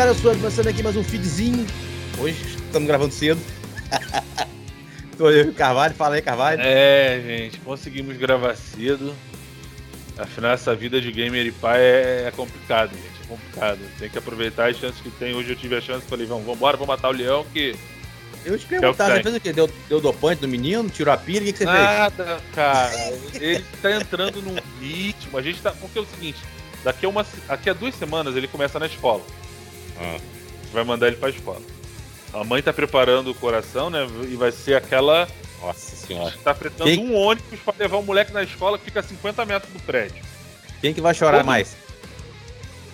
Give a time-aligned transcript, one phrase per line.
[0.00, 1.66] Galera, eu sou começando aqui mais um feedzinho.
[2.18, 3.38] Hoje estamos gravando cedo.
[5.18, 6.58] Tô eu e o Carvalho, fala aí, Carvalho.
[6.58, 9.14] É, gente, conseguimos gravar cedo.
[10.16, 13.24] Afinal, essa vida de gamer e pai é, é complicado, gente.
[13.24, 13.78] É complicado.
[13.98, 15.34] Tem que aproveitar as chances que tem.
[15.34, 17.76] Hoje eu tive a chance, falei, vamos, vambora, vamos matar o leão, que.
[18.42, 19.52] Eu te perguntar, é o você fez o quê?
[19.52, 21.78] Deu, deu dopante no menino, tirou a pilha, o que, que você fez?
[21.78, 22.90] Nada, cara.
[23.34, 25.36] Ele tá entrando num ritmo.
[25.36, 25.72] A gente tá.
[25.72, 26.38] Porque é o seguinte,
[26.82, 29.22] daqui a, uma, daqui a duas semanas ele começa na escola.
[30.00, 30.04] Ah.
[30.16, 31.60] A gente vai mandar ele pra escola.
[32.32, 34.06] A mãe tá preparando o coração, né?
[34.30, 35.28] E vai ser aquela.
[35.60, 36.34] Nossa senhora.
[36.42, 39.44] Tá fretando Quem- um ônibus pra levar o moleque na escola que fica a 50
[39.44, 40.22] metros do prédio.
[40.80, 41.50] Quem que vai chorar Como?
[41.50, 41.76] mais?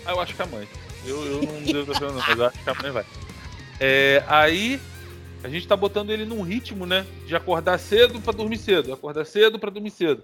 [0.04, 0.66] Ah, eu acho que a mãe.
[1.04, 3.04] Eu, eu não devo estar não, mas eu acho que a mãe vai.
[3.78, 4.80] É, aí
[5.44, 7.06] a gente tá botando ele num ritmo, né?
[7.26, 8.92] De acordar cedo pra dormir cedo.
[8.92, 10.22] Acordar cedo pra dormir cedo.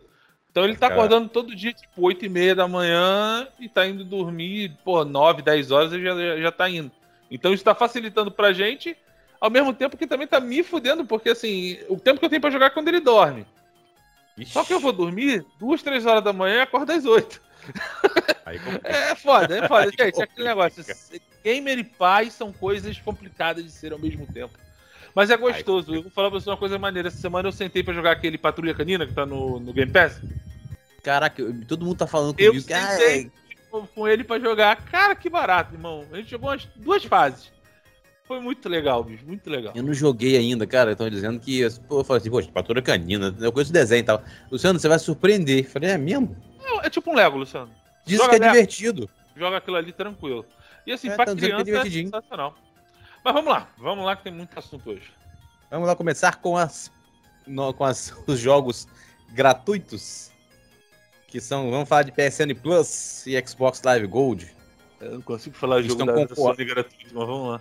[0.53, 1.01] Então ele tá Cara.
[1.01, 5.41] acordando todo dia, tipo, 8 e meia da manhã e tá indo dormir, pô, 9,
[5.41, 6.93] 10 horas ele já, já, tá indo.
[7.31, 8.95] Então isso tá facilitando pra gente,
[9.41, 12.41] ao mesmo tempo que também tá me fudendo, porque assim, o tempo que eu tenho
[12.43, 13.47] pra jogar é quando ele dorme.
[14.45, 17.41] Só que eu vou dormir duas, três horas da manhã e acordo às 8.
[18.45, 19.85] Aí, como- É foda, é foda.
[19.99, 20.85] Aí Gente, é aquele negócio.
[21.43, 24.53] Gamer e pai são coisas complicadas de ser ao mesmo tempo.
[25.15, 25.95] Mas é gostoso.
[25.95, 27.09] Eu vou falar pra você uma coisa maneira.
[27.09, 30.21] Essa semana eu sentei pra jogar aquele Patrulha Canina que tá no, no Game Pass.
[31.03, 33.31] Caraca, eu- todo mundo tá falando Eu comigo ah, sentei
[33.71, 34.77] com- com ele pra jogar.
[34.85, 36.05] Cara, que barato, irmão.
[36.13, 37.51] A gente jogou umas duas fases.
[38.25, 39.27] Foi muito legal, bicho.
[39.27, 39.73] Muito legal.
[39.77, 40.93] eu não joguei ainda, cara.
[40.93, 41.61] Estão dizendo que.
[41.89, 44.23] Pô, eu falei assim, poxa, patrulha canina, eu conheço o desenho e tal.
[44.51, 45.65] Luciano, você vai surpreender.
[45.65, 46.35] Eu Falei, é mesmo?
[46.65, 47.71] É, é tipo um Lego, Luciano.
[48.07, 48.53] Diz Joga que é Lego.
[48.53, 49.11] divertido.
[49.37, 50.47] Joga aquilo ali tranquilo.
[50.87, 52.55] E assim, É, pra que é criança é sensacional.
[53.25, 53.69] Mas vamos lá.
[53.79, 55.11] Vamos lá que tem muito assunto hoje.
[55.71, 56.91] Vamos lá começar com as,
[57.47, 58.87] no- com as- os jogos
[59.31, 60.31] gratuitos.
[61.29, 64.55] Que são, vamos falar de PSN Plus e Xbox Live Gold.
[65.01, 67.61] Eu não consigo falar Eles jogo da, concor- gratuito, mas vamos lá.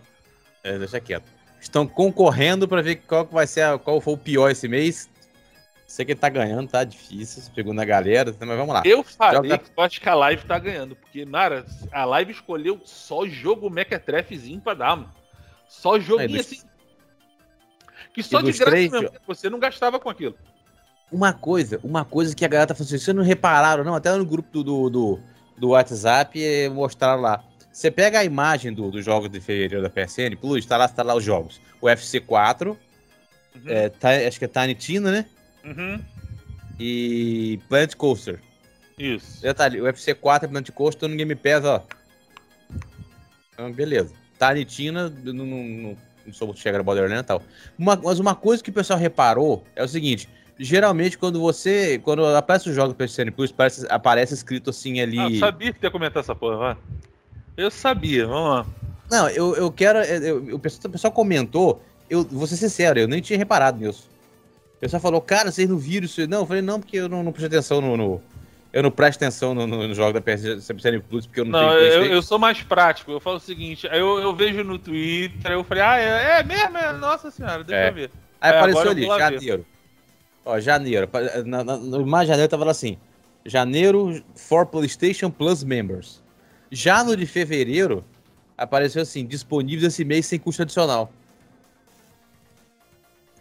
[0.63, 1.23] É, deixa quieto.
[1.59, 5.09] Estão concorrendo para ver qual que vai ser a- qual foi o pior esse mês.
[5.87, 8.81] Sei que ele tá ganhando, tá difícil, segundo a galera, mas vamos lá.
[8.85, 12.31] Eu falei Joga- que eu acho que a live tá ganhando, porque, Nara, a live
[12.31, 15.11] escolheu só jogo mequetrefezinho pra dar, mano.
[15.71, 16.61] Só joguinho dos- assim.
[18.13, 20.35] Que só de graça três, mesmo, você não gastava com aquilo.
[21.09, 23.95] Uma coisa, uma coisa que a galera tá falando assim, vocês não repararam, não?
[23.95, 25.19] Até no grupo do, do, do,
[25.57, 27.41] do WhatsApp eh, mostraram lá.
[27.71, 31.03] Você pega a imagem do- dos jogos de fevereiro da PSN Plus, tá lá, tá
[31.03, 31.61] lá os jogos.
[31.79, 32.67] O FC4,
[33.55, 33.61] Uhum.
[33.67, 35.25] é, Ti- acho que é Tiny Tina, né?
[35.63, 36.03] Uhum.
[36.79, 38.41] E Planet Coaster.
[38.97, 39.41] Isso.
[39.41, 41.85] Detalhe, o FC4 e Planet Coaster no Game Pass, ó.
[43.57, 44.13] Ah, beleza.
[44.47, 45.97] Tiny Tina, não, não, não,
[46.33, 47.41] sou chegar a Borderlands e tal.
[47.77, 50.27] Uma, mas uma coisa que o pessoal reparou é o seguinte.
[50.59, 51.99] Geralmente, quando você.
[52.03, 55.19] Quando aparece o jogo do PSN Plus, aparece, aparece escrito assim ali.
[55.19, 56.77] Ah, eu sabia que ia comentar essa porra, vai.
[57.57, 58.65] Eu sabia, vamos lá.
[59.09, 59.99] Não, eu, eu quero.
[59.99, 64.07] eu- o, pessoal, o pessoal comentou, eu vou ser sincero, eu nem tinha reparado nisso.
[64.77, 66.25] O pessoal falou, cara, vocês não viram isso?
[66.27, 67.97] Não, eu falei, não, porque eu não, não prestei atenção no.
[67.97, 68.21] no-
[68.73, 71.69] eu não presto atenção no, no, no jogo da PSN Plus, porque eu não, Não,
[71.69, 73.11] tenho eu, eu sou mais prático.
[73.11, 76.77] Eu falo o seguinte, eu, eu vejo no Twitter, eu falei, ah, é, é mesmo?
[76.77, 77.89] É, nossa senhora, deixa É.
[77.89, 78.11] eu ver.
[78.39, 79.65] Aí É, apareceu ali, janeiro.
[80.45, 81.09] Ó, janeiro.
[81.45, 82.97] Na, na, no mais janeiro tava lá assim.
[83.45, 86.21] Janeiro for PlayStation Plus members.
[86.71, 88.03] Já no de fevereiro,
[88.57, 91.11] apareceu assim, disponível esse mês sem custo adicional.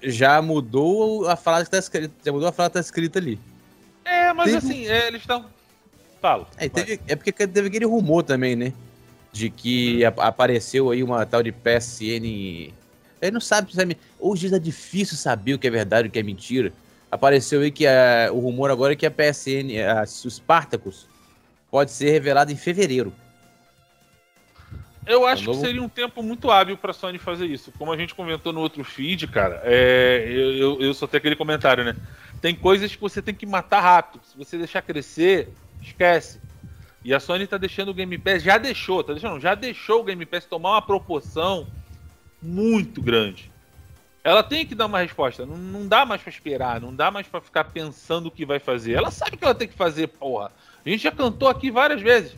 [0.02, 2.14] Já mudou a frase que tá escrita.
[2.24, 3.38] Já mudou a frase que tá escrita ali.
[4.30, 5.44] É, mas Teve- assim, é, eles estão.
[6.20, 6.46] Fala.
[6.56, 8.72] É, teve- é porque teve aquele rumor também, né?
[9.32, 12.72] De que a- apareceu aí uma tal de PSN.
[13.22, 13.84] Ele não sabe é.
[13.84, 16.72] me- Hoje é difícil saber o que é verdade e o que é mentira.
[17.10, 21.06] Apareceu aí que a- o rumor agora é que a PSN, a, o Spartacus,
[21.70, 23.12] pode ser revelado em fevereiro.
[25.06, 27.72] Eu acho É um novo- que seria um tempo muito hábil pra Sony fazer isso.
[27.78, 31.34] Como a gente comentou no outro feed, cara, é, eu, eu, eu só tenho aquele
[31.36, 31.96] comentário, né?
[32.40, 34.22] Tem coisas que você tem que matar rápido.
[34.24, 35.48] Se você deixar crescer,
[35.82, 36.40] esquece.
[37.04, 39.40] E a Sony tá deixando o Game Pass, já deixou, tá deixando?
[39.40, 41.66] Já deixou o Game Pass tomar uma proporção
[42.42, 43.50] muito grande.
[44.22, 45.46] Ela tem que dar uma resposta.
[45.46, 48.58] Não, não dá mais pra esperar, não dá mais pra ficar pensando o que vai
[48.58, 48.92] fazer.
[48.92, 50.52] Ela sabe o que ela tem que fazer, porra.
[50.84, 52.36] A gente já cantou aqui várias vezes.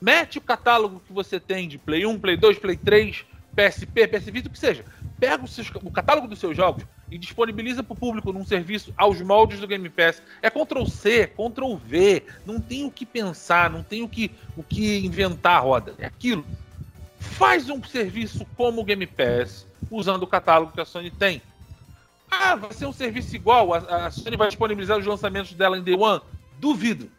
[0.00, 4.24] Mete o catálogo que você tem de Play 1, Play 2, Play 3, PSP, PS
[4.26, 4.84] Vita, o que seja.
[5.20, 9.20] Pega seus- o catálogo dos seus jogos e disponibiliza para o público num serviço aos
[9.20, 10.22] moldes do Game Pass.
[10.40, 12.22] É Ctrl C, Ctrl V.
[12.46, 15.94] Não tem o que pensar, não tem o que, o que inventar a roda.
[15.98, 16.42] É aquilo.
[17.20, 21.42] Faz um serviço como o Game Pass, usando o catálogo que a Sony tem.
[22.30, 23.74] Ah, vai ser um serviço igual.
[23.74, 26.22] A, a Sony vai disponibilizar os lançamentos dela em Day One?
[26.58, 27.10] Duvido.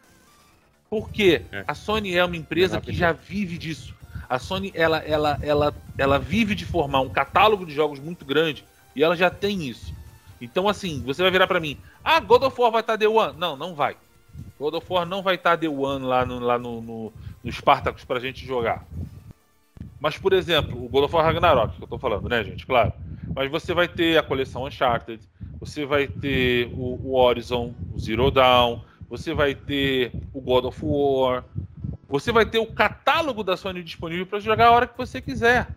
[0.90, 1.42] Por quê?
[1.52, 1.64] É.
[1.68, 3.94] A Sony é uma empresa Menor que já vive disso.
[4.28, 8.64] A Sony, ela, ela, ela, ela vive de formar um catálogo de jogos muito grande
[8.94, 9.94] e ela já tem isso.
[10.40, 13.08] Então, assim, você vai virar para mim, ah, God of War vai estar tá The
[13.08, 13.38] One.
[13.38, 13.96] Não, não vai.
[14.58, 17.12] God of War não vai estar tá The One lá no, lá no, no,
[17.42, 18.84] no Spartacus pra gente jogar.
[20.00, 22.66] Mas, por exemplo, o God of War Ragnarok, que eu tô falando, né, gente?
[22.66, 22.92] Claro.
[23.34, 25.20] Mas você vai ter a coleção Uncharted,
[25.58, 30.78] você vai ter o, o Horizon, o Zero Dawn, você vai ter o God of
[30.82, 31.44] War,
[32.08, 35.68] você vai ter o catálogo da Sony disponível para jogar a hora que você quiser.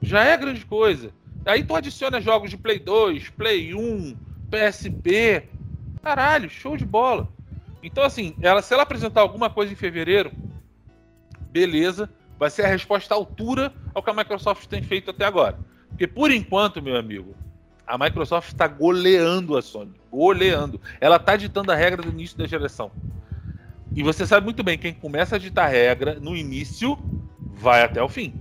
[0.00, 1.10] Já é grande coisa.
[1.48, 4.14] Aí tu adiciona jogos de Play 2, Play 1,
[4.50, 5.48] PSP.
[6.02, 7.26] Caralho, show de bola.
[7.82, 10.30] Então, assim, ela, se ela apresentar alguma coisa em fevereiro,
[11.50, 15.58] beleza vai ser a resposta à altura ao que a Microsoft tem feito até agora.
[15.88, 17.34] Porque por enquanto, meu amigo,
[17.86, 19.94] a Microsoft está goleando a Sony.
[20.10, 20.78] Goleando.
[21.00, 22.92] Ela está ditando a regra do início da geração.
[23.96, 26.98] E você sabe muito bem, quem começa a ditar regra no início
[27.40, 28.34] vai até o fim.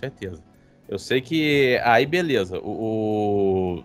[0.00, 0.42] Certeza.
[0.88, 2.58] Eu sei que aí beleza.
[2.58, 3.82] O,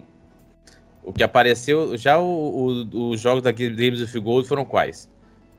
[1.03, 5.09] o, o que apareceu já os jogos da Games of Gold foram quais?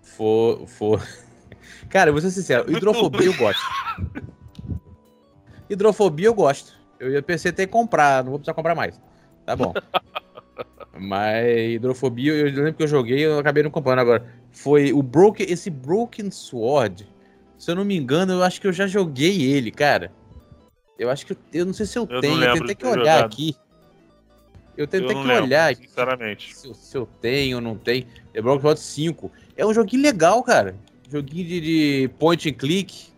[0.02, 1.06] For, for
[1.90, 3.62] Cara, eu vou ser sincero, hidrofobia eu gosto.
[5.68, 6.74] Hidrofobia eu gosto.
[6.98, 8.98] Eu ia pensei até em comprar, não vou precisar comprar mais.
[9.44, 9.74] Tá bom.
[10.98, 14.26] Mas hidrofobia, eu lembro que eu joguei eu acabei não comprando agora.
[14.50, 17.06] Foi o Broken, esse Broken Sword.
[17.58, 20.10] Se eu não me engano, eu acho que eu já joguei ele, cara.
[20.98, 22.98] Eu acho que eu, eu não sei se eu, eu tenho, eu tenho que olhar
[22.98, 23.24] jogado.
[23.24, 23.56] aqui.
[24.76, 25.88] Eu tenho até que lembro, olhar aqui.
[25.88, 26.54] Sinceramente.
[26.54, 28.06] Se, se, eu tenho ou não tenho.
[28.34, 29.32] É Broken Sword 5.
[29.56, 30.74] É um joguinho legal, cara
[31.10, 33.08] joguinho de, de point and click.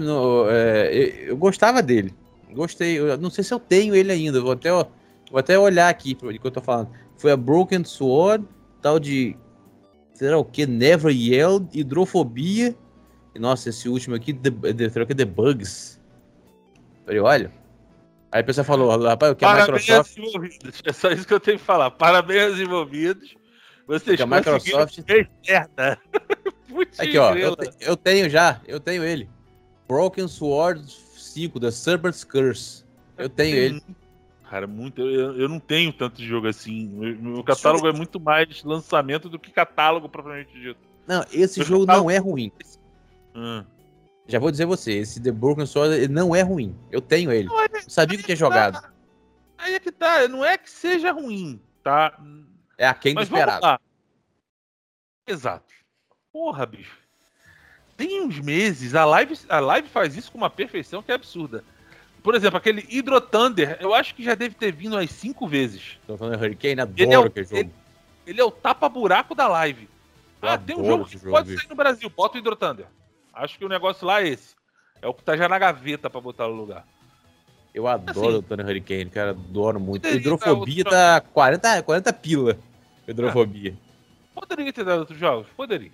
[0.00, 2.12] No, é, eu, eu, gostava dele.
[2.52, 2.98] Gostei.
[2.98, 4.40] Eu não sei se eu tenho ele ainda.
[4.40, 4.88] Vou até, vou
[5.34, 6.90] até olhar aqui o que eu tô falando.
[7.16, 8.44] Foi a Broken Sword,
[8.82, 9.36] tal de.
[10.14, 10.66] Será o que?
[10.66, 12.74] Never Yelled, Hidrofobia.
[13.34, 15.97] E, nossa, esse último aqui, The, the, the Bugs.
[17.08, 17.52] Falei, olha.
[18.30, 20.18] Aí a pessoa falou, rapaz, o que a Microsoft.
[20.18, 20.82] Envolvidos.
[20.84, 21.90] É só isso que eu tenho que falar.
[21.90, 23.34] Parabéns aos envolvidos.
[23.86, 24.98] Vocês que a Microsoft.
[25.48, 25.98] Merda.
[26.98, 29.26] Aqui, ó, eu, eu, tenho já, eu tenho ele.
[29.88, 32.84] Broken Sword 5, The Serpent's Curse.
[33.16, 33.82] Eu tenho ele.
[34.50, 35.00] Cara, muito.
[35.00, 36.88] Eu, eu não tenho tanto jogo assim.
[36.88, 40.78] Meu catálogo é muito mais lançamento do que catálogo propriamente dito.
[41.06, 42.10] Não, esse Meu jogo catálogo...
[42.10, 42.52] não é ruim.
[43.34, 43.64] Hum.
[44.28, 46.76] Já vou dizer você, esse The Broken Sword não é ruim.
[46.92, 47.48] Eu tenho ele.
[47.48, 48.74] Não, é, sabia que tinha jogado.
[48.74, 48.92] Tá.
[49.56, 52.16] Aí é que tá, não é que seja ruim, tá?
[52.76, 53.80] É a quem esperado.
[55.26, 55.72] Exato.
[56.30, 56.98] Porra, bicho.
[57.96, 61.64] Tem uns meses, a live, a live faz isso com uma perfeição que é absurda.
[62.22, 65.98] Por exemplo, aquele Hydro Thunder, eu acho que já deve ter vindo umas cinco vezes.
[66.06, 67.56] Tô falando Hurricane, adoro ele é o, aquele jogo.
[67.56, 67.72] Ele,
[68.26, 69.88] ele é o tapa-buraco da live.
[70.42, 71.60] Eu ah, tem um jogo que jogo, pode bicho.
[71.60, 72.86] sair no Brasil, bota o Hydro Thunder.
[73.38, 74.56] Acho que o negócio lá é esse.
[75.00, 76.84] É o que tá já na gaveta pra botar no lugar.
[77.72, 80.08] Eu adoro assim, o Thunder Hurricane, cara, adoro muito.
[80.08, 82.58] Hidrofobia tá 40, 40 pila.
[83.06, 83.76] Hidrofobia.
[84.36, 85.46] Ah, poderia ter dado outros jogos?
[85.56, 85.92] Poderia.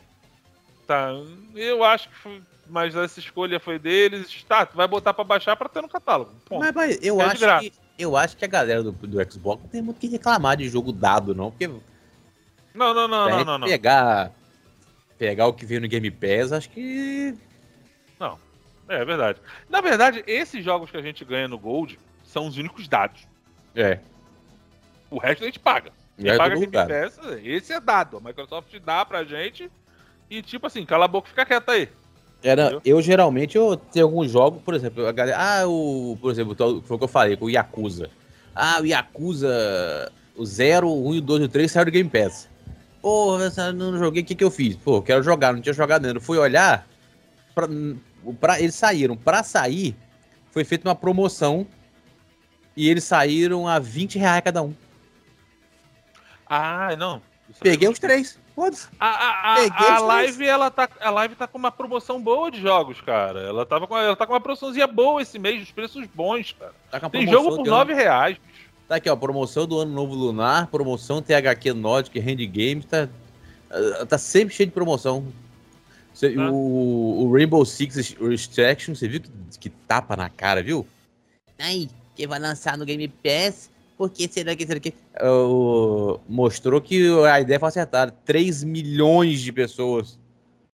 [0.87, 1.11] Tá,
[1.55, 4.43] eu acho que foi, mas essa escolha foi deles.
[4.45, 6.33] Tá, tu vai botar para baixar para ter no catálogo.
[6.51, 9.69] Mas, mas, eu é acho que eu acho que a galera do, do Xbox não
[9.69, 11.83] tem muito que reclamar de jogo dado não, porque Não,
[12.95, 13.69] não, não, não, não, não.
[13.69, 14.33] Pegar
[15.25, 17.35] pegar o que veio no Game Pass, acho que
[18.21, 18.39] não.
[18.89, 19.41] É, é verdade.
[19.71, 23.27] Na verdade, esses jogos que a gente ganha no Gold são os únicos dados.
[23.75, 23.99] É.
[25.11, 25.93] O resto a gente paga.
[26.19, 28.19] Quem é paga Game Pass, esse é dado.
[28.19, 29.71] A Microsoft dá pra gente
[30.29, 31.89] e tipo assim, cala a boca e fica quieto aí.
[32.43, 35.39] Era, eu geralmente eu tenho alguns jogos, por exemplo, a galera.
[35.39, 36.19] Ah, o.
[36.21, 38.11] Por exemplo, foi o que eu falei, com o Yakuza.
[38.55, 40.13] Ah, o Yakuza.
[40.37, 42.49] O 0, o 1, o 2 e o 3 saiu do Game Pass.
[43.05, 43.37] Pô,
[43.75, 44.77] não joguei, o que, que eu fiz?
[44.77, 46.19] Pô, quero jogar, não tinha jogado ainda.
[46.19, 46.87] Fui olhar,
[47.55, 47.69] pra,
[48.41, 49.15] pra, eles saíram.
[49.15, 49.95] Pra sair,
[50.51, 51.67] foi feita uma promoção
[52.75, 54.75] e eles saíram a 20 reais cada um.
[56.49, 57.21] Ah, não.
[57.61, 58.39] Peguei os três.
[58.99, 62.59] A, a, a, a live, ela tá, a live tá com uma promoção boa de
[62.59, 63.41] jogos, cara.
[63.41, 66.73] Ela, tava com, ela tá com uma promoçãozinha boa esse mês, os preços bons, cara.
[66.91, 68.39] Tá Tem jogo por 9 reais.
[68.95, 73.09] Tá aqui, ó, promoção do Ano Novo Lunar, promoção THQ Nordic Hand Games, tá,
[74.09, 75.27] tá sempre cheio de promoção.
[76.13, 76.49] Você, ah.
[76.49, 80.87] o, o, Rainbow Six Extraction, você viu que, que tapa na cara, viu?
[81.59, 84.95] Aí, que vai lançar no Game Pass porque será que, será que.
[85.21, 88.15] Uh, mostrou que a ideia foi acertada.
[88.25, 90.21] 3 milhões de pessoas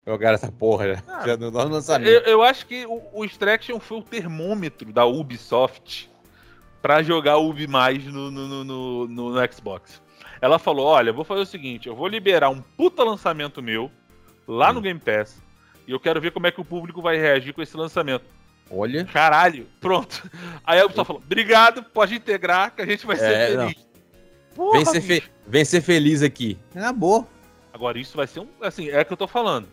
[0.05, 2.07] jogaram essa porra já, ah, já no lançamento.
[2.07, 6.10] Eu, eu, acho que o, o Extraction foi o termômetro da Ubisoft
[6.81, 10.01] para jogar Ubi mais no, no, no, no, no Xbox.
[10.41, 13.91] Ela falou: olha, vou fazer o seguinte, eu vou liberar um puta lançamento meu
[14.47, 14.73] lá hum.
[14.73, 15.41] no Game Pass.
[15.87, 18.25] E eu quero ver como é que o público vai reagir com esse lançamento.
[18.69, 19.03] Olha.
[19.05, 20.29] Caralho, pronto.
[20.63, 23.87] Aí a Ubisoft falou: obrigado, pode integrar, que a gente vai ser É, feliz.
[24.55, 26.57] Porra, Vem ser, vem ser feliz aqui.
[26.75, 27.27] Acabou.
[27.73, 28.47] Agora, isso vai ser um.
[28.61, 29.67] Assim, é o que eu tô falando.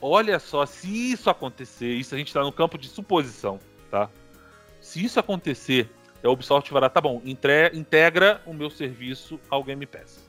[0.00, 4.08] Olha só, se isso acontecer, isso a gente tá no campo de suposição, tá?
[4.80, 5.90] Se isso acontecer,
[6.26, 10.28] a Ubisoft vai dar, tá bom, entre- integra o meu serviço ao Game Pass.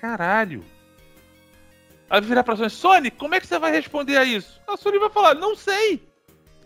[0.00, 0.64] Caralho.
[2.10, 4.60] Aí virar pra Sony, Sony, como é que você vai responder a isso?
[4.66, 6.06] A Sony vai falar, não sei.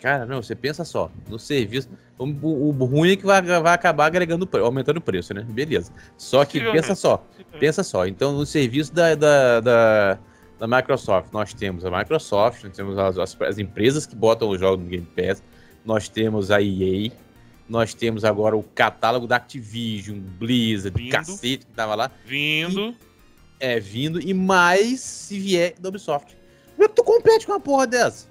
[0.00, 1.10] Cara, não, você pensa só.
[1.28, 1.88] No serviço.
[2.18, 5.42] O, o- o ruim é que vai, vai acabar agregando, aumentando o preço, né?
[5.48, 5.92] Beleza.
[6.16, 7.24] Só que pensa só.
[7.58, 10.18] Pensa só, então no serviço da, da, da,
[10.58, 14.58] da Microsoft, nós temos a Microsoft, nós temos as, as- as empresas que botam os
[14.60, 15.42] jogos no Game Pass,
[15.84, 17.10] nós temos a EA,
[17.72, 21.10] nós temos agora o catálogo da Activision, Blizzard, Vindo.
[21.10, 22.94] cacete que tava lá, Vindo.
[23.58, 26.36] é, vindo, e mais se vier da Ubisoft.
[26.72, 28.28] Como é que tu compete com uma porra dessa?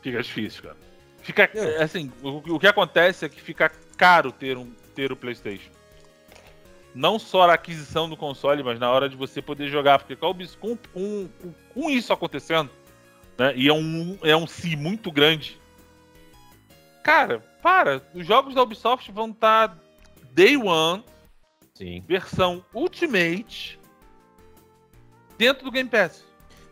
[0.00, 0.76] Fica difícil, cara.
[1.22, 1.82] Fica, É.
[1.82, 5.70] assim, o, o que acontece é que fica caro ter, um, ter o PlayStation.
[6.94, 9.98] Não só a aquisição do console, mas na hora de você poder jogar.
[9.98, 11.28] Porque com, com-
[11.74, 12.70] com isso acontecendo,
[13.36, 13.52] né?
[13.56, 15.60] E é um, é um si muito grande.
[17.02, 18.02] Cara, para.
[18.14, 19.76] Os jogos da Ubisoft vão estar
[20.32, 21.04] Day One,
[21.74, 22.02] Sim.
[22.06, 23.78] versão Ultimate,
[25.36, 26.24] dentro do Game Pass.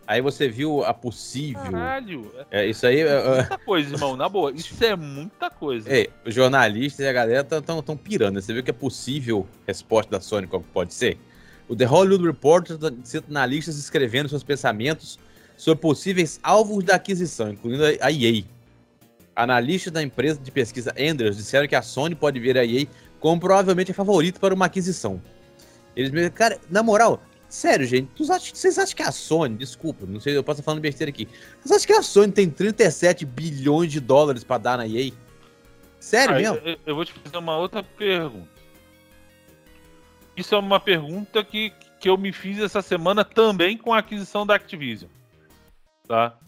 [0.06, 1.60] Aí você viu a possível.
[1.62, 2.32] Caralho.
[2.50, 3.00] É, isso aí.
[3.00, 4.16] é, é, Muita coisa, irmão.
[4.16, 4.52] Na boa.
[4.52, 5.92] Isso é muita coisa.
[5.92, 8.40] É, os jornalistas e a galera estão tão pirando.
[8.40, 11.18] Você viu que é possível resposta da Sony qual que pode ser?
[11.68, 15.18] O The Hollywood Reporter tá- cita analistas escrevendo seus pensamentos
[15.56, 18.44] sobre possíveis alvos da aquisição, incluindo a EA.
[19.36, 22.86] Analistas da empresa de pesquisa Enders disseram que a Sony pode ver a EA
[23.20, 25.20] como provavelmente a favorita para uma aquisição.
[25.94, 30.34] Eles me cara, na moral, sério, gente, vocês acham que a Sony, desculpa, não sei,
[30.34, 31.28] eu posso estar falando besteira aqui,
[31.60, 35.12] vocês acham que a Sony tem 37 bilhões de dólares para dar na EA?
[36.00, 36.56] Sério Ah, mesmo?
[36.64, 38.48] eu, eu vou te fazer uma outra pergunta.
[40.36, 44.46] Isso é uma pergunta que, que eu me fiz essa semana também com a aquisição
[44.46, 45.10] da Activision.
[46.06, 46.38] Tá?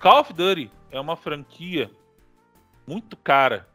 [0.00, 1.90] Call of Duty é uma franquia
[2.88, 3.68] muito cara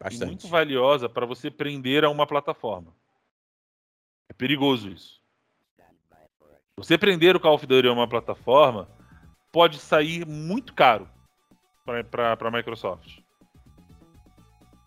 [0.00, 0.26] Bastante.
[0.26, 2.94] muito valiosa para você prender a uma plataforma.
[4.28, 5.20] É perigoso isso.
[6.76, 8.88] Você prender o Call of Duty a uma plataforma
[9.52, 11.08] pode sair muito caro
[12.10, 13.20] para a Microsoft.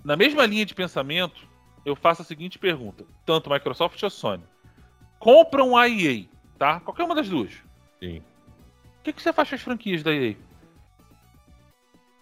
[0.04, 1.48] Na mesma linha de pensamento,
[1.86, 4.44] eu faço a seguinte pergunta: tanto Microsoft ou Sony
[5.20, 6.26] compram a EA,
[6.58, 6.80] tá?
[6.80, 7.52] Qualquer uma das duas.
[8.00, 8.20] Sim.
[9.00, 10.36] O que, que você faz com as franquias da EA?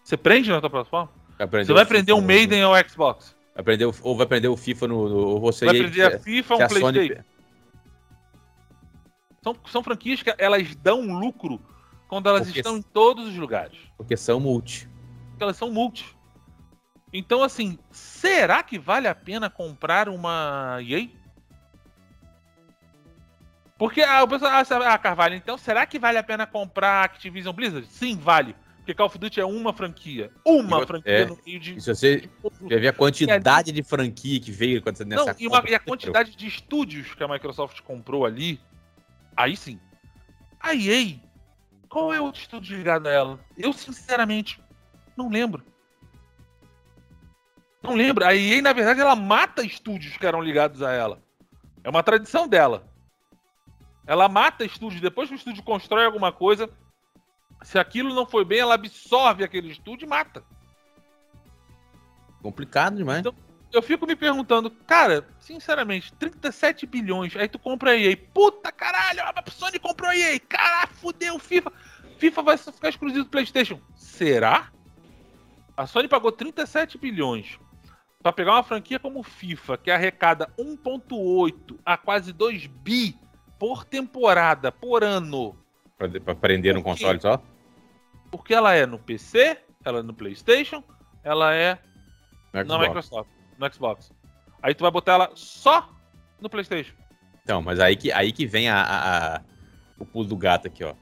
[0.04, 1.12] Você prende na tua plataforma?
[1.40, 3.36] Aprender Você vai o prender FIFA um no- Maiden ao Xbox?
[3.56, 5.10] Aprender o- ou vai aprender o FIFA no.
[5.10, 7.24] no ou você Vai ia- prender a FIFA ou se um a Sony- PlayStation?
[9.44, 11.62] São, são franquias que elas dão lucro
[12.08, 13.78] quando elas Porque- estão em todos os lugares.
[13.96, 14.90] Porque são multi.
[15.30, 16.16] Porque elas são multi.
[17.14, 21.08] Então, assim, será que vale a pena comprar uma EA?
[23.78, 27.04] Porque ah, o pessoal, ah, ah, Carvalho, então será que vale a pena comprar a
[27.04, 27.88] Activision Blizzard?
[27.88, 28.56] Sim, vale.
[28.88, 30.32] Porque Call of Duty é uma franquia.
[30.46, 31.26] Uma E o- franquia é.
[31.26, 31.76] no meio de.
[31.76, 32.30] E se você
[32.70, 35.80] quer ver a quantidade de franquia que veio nessa Não, e, uma- compra, e a
[35.80, 38.62] quantidade de estúdios que a Microsoft comprou ali,
[39.36, 39.78] aí sim.
[40.58, 41.18] A EA,
[41.90, 43.40] qual é o estúdio ligado a ela?
[43.58, 44.58] Eu, sinceramente,
[45.18, 45.62] não lembro.
[47.84, 48.24] Não lembro.
[48.26, 51.22] A EA, na verdade, ela mata estúdios que eram ligados a ela.
[51.84, 52.88] É uma tradição dela.
[54.06, 55.02] Ela mata estúdios.
[55.02, 56.70] Depois que o estúdio constrói alguma coisa,
[57.62, 60.44] se aquilo não foi bem, ela absorve aquele estúdio e mata.
[62.42, 63.20] Complicado demais.
[63.20, 63.36] Então,
[63.72, 68.16] eu fico me perguntando, cara, sinceramente, 37 bilhões, aí tu compra a EA.
[68.34, 70.40] Puta caralho, a Sony comprou a EA.
[70.40, 71.72] Caralho, fudeu, FIFA.
[72.18, 73.80] FIFA vai ficar exclusivo do PlayStation.
[73.96, 74.72] Será?
[75.76, 77.60] A Sony pagou 37 bilhões
[78.22, 83.18] pra pegar uma franquia como FIFA, que arrecada 1.8 a quase 2 bi
[83.60, 85.58] por temporada, por ano.
[85.98, 87.42] Pra, pra prender no console só.
[88.32, 90.84] Porque ela é no PC, ela é no PlayStation,
[91.24, 91.80] ela é
[92.54, 92.88] No na Xbox.
[92.88, 94.12] Microsoft, no Xbox.
[94.62, 95.90] Aí tu vai botar ela só
[96.40, 96.94] no PlayStation.
[97.44, 99.42] Então, mas aí que, aí que vem a, a- a-
[99.98, 100.94] o pulo do gato aqui, ó.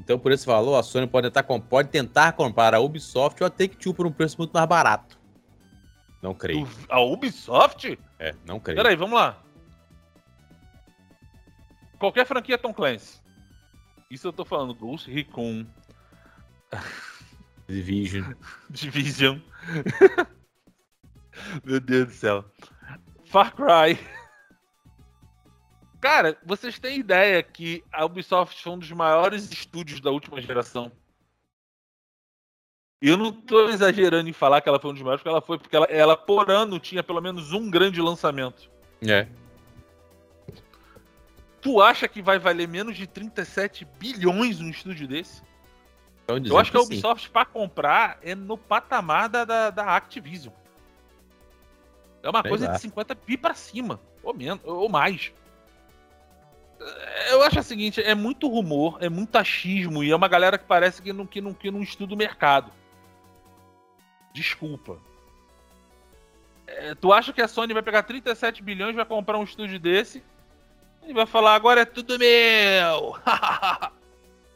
[0.00, 3.50] Então, por esse valor, a Sony pode tentar, pode tentar comprar a Ubisoft ou a
[3.50, 5.20] Take-Two por um preço muito mais barato.
[6.20, 6.66] Não creio.
[6.88, 7.98] A Ubisoft?
[8.18, 8.78] É, não creio.
[8.78, 9.38] Peraí, vamos lá.
[11.98, 13.20] Qualquer franquia Tom Clancy.
[14.12, 14.74] Isso eu tô falando.
[14.74, 15.64] Ghost Recon,
[17.66, 18.34] Division.
[18.68, 19.38] Division.
[21.64, 22.44] Meu Deus do céu.
[23.24, 23.98] Far Cry.
[25.98, 30.92] Cara, vocês têm ideia que a Ubisoft foi um dos maiores estúdios da última geração?
[33.00, 35.40] E eu não tô exagerando em falar que ela foi um dos maiores, porque ela
[35.40, 38.70] foi, porque ela, ela por ano tinha pelo menos um grande lançamento.
[39.08, 39.26] É.
[41.62, 45.42] Tu acha que vai valer menos de 37 bilhões um estúdio desse?
[46.26, 50.52] Eu acho que, que a Ubisoft para comprar é no patamar da, da, da Activision.
[52.20, 52.72] É uma Sei coisa lá.
[52.72, 55.32] de 50 pi para cima, ou menos, ou mais.
[57.30, 60.64] Eu acho o seguinte, é muito rumor, é muito achismo e é uma galera que
[60.64, 62.72] parece que não, que não, que não estuda o mercado.
[64.32, 64.98] Desculpa.
[66.66, 70.24] É, tu acha que a Sony vai pegar 37 bilhões, vai comprar um estúdio desse
[71.06, 73.16] e vai falar, agora é tudo meu.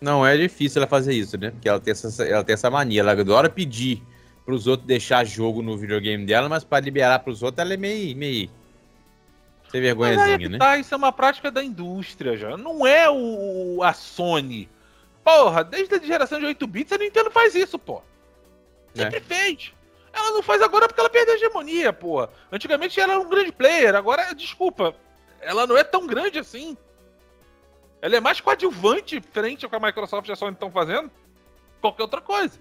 [0.01, 1.51] Não é difícil ela fazer isso, né?
[1.51, 3.01] Porque ela tem essa, ela tem essa mania.
[3.01, 4.03] Ela adora pedir
[4.45, 8.17] pros outros deixar jogo no videogame dela, mas para liberar pros outros ela é meio.
[8.17, 8.51] meio...
[9.71, 10.59] Sem vergonhazinha, né?
[10.59, 12.57] Tá, isso é uma prática da indústria já.
[12.57, 14.69] Não é o, a Sony.
[15.25, 18.01] Porra, desde a geração de 8 bits a Nintendo faz isso, pô.
[18.95, 19.21] Sempre é.
[19.21, 19.73] fez.
[20.13, 22.29] Ela não faz agora porque ela perdeu a hegemonia, pô.
[22.51, 24.95] Antigamente ela era um grande player, agora, desculpa,
[25.41, 26.77] ela não é tão grande assim.
[28.01, 31.11] Ela é mais coadjuvante frente ao que a Microsoft e a Sony estão fazendo
[31.81, 32.61] qualquer outra coisa.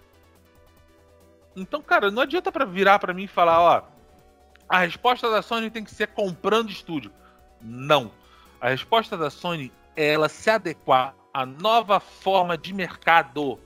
[1.56, 3.84] Então, cara, não adianta para virar para mim e falar, ó,
[4.68, 7.12] a resposta da Sony tem que ser comprando estúdio.
[7.62, 8.12] Não.
[8.60, 13.60] A resposta da Sony é ela se adequar à nova forma de mercado.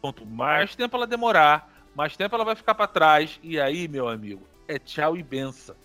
[0.00, 3.38] Quanto mais tempo ela demorar, mais tempo ela vai ficar para trás.
[3.42, 5.76] E aí, meu amigo, é tchau e benção.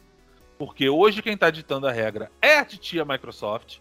[0.58, 3.80] Porque hoje quem está ditando a regra é a titia Microsoft.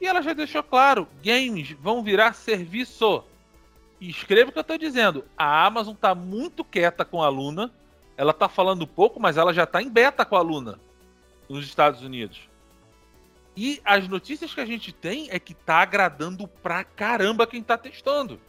[0.00, 3.24] E ela já deixou claro: games vão virar serviço.
[4.00, 5.24] E escreva o que eu estou dizendo.
[5.36, 7.72] A Amazon está muito quieta com a Luna.
[8.16, 10.78] Ela está falando pouco, mas ela já está em beta com a Luna
[11.48, 12.48] nos Estados Unidos.
[13.56, 17.76] E as notícias que a gente tem é que tá agradando pra caramba quem tá
[17.76, 18.40] testando.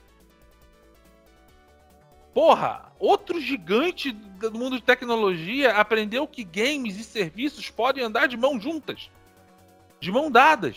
[2.33, 8.35] Porra, outro gigante do mundo de tecnologia aprendeu que games e serviços podem andar de
[8.35, 9.09] mãos juntas.
[9.99, 10.75] De mão dadas.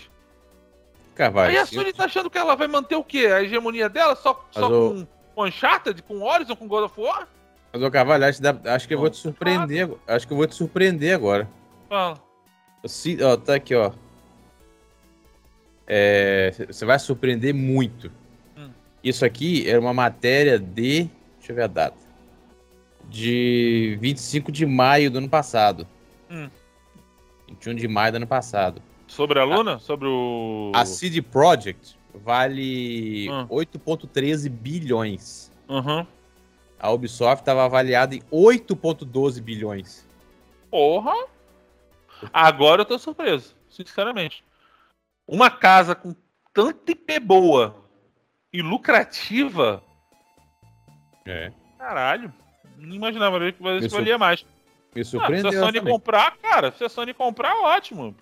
[1.14, 3.27] Carvalho, Aí a Sony tá achando que ela vai manter o quê?
[3.27, 5.07] A hegemonia dela só, só o...
[5.35, 7.27] com Uncharted, com Horizon, com God of War?
[7.73, 9.90] Mas, ô Carvalho, acho, acho que eu vou te surpreender.
[10.07, 11.49] Acho que eu vou te surpreender agora.
[11.88, 12.23] Fala.
[12.85, 13.92] Se, ó, tá aqui, ó.
[15.87, 18.11] É, você vai surpreender muito.
[18.57, 18.71] Hum.
[19.03, 21.09] Isso aqui é uma matéria de
[21.46, 21.96] Deixa eu ver a data.
[23.09, 25.87] De 25 de maio do ano passado.
[26.28, 26.50] Hum.
[27.48, 28.82] 21 de maio do ano passado.
[29.06, 29.74] Sobre a Luna?
[29.74, 30.72] A, Sobre o.
[30.74, 33.46] A CD Projekt vale hum.
[33.46, 35.52] 8,13 bilhões.
[35.68, 36.04] Uhum.
[36.80, 40.04] A Ubisoft estava avaliada em 8,12 bilhões.
[40.68, 41.14] Porra!
[42.32, 44.42] Agora eu tô surpreso, sinceramente.
[45.28, 46.12] Uma casa com
[46.52, 47.76] tanta IP boa
[48.52, 49.86] e lucrativa
[51.31, 51.53] é.
[51.79, 52.33] Caralho.
[52.79, 54.45] Não imaginava que você valia mais.
[54.95, 55.49] Me surpreendeu.
[55.49, 55.93] Ah, se a Sony também.
[55.93, 58.15] comprar, cara, se a Sony comprar, ótimo.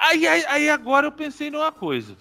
[0.00, 2.16] Aí, aí, aí, agora eu pensei numa coisa.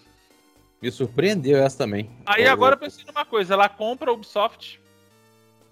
[0.82, 2.10] Me surpreendeu essa também.
[2.26, 3.54] Aí eu, agora eu pensei numa coisa.
[3.54, 4.80] Ela compra a Ubisoft,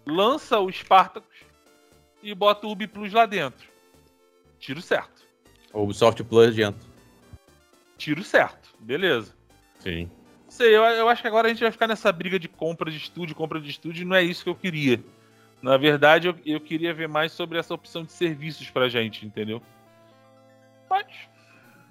[0.06, 1.38] lança o Spartacus
[2.24, 3.68] e bota o Ubi Plus lá dentro.
[4.60, 5.24] Tiro certo.
[5.74, 6.86] Ubisoft Plus adianta.
[7.98, 8.70] Tiro certo.
[8.80, 9.36] Beleza.
[9.80, 10.10] Sim
[10.60, 12.98] sei, eu, eu acho que agora a gente vai ficar nessa briga de compra de
[12.98, 15.02] estúdio, compra de estúdio, e não é isso que eu queria.
[15.62, 19.62] Na verdade, eu, eu queria ver mais sobre essa opção de serviços pra gente, entendeu?
[20.90, 21.08] Mas.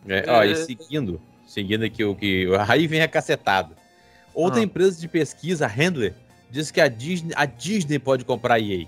[0.07, 0.31] É, é...
[0.31, 2.47] Ó, e seguindo, seguindo aqui o que.
[2.69, 3.75] Aí vem a cacetada.
[4.35, 4.63] Outra ah.
[4.63, 6.15] empresa de pesquisa, Handler,
[6.51, 8.87] diz que a Disney, a Disney pode comprar a EA.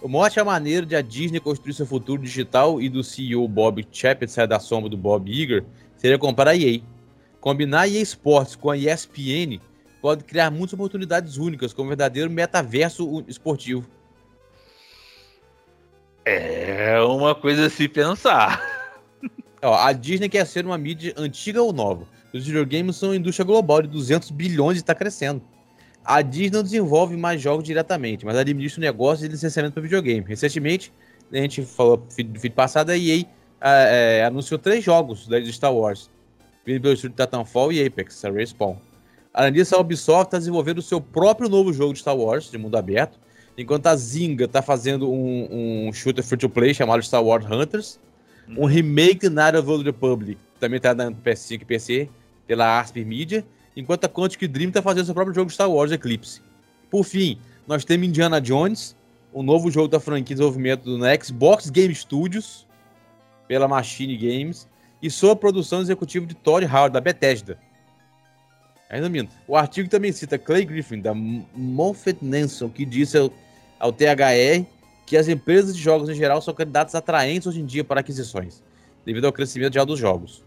[0.00, 3.48] O morte é a maneira de a Disney construir seu futuro digital e do CEO
[3.48, 5.64] Bob Chapek sair da sombra do Bob Iger
[5.96, 6.80] seria comprar a EA.
[7.44, 9.60] Combinar a EA Sports com a ESPN
[10.00, 13.86] pode criar muitas oportunidades únicas, como um verdadeiro metaverso esportivo.
[16.24, 18.88] É uma coisa a se pensar.
[19.62, 22.08] Ó, a Disney quer ser uma mídia antiga ou nova.
[22.32, 25.42] Os videogames são uma indústria global de 200 bilhões e está crescendo.
[26.02, 30.24] A Disney não desenvolve mais jogos diretamente, mas administra o negócio de licenciamento para videogame.
[30.26, 30.90] Recentemente,
[31.30, 33.26] a gente falou no vídeo passado, a EA
[33.60, 36.08] é, anunciou três jogos da Star Wars
[36.64, 38.76] vindo pelo estúdio Titanfall e Apex, a Respawn.
[39.32, 42.56] Além disso, a Ubisoft está desenvolvendo o seu próprio novo jogo de Star Wars, de
[42.56, 43.18] mundo aberto,
[43.58, 47.98] enquanto a Zynga está fazendo um, um shooter free-to-play chamado Star Wars Hunters,
[48.48, 48.66] um uhum.
[48.66, 52.08] remake Night of the Old Republic, também está dando PS5 e PC,
[52.46, 53.44] pela Asper Media,
[53.76, 56.40] enquanto a Quantic Dream está fazendo seu próprio jogo de Star Wars Eclipse.
[56.90, 58.96] Por fim, nós temos Indiana Jones,
[59.32, 62.66] um novo jogo da franquia de desenvolvimento no Xbox Game Studios,
[63.48, 64.68] pela Machine Games,
[65.04, 67.58] e sob a produção executiva de Todd Howard, da Bethesda.
[68.88, 69.30] Ainda minto.
[69.46, 73.30] O artigo também cita Clay Griffin, da Moffett Nanson, que disse ao,
[73.78, 74.64] ao THR
[75.04, 78.62] que as empresas de jogos em geral são candidatos atraentes hoje em dia para aquisições,
[79.04, 80.42] devido ao crescimento já dos jogos.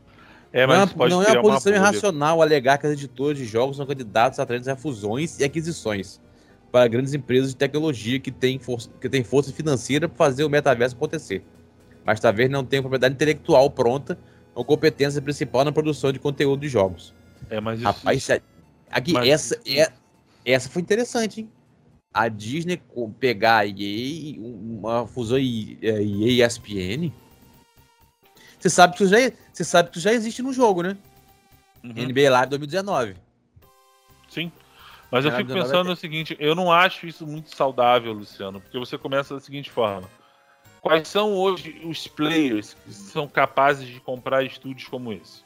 [0.52, 1.84] É, não é, mas pode não é uma posição bolha.
[1.84, 6.20] irracional alegar que as editoras de jogos são candidatos atraentes a fusões e aquisições
[6.72, 10.50] para grandes empresas de tecnologia que têm força, que têm força financeira para fazer o
[10.50, 11.44] metaverso acontecer.
[12.04, 14.18] Mas talvez não tenham propriedade intelectual pronta
[14.58, 17.14] ou competência principal na produção de conteúdo de jogos.
[17.48, 18.42] É, mas isso, Rapaz, isso é-
[18.90, 19.92] aqui, Mas- essa, é,
[20.44, 21.52] essa foi interessante, hein?
[22.12, 22.82] A Disney
[23.20, 27.14] pegar a EA, uma fusão EA e ESPN.
[28.58, 30.98] Você sabe que isso já, você sabe que já existe no jogo, né?
[31.84, 31.92] Uhum.
[31.94, 33.16] NBA Live 2019.
[34.28, 34.52] Sim.
[35.12, 38.98] Mas eu fico pensando no seguinte, eu não acho isso muito saudável, Luciano, porque você
[38.98, 40.10] começa da seguinte forma.
[40.82, 45.44] Quais são hoje os players que são capazes de comprar estúdios como esse?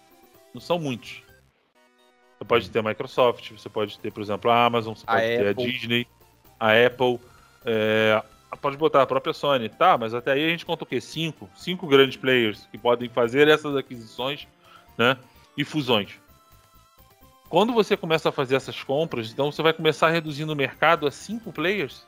[0.54, 1.24] Não são muitos.
[2.38, 5.26] Você pode ter a Microsoft, você pode ter, por exemplo, a Amazon, você A pode
[5.26, 5.72] ter a Apple.
[5.72, 6.08] Disney,
[6.60, 7.20] a Apple,
[7.65, 8.24] é,
[8.60, 9.98] pode botar a própria Sony, tá?
[9.98, 11.00] Mas até aí a gente conta o quê?
[11.00, 11.50] Cinco?
[11.56, 14.48] Cinco grandes players que podem fazer essas aquisições,
[14.98, 15.17] né?
[15.58, 16.20] E fusões.
[17.50, 21.12] Quando você começa a fazer essas compras, então você vai começar reduzindo o mercado a
[21.12, 22.06] cinco players.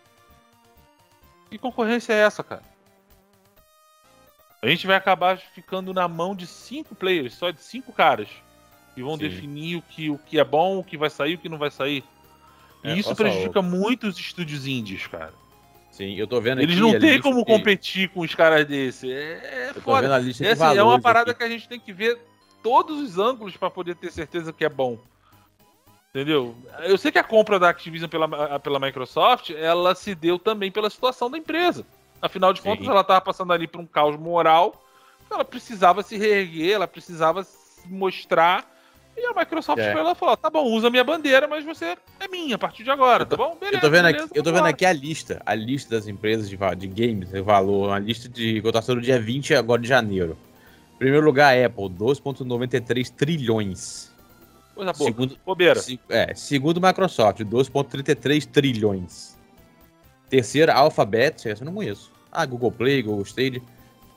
[1.49, 2.72] Que concorrência é essa, cara?
[4.63, 8.29] A gente vai acabar ficando na mão de cinco players, só de cinco caras,
[8.95, 9.27] que vão Sim.
[9.27, 11.69] definir o que, o que é bom, o que vai sair, o que não vai
[11.69, 12.01] sair.
[12.83, 15.33] E É, isso prejudica muito os estúdios indies, cara.
[15.91, 19.11] Sim, eu tô vendo Eles aqui não têm como que- competir com os caras desse.
[19.11, 20.01] É, é foda.
[20.01, 21.39] vendo a lista de Esse é uma parada aqui.
[21.39, 22.17] que a gente tem que ver
[22.63, 24.97] todos os ângulos para poder ter certeza que é bom.
[26.09, 26.55] Entendeu?
[26.79, 30.89] Eu sei que a compra da Activision pela, pela Microsoft, ela se deu também pela
[30.89, 31.85] situação da empresa.
[32.23, 32.69] Afinal de Sim.
[32.69, 34.81] contas, ela estava passando ali por um caos moral.
[35.29, 38.71] Ela precisava se reerguer, ela precisava se mostrar.
[39.17, 39.91] E a Microsoft É.
[39.91, 42.83] foi lá e falou: tá bom, usa minha bandeira, mas você é minha a partir
[42.83, 43.57] de agora, Eu tô- tá bom?
[43.59, 46.07] Beleza, Eu tô vendo aqui, beleza, eu tô vendo aqui a lista, a lista das
[46.07, 49.87] empresas de, de games, o valor, a lista de cotação do dia 20 agora de
[49.87, 50.37] janeiro.
[50.97, 54.11] Primeiro lugar, Apple, 2,93 trilhões.
[54.73, 55.09] Coisa boa.
[55.11, 55.79] Segundo, Bobeira.
[55.79, 59.37] se- é, segundo Microsoft, 2,33 trilhões.
[60.29, 62.11] Terceira, Alphabet, essa eu não conheço.
[62.33, 63.61] Ah, Google Play, Google Stage,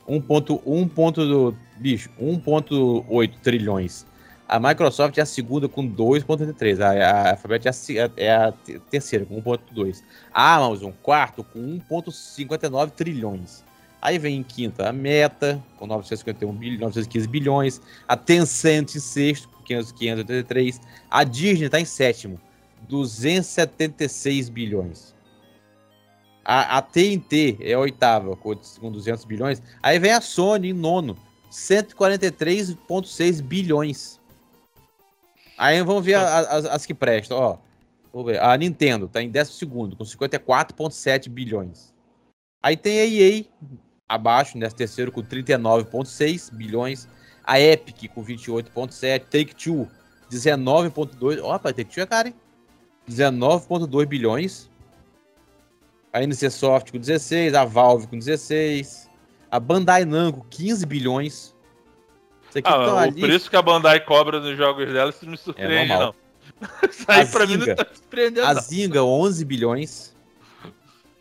[0.08, 4.06] 1,1 ponto do bicho, 1,8 trilhões.
[4.48, 6.80] A Microsoft é a segunda com 2,33.
[6.80, 10.02] A, a Alphabet é a, é a te- terceira com 1,2.
[10.32, 11.58] A Amazon, quarto, com
[11.90, 13.64] 1,59 trilhões.
[14.00, 17.80] Aí vem em quinta a Meta, com 951 bilhões, 915 bilhões.
[18.06, 20.80] A Tencent em sexto, com 500 583.
[21.10, 22.38] A Disney está em sétimo,
[22.88, 25.12] 276 bilhões.
[26.48, 29.60] A, a TNT é a oitava, com com 200 bilhões.
[29.82, 31.16] Aí vem a Sony em nono,
[31.50, 34.20] 143,6 bilhões.
[35.58, 37.56] Aí vamos ver a- a- as, que prestam, ó.
[38.12, 38.40] Vamos ver.
[38.42, 41.92] A Nintendo tá em décimo segundo, com 54,7 bilhões.
[42.62, 43.44] Aí tem a EA
[44.08, 47.08] abaixo, nesse terceiro, com 39,6 bilhões.
[47.42, 49.24] A Epic com 28,7.
[49.24, 49.88] Take-Two,
[50.30, 51.40] 19,2.
[51.42, 52.34] Ó, rapaz, Take-Two é cara, hein?
[53.08, 54.70] 19,2 bilhões.
[56.16, 57.52] A NC Soft com 16.
[57.52, 59.10] A Valve com 16.
[59.50, 61.54] A Bandai Namco, 15 bilhões.
[62.48, 63.20] Isso aqui Ah, tá o ali.
[63.20, 66.14] preço que a Bandai cobra nos jogos dela, isso não me surpreende, normal.
[66.62, 66.88] não.
[66.88, 68.46] Isso aí A pra mim não tá surpreendendo.
[68.46, 68.62] A não.
[68.62, 70.16] Zynga, 11 bilhões.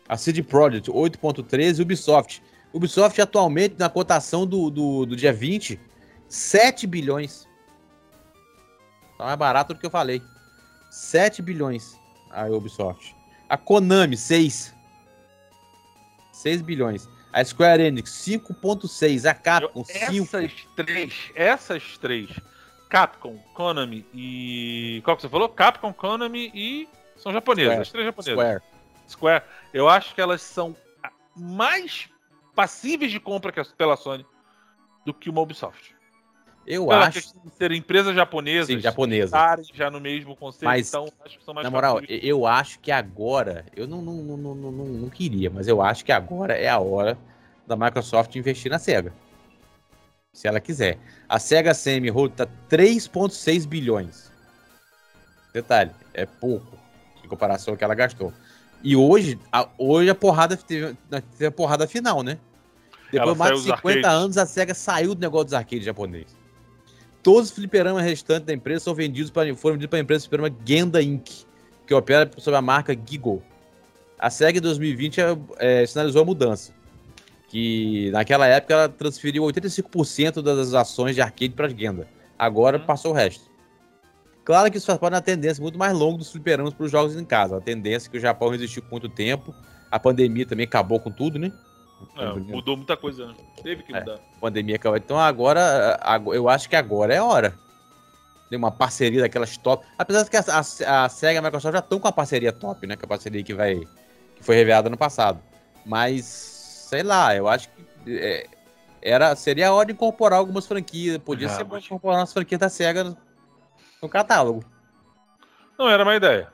[0.08, 1.82] A CD Projekt, 8,13.
[1.82, 2.42] Ubisoft.
[2.72, 5.78] Ubisoft, atualmente, na cotação do, do, do dia 20,
[6.26, 7.46] 7 bilhões.
[9.18, 10.22] Tá mais barato do que eu falei.
[10.90, 13.14] 7 bilhões a Ubisoft.
[13.46, 14.74] A Konami, 6.
[16.36, 17.08] 6 bilhões.
[17.32, 19.24] A Square Enix, 5,6.
[19.28, 20.36] A Capcom, 5.
[20.36, 22.30] Essas três, essas três,
[22.88, 25.00] Capcom, Konami e.
[25.04, 25.48] Qual que você falou?
[25.48, 26.88] Capcom, Konami e.
[27.16, 27.82] São japonesas, Square.
[27.82, 28.34] as três japonesas.
[28.34, 28.62] Square.
[29.08, 29.44] Square.
[29.72, 30.76] Eu acho que elas são
[31.34, 32.08] mais
[32.54, 34.24] passíveis de compra que a- pela Sony
[35.04, 35.95] do que uma Ubisoft.
[36.66, 37.12] Eu Pela acho.
[37.20, 39.56] questão de serem empresas japonesas, Sim, japonesa.
[39.72, 42.90] já no mesmo conceito, Mas, então acho que são mais Na moral, eu acho que
[42.90, 46.68] agora, eu não, não, não, não, não, não- queria, mas eu acho que agora é
[46.68, 47.16] a hora
[47.66, 49.12] da Microsoft investir na SEGA.
[50.32, 50.98] Se ela quiser.
[51.28, 54.30] A SEGA Semi tá 3,6 bilhões.
[55.54, 56.76] Detalhe, é pouco
[57.24, 58.32] em comparação ao que ela gastou.
[58.82, 62.38] E hoje, a, hoje a porrada teve, teve a porrada final, né?
[63.10, 64.04] Depois de mais de dos 50 arcades.
[64.22, 66.36] anos, a SEGA saiu do negócio dos arcades japoneses.
[67.26, 70.56] Todos os fliperamas restantes da empresa são vendidos para, foram vendidos para a empresa fliperama
[70.64, 71.44] Genda Inc.,
[71.84, 73.42] que opera sob a marca Gigo.
[74.16, 76.72] A SEGA em 2020 é, é, sinalizou a mudança.
[77.48, 82.06] Que naquela época ela transferiu 85% das ações de arcade para Genda.
[82.38, 82.86] Agora Uhum.
[82.86, 83.50] passou o resto.
[84.44, 87.16] Claro que isso faz parte da tendência muito mais longa dos fliperanos para os jogos
[87.16, 87.56] em casa.
[87.56, 89.52] A tendência que o Japão resistiu por muito tempo.
[89.90, 91.50] A pandemia também acabou com tudo, né?
[92.16, 93.34] É, mudou muita coisa, né?
[93.62, 94.00] Teve que É.
[94.00, 94.18] mudar.
[94.40, 94.96] Pandemia acabou.
[94.96, 97.54] Então agora, ago- eu acho que agora é a hora.
[98.48, 99.84] Tem uma parceria daquelas top.
[99.98, 102.52] Apesar de que a, a, a SEGA e a Microsoft já estão com a parceria
[102.52, 102.96] top, né?
[102.96, 103.80] Que é a parceria que vai.
[104.36, 105.40] que foi revelada no passado.
[105.84, 107.84] Mas, sei lá, eu acho que.
[108.18, 108.46] é,
[109.02, 111.18] era, seria a hora de incorporar algumas franquias.
[111.18, 113.16] Podia Ah, ser mas- incorporar as franquias da SEGA no,
[114.02, 114.64] no catálogo.
[115.78, 116.48] Não era uma ideia.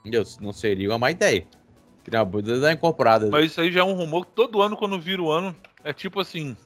[0.00, 0.22] Entendeu?
[0.40, 1.46] Não seria uma má ideia.
[2.06, 3.28] Criar Buda dar incorporada.
[3.32, 5.92] Mas isso aí já é um rumor que todo ano, quando vira o ano, é
[5.92, 6.56] tipo assim.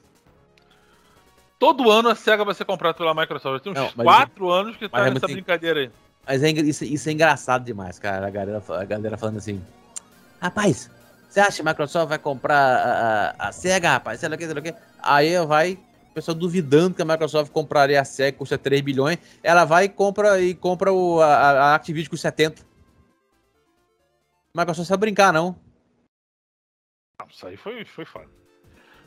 [1.57, 3.63] Todo ano a SEGA vai ser comprada pela Microsoft.
[3.63, 5.91] Tem uns Não, mas- quatro anos que tá mas é nessa muito- brincadeira aí.
[6.27, 8.27] Mas é isso, isso é engraçado demais, cara.
[8.27, 9.59] A galera, a galera falando assim:
[10.39, 10.91] Rapaz,
[11.27, 14.19] você acha que a Microsoft vai comprar a, a, a SEGA, rapaz?
[14.19, 14.75] Sei lá o que, sei lá o que.
[15.01, 15.73] Aí vai,
[16.11, 19.17] o pessoal duvidando que a Microsoft compraria a SEGA, custa 3 bilhões.
[19.41, 21.25] Ela vai e compra, e compra o, a,
[21.71, 22.61] a Activision com 70.
[24.53, 25.55] Microsoft sabe brincar, não.
[27.19, 28.27] Não, isso aí foi, foi foda.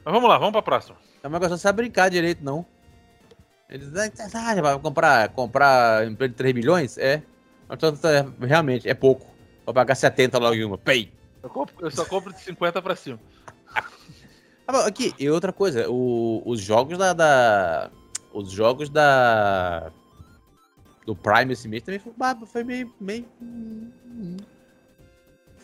[0.04, 0.96] Mas vamos lá, vamos pra próxima.
[1.22, 2.64] A Microsoft sabe brincar direito, não.
[3.68, 6.98] Eles ah, vai comprar, comprar empresa de 3 bilhões?
[6.98, 7.22] É.
[7.68, 9.26] Microsoft, é, realmente, é pouco.
[9.64, 10.76] Vou pagar 70 logo em uma.
[10.78, 11.10] Pay.
[11.42, 13.18] Eu, compro- eu só compro de 50 pra cima.
[14.66, 17.90] Ah, aqui, e outra coisa, o- os jogos da, da-
[18.32, 19.90] Os jogos da.
[21.06, 22.12] Do Prime esse mês também foi,
[22.46, 22.92] foi meio.
[22.98, 23.26] meio.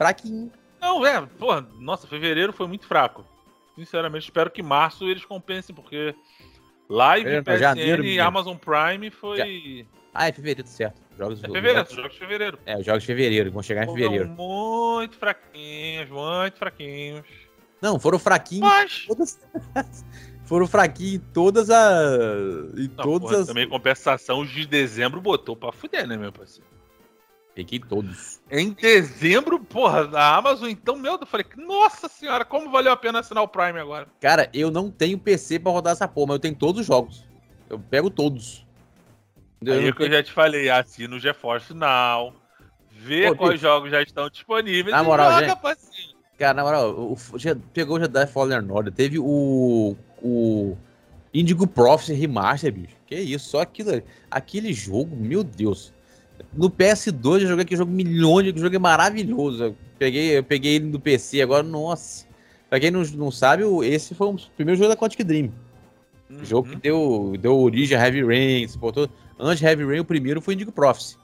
[0.05, 0.51] Fraquinho.
[0.81, 3.23] Não, é, porra, nossa, fevereiro foi muito fraco.
[3.77, 6.15] Sinceramente, espero que março eles compensem, porque
[6.89, 8.19] live, Fevereiro, PSN janeiro, e.
[8.19, 9.87] Amazon Prime foi.
[10.15, 11.01] Ah, é fevereiro, tudo certo.
[11.19, 12.59] Jogos, É fevereiro, jogos- jogos de fevereiro.
[12.65, 14.29] é, os jogos de fevereiro, vão chegar em Foram fevereiro.
[14.31, 17.27] muito fraquinhos, muito fraquinhos.
[17.83, 18.63] Não, foram fraquinhos.
[18.69, 19.05] Mas.
[19.07, 19.39] Todas,
[20.45, 22.75] foram fraquinhos em todas as.
[22.75, 23.47] Em Não, todas porra, as.
[23.47, 26.69] Também compensação, os de dezembro botou pra fuder, né, meu parceiro?
[27.55, 28.41] Peguei todos.
[28.51, 32.97] Em dezembro, porra, a Amazon, então, meu Deus, eu falei, nossa senhora, como valeu a
[32.97, 34.07] pena assinar o Prime agora?
[34.21, 37.25] Cara, eu não tenho PC pra rodar essa porra, mas eu tenho todos os jogos.
[37.69, 38.65] Eu pego todos.
[39.63, 42.35] Eu Aí não é que eu já te falei, assina o GeForce Now,
[42.91, 43.63] vê Pô, quais bicho.
[43.63, 46.17] jogos já estão disponíveis Na moral, joga, gente.
[46.39, 48.93] Cara, na moral, o, o- já pegou o Jedi Fallen Order.
[48.93, 49.95] Teve o.
[50.23, 50.77] O.
[51.33, 52.97] Indigo Prophecy Remaster, bicho.
[53.07, 54.03] Que isso, só aquilo.
[54.31, 55.93] Aquele jogo, meu Deus.
[56.53, 58.53] No PS2 eu joguei aquele jogo milhões.
[58.55, 59.65] O jogo é maravilhoso.
[59.65, 62.27] Eu peguei, eu peguei ele no PC agora, nossa.
[62.69, 65.51] Pra quem não, não sabe, esse foi o primeiro jogo da Quantic Dream.
[66.31, 66.81] O jogo que Uhum.
[66.81, 68.69] deu, deu origem a Heavy Rain.
[68.69, 71.17] se botou- Antes de Heavy Rain, o primeiro foi Indigo Prophecy.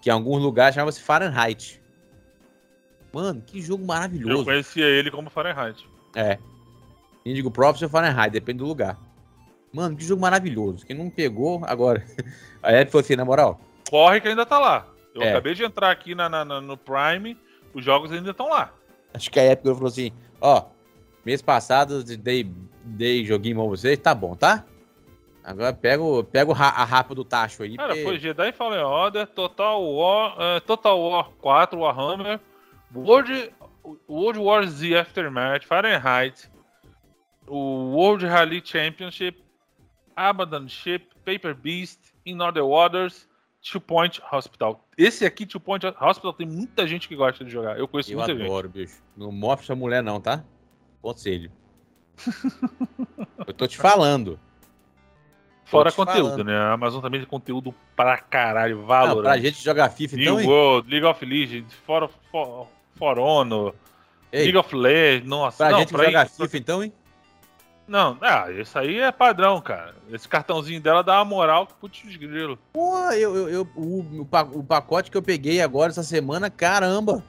[0.00, 1.80] Que em alguns lugares chamava-se Fahrenheit.
[3.12, 4.44] Mano, que jogo Eu maravilhoso.
[4.44, 5.86] conhecia ele como Fahrenheit.
[6.16, 6.38] É.
[7.24, 8.98] Indigo Prophecy ou Fahrenheit, depende do lugar.
[9.72, 10.84] Mano, que jogo maravilhoso.
[10.86, 12.04] Quem não pegou, agora.
[12.62, 13.60] A Epic falou assim, na moral,
[13.94, 14.88] Corre que ainda tá lá.
[15.14, 15.30] Eu É.
[15.30, 17.38] acabei de entrar aqui na, na- na- no Prime,
[17.72, 18.72] os jogos ainda estão lá.
[19.14, 20.64] acho que a Epic falou assim, ó,
[21.24, 22.50] mês passado dei,
[22.82, 24.64] dei joguinho pra vocês, tá bom, tá?
[25.44, 27.76] Agora pega, o- pega o ra- a rapa do tacho aí.
[27.76, 32.40] Cara, porque- foi Jedi Fallen Order, Total War, eh, Total War 4, Warhammer,
[32.92, 33.52] World,
[34.08, 36.50] World War Z Aftermath, Fahrenheit,
[37.46, 39.40] o World Rally Championship,
[40.16, 43.28] Abaddon Ship, Paper Beast, In Other Waters,
[43.70, 44.86] Two Point Hospital.
[44.96, 47.78] Esse aqui, Two Point Hospital, tem muita gente que gosta de jogar.
[47.78, 48.44] Eu conheço Eu muita gente.
[48.44, 49.02] adoro, bicho.
[49.16, 50.44] Não mostra essa mulher não, tá?
[51.00, 51.50] Conselho.
[53.46, 54.38] eu tô te falando.
[55.64, 56.44] Fora te conteúdo, falando.
[56.44, 56.56] né?
[56.56, 59.22] A Amazon também tem conteúdo pra caralho, Valorant.
[59.22, 60.46] pra gente jogar FIFA, New então?
[60.52, 63.74] World, League of Legends, For, For, For Honor,
[64.30, 65.56] Ei, League of Legends, nossa.
[65.56, 66.92] pra não, gente pra jogar FIFA, então, hein?
[67.86, 69.94] Não, ah, isso aí é padrão, cara.
[70.10, 72.58] Esse cartãozinho dela dá uma moral que putz de grilo.
[72.72, 76.48] Pô, eu, eu, eu- o, o pa- o pacote que eu peguei agora essa semana,
[76.48, 77.22] caramba.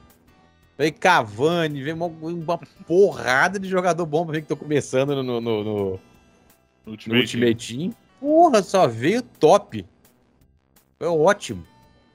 [0.78, 5.22] Veio Cavani, veio uma, uma porrada de jogador bom pra mim que tô começando no,
[5.22, 6.00] no, no, no- No
[6.86, 7.20] no Ultimate.
[7.20, 7.94] Ultimate Team.
[8.20, 9.84] Porra, só veio top.
[10.98, 11.64] Foi ótimo.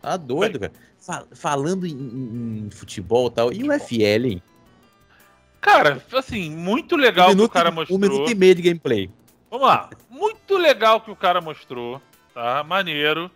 [0.02, 0.72] Tá doido, cara.
[1.00, 3.54] Fa- falando em, em- em futebol e tal.
[3.54, 4.44] E o FL, hein?
[5.62, 8.00] Cara, assim, muito legal um que o cara um mostrou.
[8.00, 9.10] minuto e meio de gameplay.
[9.50, 9.90] Vamos lá.
[10.10, 12.02] Muito legal que o cara mostrou,
[12.34, 12.64] tá?
[12.64, 13.30] Maneiro.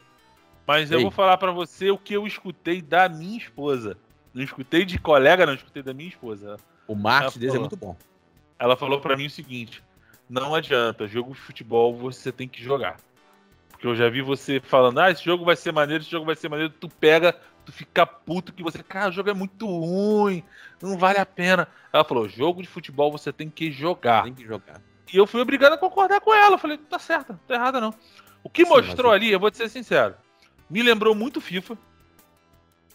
[0.65, 1.03] Mas eu Ei.
[1.03, 3.95] vou falar pra você o que eu escutei da minha esposa.
[4.33, 6.57] Não escutei de colega, não escutei da minha esposa.
[6.87, 7.95] O marketing deles é muito bom.
[8.57, 9.83] Ela falou pra mim o seguinte:
[10.29, 12.97] não adianta, jogo de futebol você tem que jogar.
[13.69, 16.35] Porque eu já vi você falando, ah, esse jogo vai ser maneiro, esse jogo vai
[16.35, 20.43] ser maneiro, tu pega, tu fica puto que você, cara, o jogo é muito ruim,
[20.81, 21.67] não vale a pena.
[21.91, 24.23] Ela falou: jogo de futebol você tem que jogar.
[24.23, 24.81] Tem que jogar.
[25.11, 26.55] E eu fui obrigado a concordar com ela.
[26.55, 27.93] Eu falei: tá certo, não tá errada não.
[28.43, 30.15] O que Sim, mostrou mas- ali, eu vou te ser sincero,
[30.69, 31.77] me lembrou muito FIFA.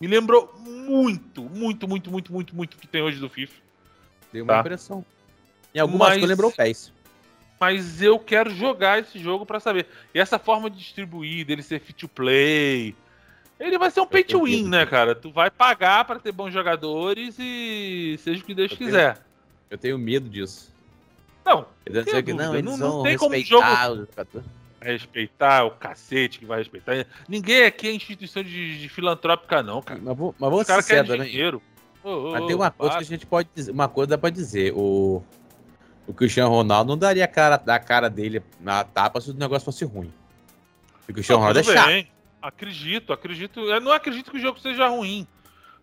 [0.01, 3.55] Me lembrou muito, muito, muito, muito, muito, muito o que tem hoje do FIFA.
[4.33, 4.61] Deu uma Tá.
[4.61, 5.05] impressão.
[5.75, 6.93] Em algumas Mas- coisas lembrou o PES.
[7.61, 9.87] Mas eu quero jogar esse jogo pra saber.
[10.15, 12.97] E essa forma de distribuir, dele ser free to play.
[13.61, 15.15] Ele vai ser um pay to tenho win, né, cara?
[15.15, 19.19] Tu vai pagar pra ter bons jogadores e seja o que Deus Eu tenho- quiser.
[19.71, 20.71] Eu tenho medo disso.
[21.45, 24.45] Não, tenho não, dúvida, eles não- não tem como respeitar os jogadores.
[24.81, 27.07] respeitar o cacete que vai respeitar.
[27.29, 30.01] Ninguém aqui é instituição de, de filantrópica, não, cara.
[30.03, 31.31] Mas, vamos Os ser sinceros também.
[31.31, 31.63] dinheiro.
[32.03, 32.99] Ô, Mas tem uma coisa para.
[33.05, 33.71] que a gente pode dizer.
[33.73, 34.73] Uma coisa dá pra dizer.
[34.75, 35.23] O,
[36.07, 39.65] o Cristiano Ronaldo não daria a cara, a cara dele na tapa se o negócio
[39.67, 40.11] fosse ruim.
[41.09, 41.87] O Cristiano Não, Ronaldo é chato.
[41.89, 42.10] bem.
[42.43, 43.61] Acredito, acredito.
[43.61, 45.27] Eu não acredito que o jogo seja ruim.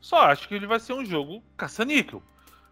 [0.02, 2.22] Só acho que ele vai ser um jogo caça-níquel.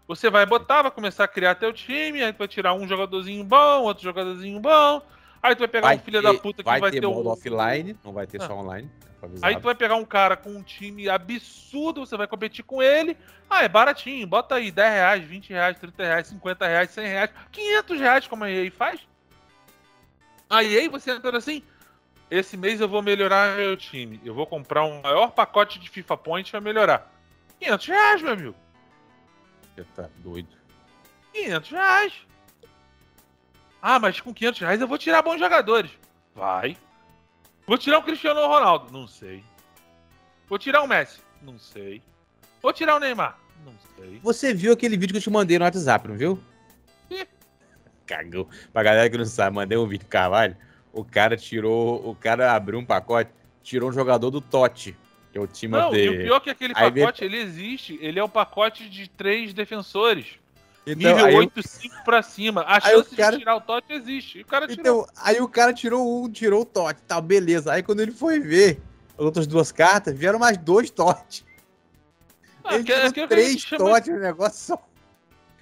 [0.08, 3.42] Você vai botar, vai começar a criar teu time, aí tu vai tirar um jogadorzinho
[3.44, 5.02] bom, outro jogadorzinho bom.
[5.42, 7.26] Aí tu vai pegar um filho da puta que vai, vai ter ter um.
[7.26, 8.46] offline, não vai ter Ah.
[8.46, 8.88] só online.
[9.20, 9.28] tá.
[9.42, 13.16] Aí tu vai pegar um cara com um time absurdo, você vai competir com ele.
[13.50, 17.30] Ah, é baratinho, bota aí 10 reais, 20 reais, 30 reais, 50 reais, 100 reais,
[17.50, 19.00] 500 reais, como a EA faz.
[20.48, 21.62] Aí você entra assim,
[22.30, 24.20] esse mês eu vou melhorar meu time.
[24.24, 27.12] Eu vou comprar um maior pacote de FIFA Point pra melhorar.
[27.60, 28.54] 500 reais, meu amigo.
[29.74, 30.48] Você tá doido.
[31.32, 32.12] 500 reais.
[33.80, 35.90] Ah, mas com 500 reais eu vou tirar bons jogadores.
[36.34, 36.76] Vai.
[37.66, 38.92] Vou tirar o Cristiano Ronaldo.
[38.92, 39.44] Não sei.
[40.48, 41.20] Vou tirar o Messi.
[41.42, 42.02] Não sei.
[42.62, 43.38] Vou tirar o Neymar.
[43.64, 44.18] Não sei.
[44.22, 46.42] Você viu aquele vídeo que eu te mandei no WhatsApp, não viu?
[47.10, 47.26] Ih.
[48.06, 48.48] Cagou.
[48.72, 50.56] Pra galera que não sabe, mandei um vídeo pro Carvalho.
[50.98, 52.08] O cara tirou.
[52.08, 53.30] O cara abriu um pacote,
[53.62, 54.96] tirou um jogador do Totti.
[55.32, 57.98] Que é o time Não, e o pior é que aquele Aí pacote, ele existe.
[58.00, 60.26] Ele é o pacote de três defensores.
[60.86, 62.64] Então, nível aí, o- 8, 5 pra cima.
[62.66, 64.38] A chance cara- de tirar o Totti existe.
[64.38, 64.80] E o cara tirou.
[64.80, 67.72] então, aí o cara tirou um, tirou o Totti, tá, beleza.
[67.72, 68.80] Aí quando ele foi ver
[69.18, 71.44] as outras duas cartas, vieram mais dois Totti.
[72.64, 74.82] Ah, ele que- tirou que- que três chama- Totti no negócio só.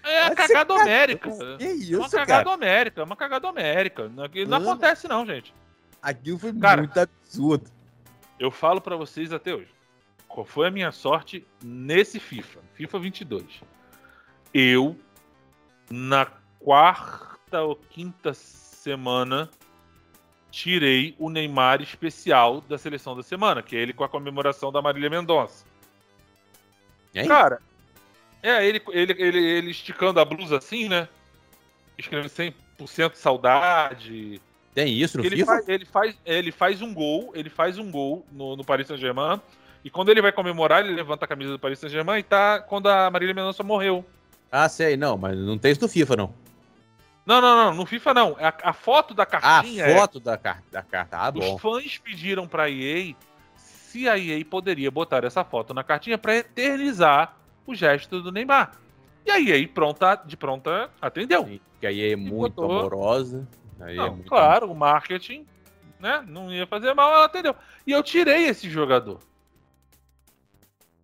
[0.05, 1.31] É a cagada homérica.
[1.59, 2.27] Que É isso, uma cara?
[2.27, 4.09] cagada homérica, é uma cagada homérica.
[4.09, 4.71] Não, não Mano.
[4.71, 5.55] acontece não, gente.
[6.03, 7.71] Aquilo foi Cara, muito absurdo.
[8.39, 9.73] Eu falo pra vocês até hoje.
[10.29, 12.61] Qual foi a minha sorte nesse FIFA?
[12.75, 13.45] FIFA 22.
[14.53, 14.97] Eu,
[15.91, 16.27] na
[16.59, 19.49] quarta ou quinta semana,
[20.51, 24.83] tirei o Neymar especial da seleção da semana, que é ele com a comemoração da
[24.83, 25.65] Marília Mendonça.
[27.27, 27.63] Cara,
[28.45, 31.09] é ele, ele, ele, ele esticando a blusa assim, né?
[31.97, 32.31] Escrevendo
[32.79, 34.41] 100% saudade.
[34.75, 35.47] Tem isso no Ele FIFA?
[35.47, 39.41] faz, ele, faz, ele faz um gol, ele faz um gol no, no Paris Saint-Germain.
[39.85, 42.89] E quando ele vai comemorar, ele levanta a camisa do Paris Saint-Germain e tá quando
[42.89, 44.05] a Marília Mendonça morreu.
[44.51, 46.35] Ah, sei, não, mas não tem isso no FIFA, não.
[47.25, 48.37] Não, não, não, no FIFA não.
[48.39, 51.17] A, a foto da cartinha é, foto da, car da carta.
[51.19, 51.55] Ah, bom.
[51.55, 53.15] os fãs pediram pra EA
[53.57, 57.35] se a EA poderia botar essa foto na cartinha pra eternizar
[57.67, 58.73] o gesto do Neymar.
[59.27, 61.45] E a EA pronta, de pronta atendeu.
[61.47, 62.79] Sim, Que aí é muito botou.
[62.79, 63.49] amorosa.
[63.81, 64.29] Aí é Não, muito...
[64.29, 65.47] claro, o marketing,
[65.99, 66.23] né?
[66.29, 67.55] Não ia fazer mal, ela atendeu.
[67.87, 69.19] E eu tirei esse jogador.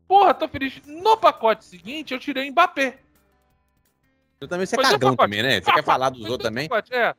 [0.07, 0.81] Porra, tô feliz.
[0.87, 2.99] No pacote seguinte, eu tirei Mbappé.
[4.40, 5.61] Eu também você é é, cagão também, né?
[5.61, 6.68] Você quer falar dos outros também?
[6.68, 7.14] Pacote, É.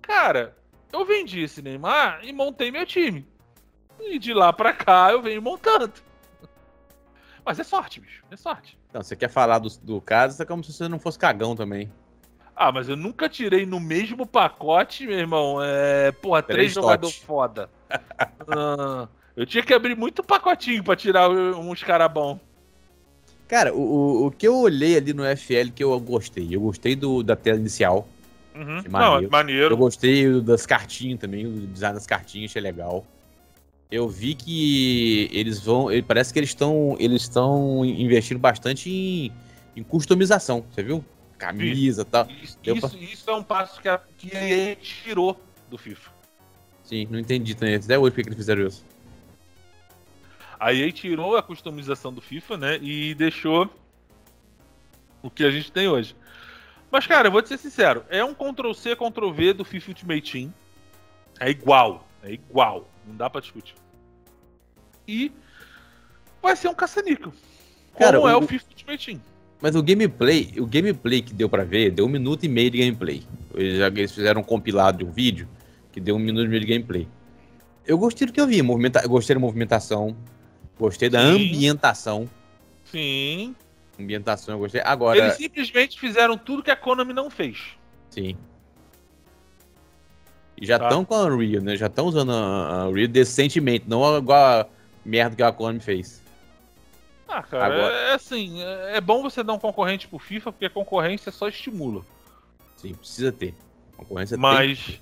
[0.00, 0.56] Cara,
[0.92, 3.26] eu vendi esse Neymar e montei meu time.
[4.00, 5.92] E de lá pra cá eu venho montando.
[7.48, 8.22] Mas é sorte, bicho.
[8.30, 8.78] É sorte.
[8.92, 11.90] Não, você quer falar do, do caso, é como se você não fosse cagão também.
[12.54, 15.56] Ah, mas eu nunca tirei no mesmo pacote, meu irmão.
[15.64, 17.70] É, porra, três, Três foda.
[18.50, 21.82] Ah, eu tinha que abrir muito pacotinho pra tirar uns
[22.12, 22.38] bons.
[23.46, 26.48] Cara, o, o, que eu olhei ali no FL que eu gostei.
[26.50, 28.06] Eu gostei do, da tela inicial.
[28.54, 28.82] Uhum.
[28.82, 29.32] Que Não, é maneiro.
[29.32, 29.72] maneiro.
[29.72, 33.06] Eu gostei das cartinhas também, o design das cartinhas, achei legal.
[33.90, 35.90] Eu vi que eles vão.
[35.90, 36.96] ele- Parece que eles estão.
[37.00, 39.32] Eles estão investindo bastante em,
[39.74, 41.04] em customização, você viu?
[41.38, 42.26] Camisa e tal.
[42.42, 46.10] Isso, Deu isso, é um passo que a, que EA tirou do FIFA.
[46.84, 47.76] Sim, não entendi também.
[47.76, 48.84] Até hoje por que que eles fizeram isso.
[50.60, 52.78] A EA tirou a customização do FIFA, né?
[52.82, 53.70] E deixou
[55.22, 56.14] o que a gente tem hoje.
[56.90, 60.52] Mas, cara, eu vou te ser sincero: é um Ctrl-C, Ctrl-V do FIFA Ultimate Team.
[61.40, 62.06] É igual.
[62.22, 62.88] É igual.
[63.08, 63.74] Não dá pra discutir.
[65.06, 65.32] E
[66.42, 67.32] vai ser um caça-níquel.
[67.92, 69.20] Como Cara, é o- o FIFA Ultimate Team.
[69.60, 72.78] Mas o gameplay, o gameplay que deu pra ver, deu um minuto e meio de
[72.78, 73.24] gameplay.
[73.54, 75.48] Eles, já- eles fizeram um compilado de um vídeo
[75.90, 77.08] que deu um minuto e meio de gameplay.
[77.84, 80.16] Eu gostei do que eu vi, movimenta, gostei da movimentação.
[80.78, 81.34] Gostei da Sim.
[81.48, 82.28] ambientação.
[82.84, 83.56] Sim.
[83.98, 84.80] Ambientação eu gostei.
[84.84, 87.58] Agora, Eles simplesmente fizeram tudo que a Konami não fez.
[88.10, 88.36] sim.
[90.60, 90.86] E já Tá.
[90.86, 91.76] estão com a Unreal, né?
[91.76, 94.66] Já estão usando a Unreal decentemente, não igual a
[95.04, 96.22] merda que a Konami fez.
[97.28, 100.64] Ah, cara, Agora- é assim, é é bom você dar um concorrente pro FIFA, porque
[100.64, 102.02] a concorrência só estimula.
[102.76, 103.54] Sim, precisa ter.
[103.96, 104.40] Concorrência tem.
[104.42, 105.00] Mas.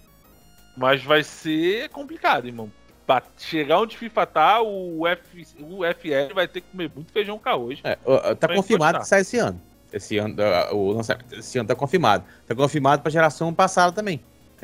[0.77, 2.71] Mas vai ser complicado, irmão.
[3.07, 7.39] Pra chegar onde FIFA tá, o, F, o FL vai ter que comer muito feijão
[7.39, 7.79] com arroz.
[7.85, 7.97] É,
[8.35, 9.61] tá confirmado que sai esse ano.
[9.93, 10.35] Esse ano,
[10.73, 12.25] o lançamento esse ano tá confirmado.
[12.47, 14.21] Tá confirmado pra geração passada também.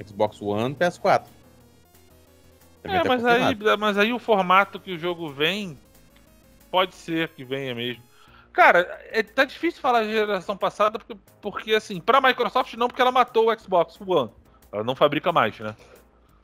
[0.06, 1.22] Xbox One, PS4.
[2.82, 3.70] Também É, tá mas confirmado.
[3.70, 5.78] aí, mas aí o formato que o jogo vem,
[6.70, 8.02] pode ser que venha mesmo.
[8.52, 8.80] Cara,
[9.10, 13.12] é, tá difícil falar de geração passada, porque, porque assim, pra Microsoft não, porque ela
[13.12, 14.30] matou o Xbox One.
[14.70, 15.74] Ela não fabrica mais, né?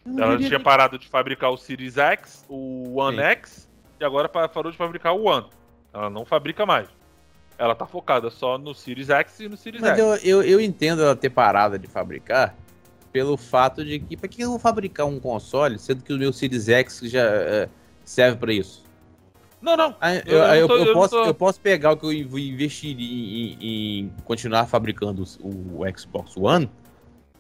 [0.07, 3.22] Eu Ela tinha que- parado de fabricar o Series X, o One Sim.
[3.24, 3.68] X,
[4.01, 5.46] e agora pa- parou de fabricar o One.
[5.92, 6.88] Ela não fabrica mais.
[7.59, 9.99] Ela tá focada só no Series X e no Series Mas X.
[9.99, 12.55] eu, eu, eu entendo ela ter parado de fabricar
[13.13, 14.17] pelo fato de que.
[14.17, 17.69] Pra que eu vou fabricar um console, sendo que o meu Series X já é,
[18.05, 18.85] serve pra isso?
[19.61, 19.97] Não, não.
[20.25, 22.95] Eu- eu, eu tô- eu posso, tô- eu posso pegar o que eu in- investiria
[23.05, 23.57] em,
[24.05, 26.71] em continuar fabricando os- o, Xbox One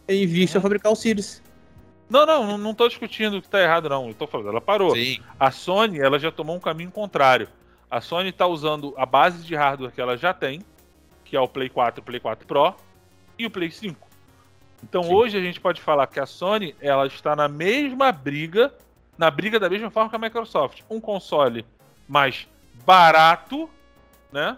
[0.08, 0.58] e invisto Uhum.
[0.58, 1.40] a fabricar o Series.
[2.10, 4.08] Não, não, não, tô discutindo que tá errado, não.
[4.08, 4.96] Eu tô falando, ela parou.
[4.96, 5.20] Sim.
[5.38, 7.46] A Sony, ela já tomou um caminho contrário.
[7.90, 10.62] A Sony tá usando a base de hardware que ela já tem,
[11.24, 12.74] que é o Play 4, o Play 4 Pro
[13.38, 14.07] e o Play 5.
[14.82, 15.12] Então Sim.
[15.14, 18.72] hoje a gente pode falar que a Sony, ela está na mesma briga,
[19.16, 20.82] na briga da mesma forma que a Microsoft.
[20.88, 21.64] Um console
[22.08, 22.46] mais
[22.86, 23.68] barato,
[24.32, 24.56] né?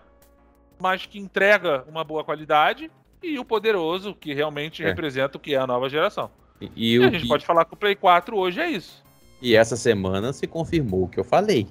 [0.80, 2.90] Mas que entrega uma boa qualidade
[3.22, 4.86] e o poderoso, que realmente É.
[4.86, 6.30] representa o que é a nova geração.
[6.60, 9.02] E, e E a gente que- pode falar que o Play 4 hoje é isso.
[9.42, 11.66] e essa semana se confirmou o que eu falei.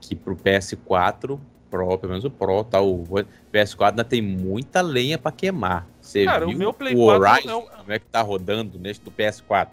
[0.00, 1.38] Que pro PS4
[1.70, 2.80] Pro, pelo menos o Pro, tá?
[2.80, 3.04] O
[3.52, 5.86] PS4 ainda tem muita lenha pra queimar.
[6.10, 8.20] Você Cara, o viu meu Play o 4 Horizon, é o- como é que tá
[8.20, 9.68] rodando neste do PS4?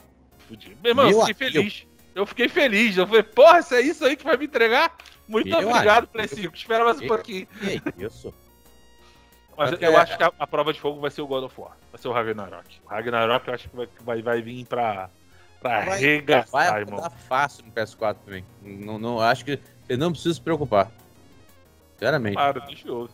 [0.48, 0.78] Fudido.
[0.84, 1.88] Meu irmão, eu Meu fiquei feliz.
[2.14, 2.98] Eu fiquei feliz.
[2.98, 4.96] Eu falei, porra, se é isso aí que vai me entregar?
[5.28, 6.08] Muito Eu obrigado.
[6.08, 6.56] Play 5.
[6.56, 7.48] Espera mais um pouquinho.
[7.62, 7.70] E
[8.04, 8.34] é isso?
[9.58, 11.76] Mas eu acho que a, a prova de fogo vai ser o God of War.
[11.92, 12.80] Vai ser o Ragnarok.
[12.86, 15.10] O Ragnarok eu acho que vai, vai, vai vir pra,
[15.60, 16.98] pra Vai- arregaçar, Vai irmão.
[16.98, 18.46] rodar fácil no PS4 também.
[18.62, 20.92] Não, não, acho que você não precisa se preocupar.
[21.94, 22.36] Sinceramente.
[22.36, 23.10] Para, deixa eu.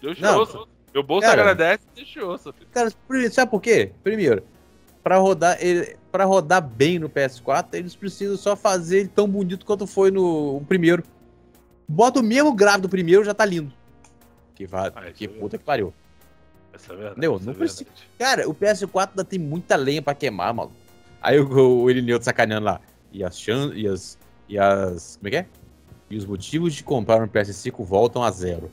[0.00, 0.68] Deixa Não, eu.
[0.96, 1.42] Meu bolso cara.
[1.42, 2.38] agradece, deixa eu.
[2.38, 2.54] filho.
[2.72, 2.90] Cara,
[3.30, 3.92] sabe por quê?
[4.02, 4.42] Primeiro,
[5.02, 9.66] pra rodar, ele, pra rodar bem no PS4, eles precisam só fazer ele tão bonito
[9.66, 11.02] quanto foi no primeiro.
[11.86, 13.70] Bota o mesmo gráfico do primeiro, já tá lindo.
[14.54, 15.92] Que, va Ah, que é puta que pariu.
[16.72, 17.26] Essa é verdade.
[17.26, 17.90] Essa Não é precisa-.
[18.18, 20.74] Cara, o PS4 ainda tem muita lenha pra queimar, maluco.
[21.20, 22.80] Aí o, o Irineu tá sacaneando lá.
[23.12, 24.18] E as chan e as.
[24.48, 25.16] E as.
[25.16, 25.46] Como é que é?
[26.08, 28.70] E os motivos de comprar um PS5 voltam a zero.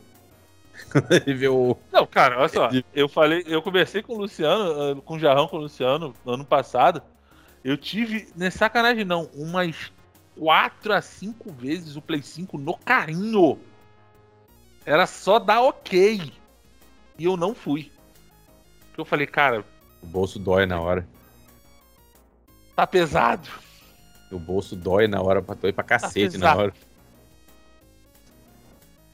[0.91, 1.77] Quando ele vê o.
[1.91, 2.69] Não, cara, olha só.
[2.93, 6.33] Eu falei, eu conversei com o Luciano, eh, com o Jarrão com o Luciano no
[6.33, 7.01] ano passado.
[7.63, 9.91] Eu tive, não é sacanagem não, umas
[10.37, 13.57] 4 a 5 vezes o Play 5 no carinho.
[14.85, 16.33] Era só dar ok.
[17.17, 17.91] E eu não fui.
[18.87, 19.63] Porque eu falei, cara,
[20.01, 21.07] O bolso dói na hora.
[22.75, 23.47] tá pesado.
[24.31, 26.59] O bolso dói na hora, pra dói pra cacete na pesado.
[26.59, 26.73] hora.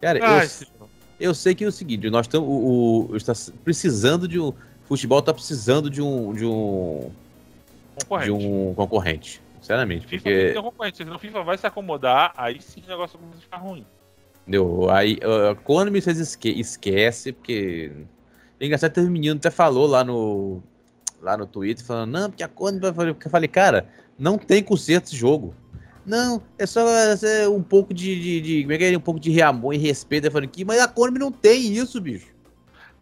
[0.02, 0.90] Cara, Ai, eu, senhor.
[1.20, 2.48] Eu sei que é o seguinte, nós estamos.
[2.48, 4.54] O, o, está precisando de um.
[4.86, 6.34] Futebol tá precisando de um.
[6.34, 7.12] De um.
[7.96, 8.26] concorrente.
[8.26, 9.42] De um concorrente.
[9.60, 10.08] Sinceramente.
[10.08, 10.54] FIFA tem que Porque.
[10.54, 13.58] ter um concorrente, o FIFA vai se acomodar, aí sim o negócio começa a ficar
[13.58, 13.86] ruim.
[14.42, 14.90] Entendeu?
[14.90, 17.92] Aí, uh, quando me fez esque esquece, porque.
[18.60, 20.64] Engraçado, teve um menino até falou lá no.
[21.22, 23.14] Lá no Twitter, falando, não, porque a Konami vai.
[23.14, 25.54] Porque eu falei, cara, não tem conserto esse jogo.
[26.10, 28.97] Não, é só é, um pouco de, de, de- Como é que é?
[28.97, 32.28] Um pouco de reamor e respeito da franquia, mas a Konami não tem isso, bicho.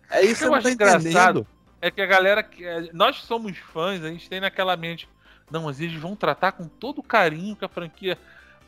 [0.10, 1.00] É isso que Eu não acho tá engraçado.
[1.10, 1.48] entendendo.
[1.82, 2.46] É que a galera.
[2.60, 5.08] é, Nós somos fãs, a gente tem naquela mente.
[5.50, 8.18] Não, mas eles vão tratar com todo o carinho que a franquia.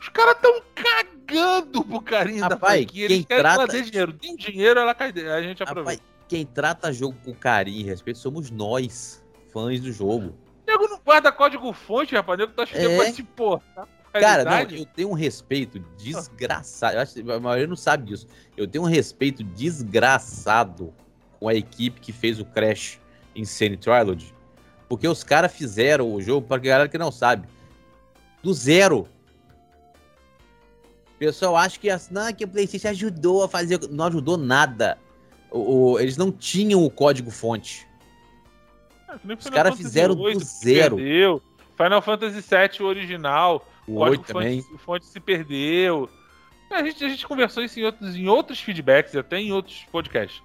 [0.00, 3.06] Os caras tão cagando pro carinho da Rapaz, franquia.
[3.08, 4.12] quem Eles querem trata- fazer dinheiro.
[4.14, 5.10] Tem dinheiro, ela cai.
[5.10, 6.02] A gente aproveita.
[6.02, 9.22] Rapaz, quem trata jogo com carinho e respeito somos nós,
[9.52, 10.34] fãs do jogo.
[10.66, 12.38] O nego não guarda código fonte, rapaz.
[12.38, 12.96] O nego tá achando É.
[12.96, 13.86] vai se importar.
[14.12, 14.50] Cara, não,
[14.80, 16.96] eu tenho um respeito desgraçado.
[16.96, 18.26] Eu acho que a maioria não sabe disso.
[18.56, 20.92] Eu tenho um respeito desgraçado
[21.38, 22.98] com a equipe que fez o Crash
[23.36, 24.34] Insane Trilogy.
[24.88, 27.46] Porque os caras fizeram o jogo, para a galera que não sabe,
[28.42, 29.06] do zero.
[31.14, 33.78] O pessoal acha que, as- não, que o PlayStation ajudou a fazer.
[33.90, 34.98] Não ajudou nada.
[35.50, 37.86] O- o- eles não tinham o código fonte.
[39.20, 40.96] Que nem os caras fizeram do VIII, que zero.
[40.96, 41.42] Perdeu.
[41.76, 43.66] Final Fantasy VII, o original.
[43.86, 44.62] O código 8 também.
[44.62, 46.08] Fonte, fonte se perdeu.
[46.70, 50.42] A gente, a gente conversou isso em outros, em outros feedbacks, até em outros podcasts.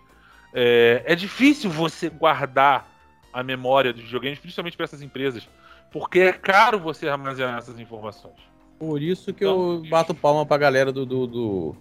[0.54, 2.90] É, é difícil você guardar
[3.32, 5.48] a memória dos videogames, principalmente para essas empresas,
[5.92, 8.38] porque é caro você armazenar essas informações.
[8.80, 11.76] Por isso que então, eu bato palma pra galera do, do, do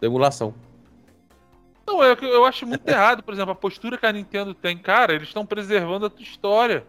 [0.00, 0.54] da emulação.
[1.86, 4.76] Não, é eu, eu acho muito errado, por exemplo, a postura que a Nintendo tem.
[4.76, 6.84] Cara, eles estão preservando a tua história.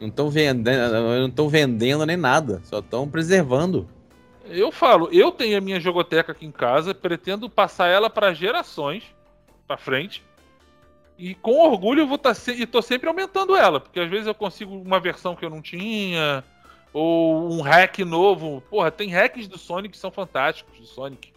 [0.00, 3.88] Não estão vendendo, não estão vendendo nem nada, só estão preservando.
[4.44, 9.04] Eu falo, eu tenho a minha jogoteca aqui em casa, pretendo passar ela para gerações
[9.66, 10.24] para frente.
[11.18, 14.26] E com orgulho eu vou estar tá e tô sempre aumentando ela, porque às vezes
[14.26, 16.44] eu consigo uma versão que eu não tinha,
[16.92, 18.62] ou um hack novo.
[18.70, 21.32] Porra, tem hacks do Sonic que são fantásticos, do Sonic.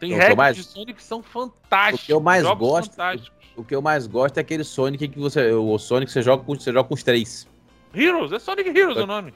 [0.00, 0.56] Tem o hacks mais...
[0.56, 2.02] de Sonic que são fantásticos.
[2.02, 2.96] O que eu mais gosto,
[3.56, 6.44] o que eu mais gosto é aquele Sonic que você, o Sonic que você joga
[6.44, 7.48] com, você joga com os três.
[7.94, 9.32] Heroes, é Sonic Heroes o nome.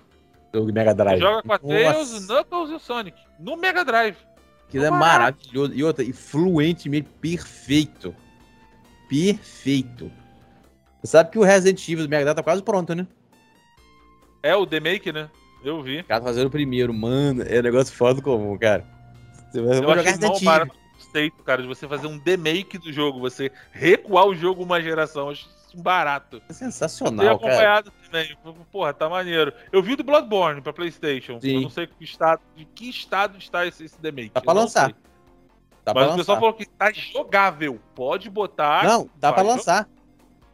[0.52, 1.18] Do Mega Drive.
[1.18, 3.18] Você joga com a Tails, o Knuckles e o Sonic.
[3.38, 4.16] No Mega Drive.
[4.68, 5.72] Aquilo é maravilhoso.
[5.74, 8.14] E outra, e fluentemente perfeito.
[9.08, 10.12] Perfeito.
[11.00, 13.06] Você sabe que o Resident Evil do Mega Drive tá quase pronto, né?
[14.42, 15.30] É o The Make, né?
[15.64, 16.00] Eu vi.
[16.00, 17.42] O cara tá fazendo o primeiro, mano.
[17.42, 18.84] É um negócio foda comum, cara.
[19.50, 20.79] Você vai, eu jogar Resident Evil.
[21.10, 25.28] Conceito, cara, de você fazer um demake do jogo, você recuar o jogo uma geração.
[25.28, 26.42] Acho barato.
[26.48, 28.28] É sensacional, eu acompanhado cara.
[28.42, 28.64] também.
[28.72, 29.52] Porra, tá maneiro.
[29.70, 31.40] Eu vi do Bloodborne pra Playstation.
[31.40, 31.56] Sim.
[31.56, 34.30] Eu não sei que estado, de que estado está esse, esse demake.
[34.30, 34.94] Tá pra lançar.
[35.84, 37.80] Mas pra o pessoal falou que tá jogável.
[37.94, 38.84] Pode botar.
[38.84, 39.88] Não, dá pra lançar.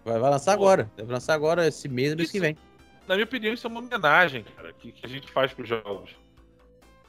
[0.05, 0.63] Vai, vai lançar Pô.
[0.63, 0.91] agora.
[0.97, 2.57] Deve lançar agora esse mês, mês que vem.
[3.09, 6.11] Na minha opinião, isso é uma homenagem, cara, que, que a gente faz pros jogos.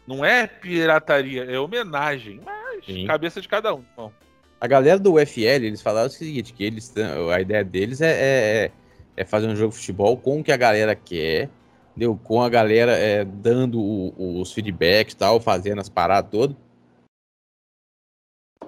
[0.05, 2.39] Não é pirataria, é homenagem.
[2.45, 3.05] Mas Sim.
[3.05, 3.83] cabeça de cada um.
[3.95, 4.11] Bom.
[4.59, 6.93] A galera do UFL, eles falaram o seguinte, que eles
[7.33, 8.11] a ideia deles é,
[8.65, 8.71] é,
[9.15, 11.49] é fazer um jogo de futebol com o que a galera quer,
[11.91, 12.19] entendeu?
[12.23, 16.55] com a galera é, dando o, os feedbacks e tal, fazendo as paradas todas.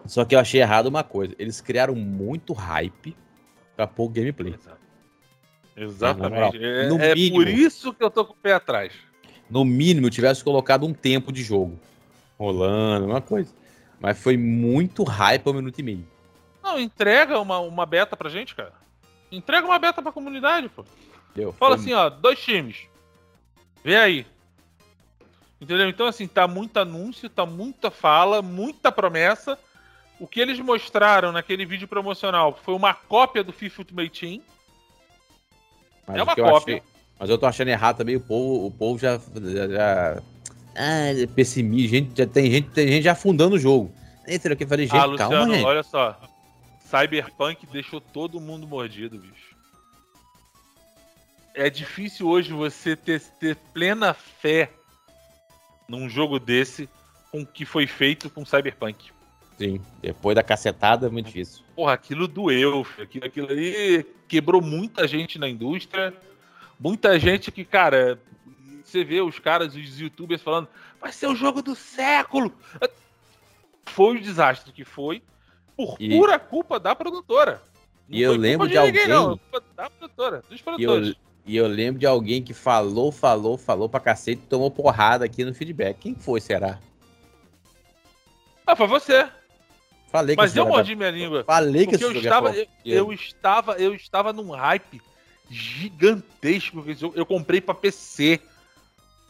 [0.06, 3.16] Só que eu achei errado uma coisa, eles criaram muito hype
[3.76, 4.56] pra pouco gameplay.
[5.76, 6.58] Exatamente.
[6.58, 8.94] É, é mínimo, por isso que eu tô com o pé atrás.
[9.50, 11.80] No mínimo, tivesse colocado um tempo de jogo.
[12.38, 13.54] Rolando, uma coisa.
[14.00, 16.08] Mas foi muito hype ao minuto e meio.
[16.64, 18.74] Não, entrega uma, uma beta pra gente, cara.
[19.32, 20.86] Entrega uma beta pra comunidade, pô.
[21.36, 21.86] Deu, Fala foi...
[21.86, 22.88] assim, ó, dois times.
[23.84, 24.26] Vê aí.
[25.62, 25.90] Entendeu?
[25.90, 29.60] Então, assim, tá muito anúncio, tá muita fala, muita promessa.
[30.20, 34.42] O que eles mostraram naquele vídeo promocional foi uma cópia do FIFA Ultimate Team.
[36.08, 36.78] Mas é uma cópia.
[36.78, 36.84] Achei...
[37.20, 40.22] Mas eu tô achando errado também, o povo, o povo já, já, já
[40.76, 43.92] ah, é pessimista, gente, já tem gente, tem gente afundando o jogo.
[44.28, 45.66] Entra aqui, falei, gente, ah, Luciano, calma, gente.
[45.66, 46.20] olha só.
[46.80, 49.56] Cyberpunk deixou todo mundo mordido, bicho.
[51.54, 54.72] É difícil hoje você ter, ter plena fé
[55.88, 56.88] num jogo desse
[57.32, 59.12] com o que foi feito com Cyberpunk.
[59.58, 61.64] Sim, depois da cacetada é muito difícil.
[61.76, 66.14] Porra, aquilo doeu, aquilo, aquilo ali quebrou muita gente na indústria.
[66.80, 68.18] Muita gente que, cara,
[68.90, 70.68] você vê os caras, os youtubers falando,
[71.00, 72.54] vai ser o jogo do século.
[73.86, 75.22] Foi o desastre que foi,
[75.76, 76.10] por e...
[76.18, 77.62] pura culpa da produtora.
[78.08, 79.08] Não e eu lembro de, de alguém.
[79.08, 81.08] Não, culpa da produtora, dos produtores.
[81.08, 81.16] E eu,
[81.46, 85.44] e eu lembro de alguém que falou, falou, falou pra cacete e tomou porrada aqui
[85.44, 85.98] no feedback.
[86.00, 86.80] Quem foi, será?
[88.66, 89.28] Ah, foi você.
[90.12, 91.44] Falei Mas eu mordi minha língua.
[91.44, 95.02] Falei que eu estava, eu, eu, estava, eu estava num hype
[95.50, 96.84] gigantesco.
[97.16, 98.40] Eu comprei para PC.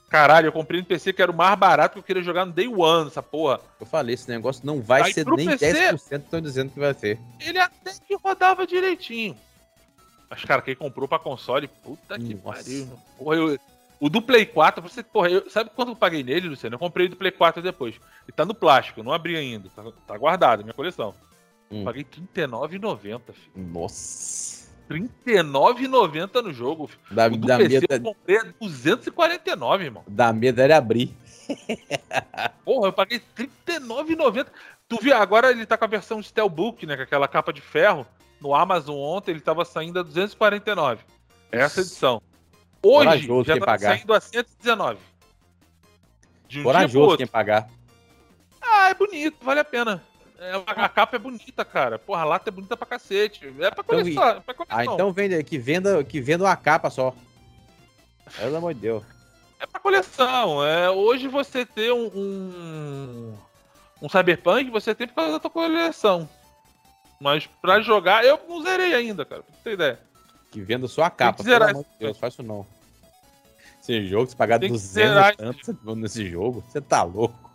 [0.09, 2.51] Caralho, eu comprei no PC que era o mais barato que eu queria jogar no
[2.51, 3.61] Day One, essa porra.
[3.79, 6.93] Eu falei, esse negócio não vai Aí ser nem PC, 10% estão dizendo que vai
[6.95, 7.19] ser.
[7.39, 9.37] Ele até que rodava direitinho.
[10.29, 12.87] Mas, cara, quem comprou pra console, puta que pariu.
[13.17, 13.59] Porra, eu,
[13.99, 16.75] o do Play 4, você, porra, eu, sabe quanto eu paguei nele, Luciano?
[16.75, 17.95] Eu comprei o do Play 4 depois.
[17.95, 19.69] Ele tá no plástico, não abri ainda.
[19.75, 21.13] Tá, tá guardado, minha coleção.
[21.71, 21.83] Hum.
[21.83, 23.51] Paguei R$39,90, filho.
[23.55, 24.68] Nossa.
[24.89, 26.89] R$39,90 no jogo.
[27.11, 27.95] Da, o do da PC meta...
[27.95, 30.03] eu comprei a 249, irmão.
[30.07, 31.15] Da medo era abrir.
[32.65, 34.47] Porra, eu paguei R$39,90.
[34.87, 36.95] Tu viu, agora ele tá com a versão Steelbook, né?
[36.95, 38.05] Com aquela capa de ferro.
[38.41, 41.03] No Amazon ontem ele tava saindo a 249.
[41.51, 42.21] Essa edição.
[42.81, 43.97] Hoje Corajoso já tá pagar.
[43.97, 44.97] saindo a 119.
[46.47, 47.69] De um Corajoso quem pagar.
[48.61, 50.03] Ah, é bonito, vale a pena.
[50.39, 51.99] É, a capa é bonita, cara.
[51.99, 53.53] Porra, a lata é bonita pra cacete.
[53.59, 54.11] É pra coleção.
[54.11, 54.77] Então, é pra coleção.
[54.77, 57.13] Ah, então vende, que venda, que venda uma capa só.
[58.37, 59.03] Pelo amor de Deus.
[59.59, 60.65] É pra coleção.
[60.65, 63.37] É, hoje você ter um, um,
[64.01, 66.29] um Cyberpunk, você tem por causa da tua coleção.
[67.19, 69.43] Mas pra jogar, eu não zerei ainda, cara.
[69.43, 69.99] Pra ter ideia.
[70.51, 71.43] Que venda só a capa.
[71.43, 72.65] Pelo amor de Deus, faz isso não.
[73.81, 77.48] Esse jogo, se pagar 200 tantos nesse jogo, você tá louco.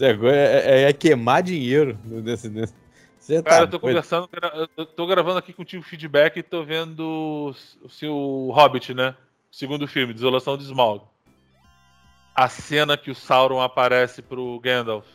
[0.00, 2.74] É, é, é queimar dinheiro nesse, nesse.
[3.18, 4.28] Você Cara, tá eu tô conversando,
[4.76, 9.16] eu tô gravando aqui contigo feedback e tô vendo o seu Hobbit, né?
[9.50, 11.02] Segundo filme, Desolação de Smaug.
[12.32, 15.06] A cena que o Sauron aparece pro Gandalf.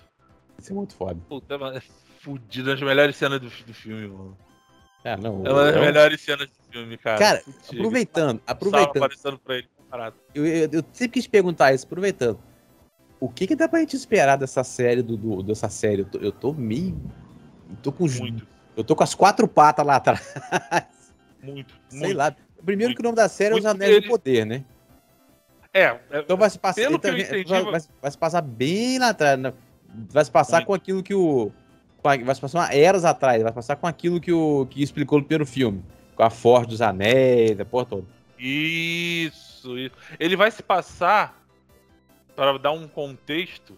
[0.59, 1.21] Isso é muito foda.
[1.29, 1.81] Puta, é
[2.19, 4.37] fudido, das melhores cenas do, do filme, mano.
[5.03, 7.17] É, não, é uma das melhores cenas do filme, cara.
[7.17, 8.97] Cara, aproveitando, aproveitando.
[8.97, 10.15] aparecendo pra ele, parado.
[10.35, 12.39] Eu, eu, eu sempre quis perguntar isso, aproveitando.
[13.21, 16.01] O que, que dá pra gente esperar dessa série, do, do dessa série?
[16.01, 16.99] Eu tô, eu tô meio
[17.71, 18.45] eu tô com muito.
[18.75, 20.21] Eu tô com as quatro patas lá atrás.
[21.41, 21.73] Muito.
[21.87, 22.35] Sei muito, lá.
[22.65, 24.63] Primeiro muito, que o nome da série é Os Anéis do Poder, né?
[25.73, 26.19] É, é.
[26.19, 26.81] Então vai se passar.
[26.81, 29.39] Pelo então, que eu entendi, vai, vai, vai, se passar bem lá atrás.
[29.39, 29.53] Né?
[30.09, 30.67] Vai se passar muito.
[30.67, 31.51] com aquilo que o.
[32.03, 33.41] Vai se passar eras atrás.
[33.41, 35.83] Vai passar com aquilo que o que explicou no primeiro filme.
[36.15, 38.07] Com a Forte dos Anéis, a porra toda.
[38.37, 39.95] Isso, isso.
[40.19, 41.40] Ele vai se passar,
[42.35, 43.77] para dar um contexto,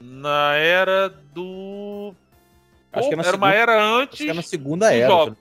[0.00, 2.14] na era do
[2.92, 4.14] Acho que é era segunda, uma era antes.
[4.14, 5.08] Acho que é na segunda era.
[5.08, 5.38] Jogos.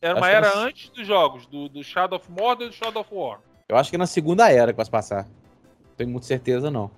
[0.00, 0.60] Era uma era na...
[0.62, 3.40] antes dos jogos, do, do Shadow of Mordor e do Shadow of War.
[3.68, 5.24] Eu acho que é na segunda era que vai passar.
[5.24, 6.90] Não tenho muita certeza, não.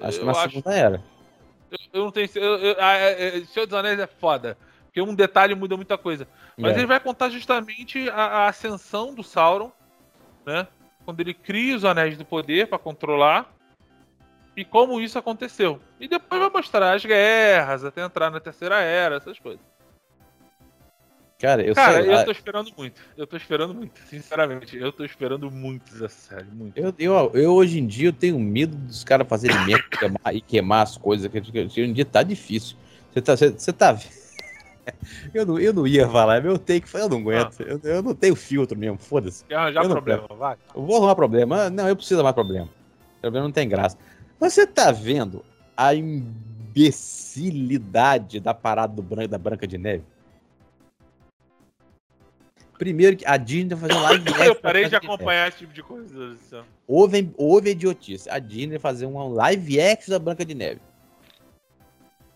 [0.00, 0.42] Acho que é na acho...
[0.42, 1.02] segunda era.
[1.70, 2.28] Eu, eu não tenho.
[2.34, 4.56] Eu, eu, a, a, Senhor dos Anéis é foda.
[4.86, 6.26] Porque um detalhe muda muita coisa.
[6.56, 6.80] Mas é.
[6.80, 9.70] ele vai contar justamente a, a, ascensão do Sauron,
[10.44, 10.66] né?
[11.04, 13.50] Quando ele cria os Anéis do Poder para controlar
[14.56, 15.80] e como isso aconteceu.
[15.98, 19.60] E depois vai mostrar as guerras, até entrar na terceira era, essas coisas.
[21.42, 23.00] Cara, eu Cara, sei, eu tô esperando muito.
[23.16, 24.76] Eu tô esperando muito, sinceramente.
[24.76, 26.78] Eu tô esperando muito essa série, muito.
[26.78, 29.84] Eu, eu, eu hoje em dia eu tenho medo dos caras fazerem merda
[30.32, 31.28] e queimar as coisas.
[31.28, 32.76] Que hoje em dia tá difícil.
[33.12, 33.36] Você tá.
[33.36, 33.98] Você, você tá.
[35.34, 37.56] eu, não, eu não ia falar, é meu take, eu não aguento.
[37.58, 37.64] Ah.
[37.64, 39.44] Eu, eu não tenho filtro mesmo, foda-se.
[39.44, 40.56] Quer arranjar problema, vai.
[40.72, 41.68] Eu vou arrumar problema.
[41.68, 42.68] Não, eu preciso arrumar problema.
[43.20, 43.98] Problema não tem graça.
[44.42, 45.44] Você tá vendo
[45.76, 50.02] a imbecilidade da parada do branco, da Branca de Neve?
[52.76, 54.44] Primeiro que a Disney fazer um live action.
[54.44, 56.36] Eu parei de acompanhar esse tipo de coisa.
[56.88, 58.28] Houve, houve idiotice.
[58.28, 60.80] A Disney fazer um live action da Branca de Neve.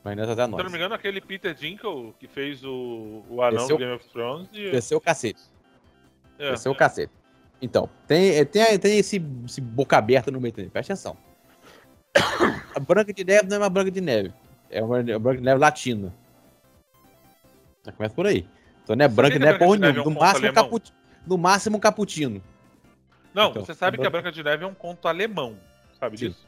[0.04, 0.61] Mas nessa tá nós.
[0.61, 4.09] Se não me engano, aquele Peter Dinklage que fez o, o anão do Game of
[4.11, 4.48] Thrones.
[4.52, 4.70] E...
[4.70, 5.42] Desceu o cacete.
[6.38, 6.72] É, Desceu é.
[6.72, 7.12] o cacete.
[7.61, 10.70] Então, tem, tem, tem esse, esse boca aberta no meio também.
[10.70, 11.16] Presta atenção.
[12.75, 14.33] A Branca de Neve não é uma Branca de Neve.
[14.71, 16.14] É uma, é uma Branca de Neve latina.
[17.85, 18.47] Já começa por aí.
[18.83, 20.05] Então não é Branca de Neve porra nenhuma.
[20.05, 20.93] No, máximo, caput...
[21.27, 22.43] no máximo um cappuccino.
[23.35, 25.57] Não, então, você sabe a que a Branca de Neve é um conto alemão.
[25.99, 26.29] Sabe Sim.
[26.29, 26.47] disso?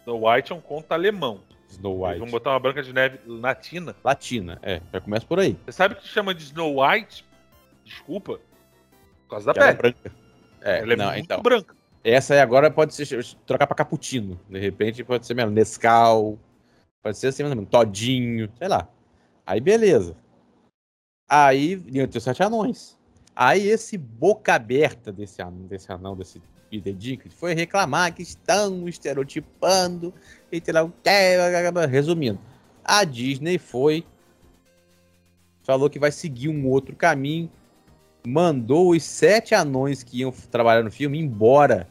[0.00, 1.40] Snow White é um conto alemão.
[1.68, 2.18] Snow White.
[2.18, 3.94] Vamos botar uma Branca de Neve latina.
[4.04, 4.80] Latina, é.
[4.92, 5.56] Já começa por aí.
[5.64, 7.24] Você sabe que chama de Snow White?
[7.84, 8.38] Desculpa.
[9.22, 9.68] Por causa da que pele.
[9.68, 10.12] Ela é branca.
[10.60, 11.42] É, ela é não, muito então.
[11.42, 11.73] branca.
[12.04, 14.38] Essa aí agora pode ser trocar pra cappuccino.
[14.48, 16.38] De repente pode ser mesmo Nescau.
[17.02, 18.86] Pode ser assim mesmo, Todinho, sei lá.
[19.46, 20.14] Aí beleza.
[21.28, 22.98] Aí iam ter sete anões.
[23.34, 26.40] Aí esse boca aberta desse anão, desse anão, desse
[26.70, 30.12] Peter foi reclamar que estão estereotipando
[30.50, 31.86] e sei lá o que.
[31.88, 32.38] Resumindo,
[32.84, 34.04] a Disney foi
[35.62, 37.50] falou que vai seguir um outro caminho,
[38.26, 41.88] mandou os sete anões que iam trabalhar no filme embora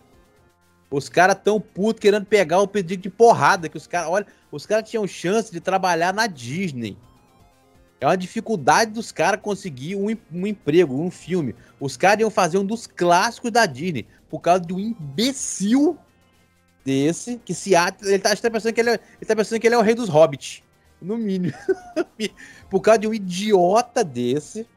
[0.93, 3.67] os caras tão putos querendo pegar o pedido de porrada.
[3.67, 6.95] Que os caras, olha, os caras tinham chance de trabalhar na Disney.
[7.99, 11.55] É uma dificuldade dos caras conseguir um, um, emprego, um filme.
[11.79, 15.97] Os caras iam fazer um dos clássicos da Disney por causa de um imbecil
[16.85, 18.05] desse que se ata.
[18.07, 19.95] Ele tá, tá, pensando que ele, é, ele tá pensando que ele é o rei
[19.95, 20.61] dos hobbits.
[21.01, 21.55] No mínimo.
[22.69, 24.67] por causa de um idiota desse.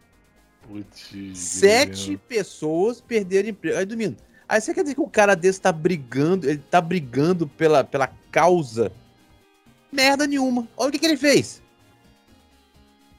[0.62, 3.76] Putz, sete pessoas perderam emprego.
[3.76, 4.16] Aí, domingo,
[4.48, 8.10] Aí você quer dizer que o cara desse tá brigando, ele tá brigando pela, pela
[8.30, 8.92] causa?
[9.90, 10.68] Merda nenhuma.
[10.76, 11.62] Olha o que, que ele fez.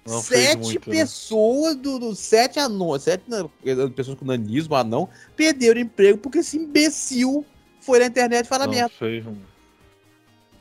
[0.05, 0.95] Não sete muito, né?
[0.99, 1.81] pessoas né?
[1.81, 3.23] do, do, sete anões, sete
[3.93, 7.45] pessoas com nanismo, anão, perderam emprego porque esse imbecil
[7.81, 8.89] foi na internet e fala merda.
[8.97, 9.25] Fez,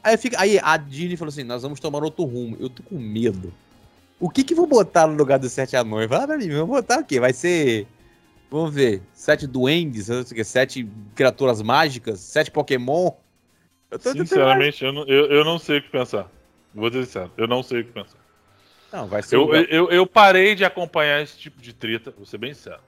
[0.02, 2.56] aí, fica, aí a Disney falou assim: nós vamos tomar outro rumo.
[2.58, 3.54] Eu tô com medo.
[4.18, 6.08] O que que vou botar no lugar dos sete anões?
[6.08, 7.20] Fala pra mim, vou botar o quê?
[7.20, 7.86] Vai ser
[8.50, 9.02] Vamos ver.
[9.12, 10.08] Sete duendes,
[10.44, 13.10] sete criaturas mágicas, sete Pokémon.
[13.90, 16.30] Eu Sinceramente, eu não, eu, eu não sei o que pensar.
[16.74, 18.18] Vou dizer sincero, eu não sei o que pensar.
[18.92, 19.36] Não, vai ser.
[19.36, 22.80] Eu, eu, eu, eu, parei de acompanhar esse tipo de treta, vou ser bem sincero.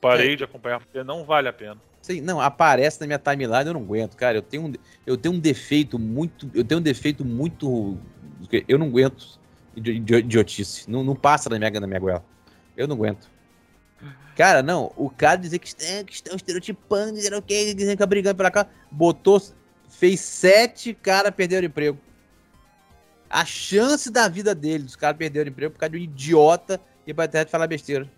[0.00, 0.36] Parei é.
[0.36, 1.76] de acompanhar porque não vale a pena.
[2.00, 4.38] Sim, não, aparece na minha timeline, eu não aguento, cara.
[4.38, 4.72] Eu tenho um,
[5.06, 6.50] eu tenho um defeito muito.
[6.54, 7.98] Eu tenho um defeito muito.
[8.66, 9.38] Eu não aguento
[9.76, 10.90] idiotice.
[10.90, 12.24] Não, não passa na minha, na minha goela.
[12.76, 13.28] Eu não aguento.
[14.40, 17.98] Cara, não, o cara dizer que, é, que estão estereotipando, dizendo o que, dizendo que
[17.98, 19.38] tá brigando pela casa, botou,
[19.90, 21.98] fez sete caras perderam emprego.
[23.28, 26.80] A chance da vida dele, dos caras perderem o emprego por causa de um idiota
[27.06, 28.10] e pra internet falar besteira.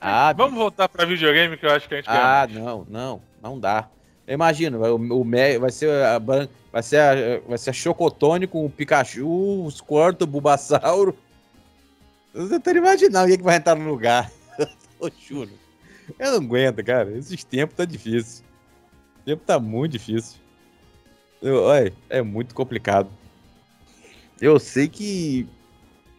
[0.00, 0.62] Ah, Vamos bicho.
[0.62, 3.88] voltar pra videogame que eu acho que a gente Ah, não, não, não dá.
[4.26, 5.24] Imagina, o, o
[5.60, 10.24] vai ser a vai ser a, vai ser a Chocotone com o Pikachu, o Squirtle,
[10.24, 11.16] o Bulbasauro.
[12.34, 14.28] Eu tô imaginando o que, vai entrar no lugar.
[15.02, 15.50] Eu juro.
[16.18, 17.10] Eu não aguento, cara.
[17.16, 18.44] Esses tempos tá difícil.
[19.20, 20.40] O tempo tá muito difícil.
[21.40, 23.08] Eu, olha, é muito complicado.
[24.40, 25.46] Eu sei que.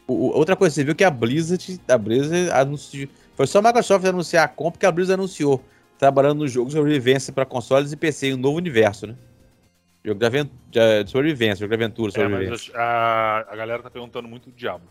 [0.08, 3.08] outra coisa, você viu que a Blizzard, a Blizzard anunciou.
[3.36, 5.64] Foi só a Microsoft anunciar a compra que a Blizzard anunciou.
[5.98, 9.16] Trabalhando no jogo de sobrevivência para consoles e PC em um novo universo, né?
[10.04, 10.50] Jogo de, avent...
[10.70, 12.72] de sobrevivência, jogo de aventura, sobrevivência.
[12.72, 14.88] É, mas a, a galera tá perguntando muito do Diablo.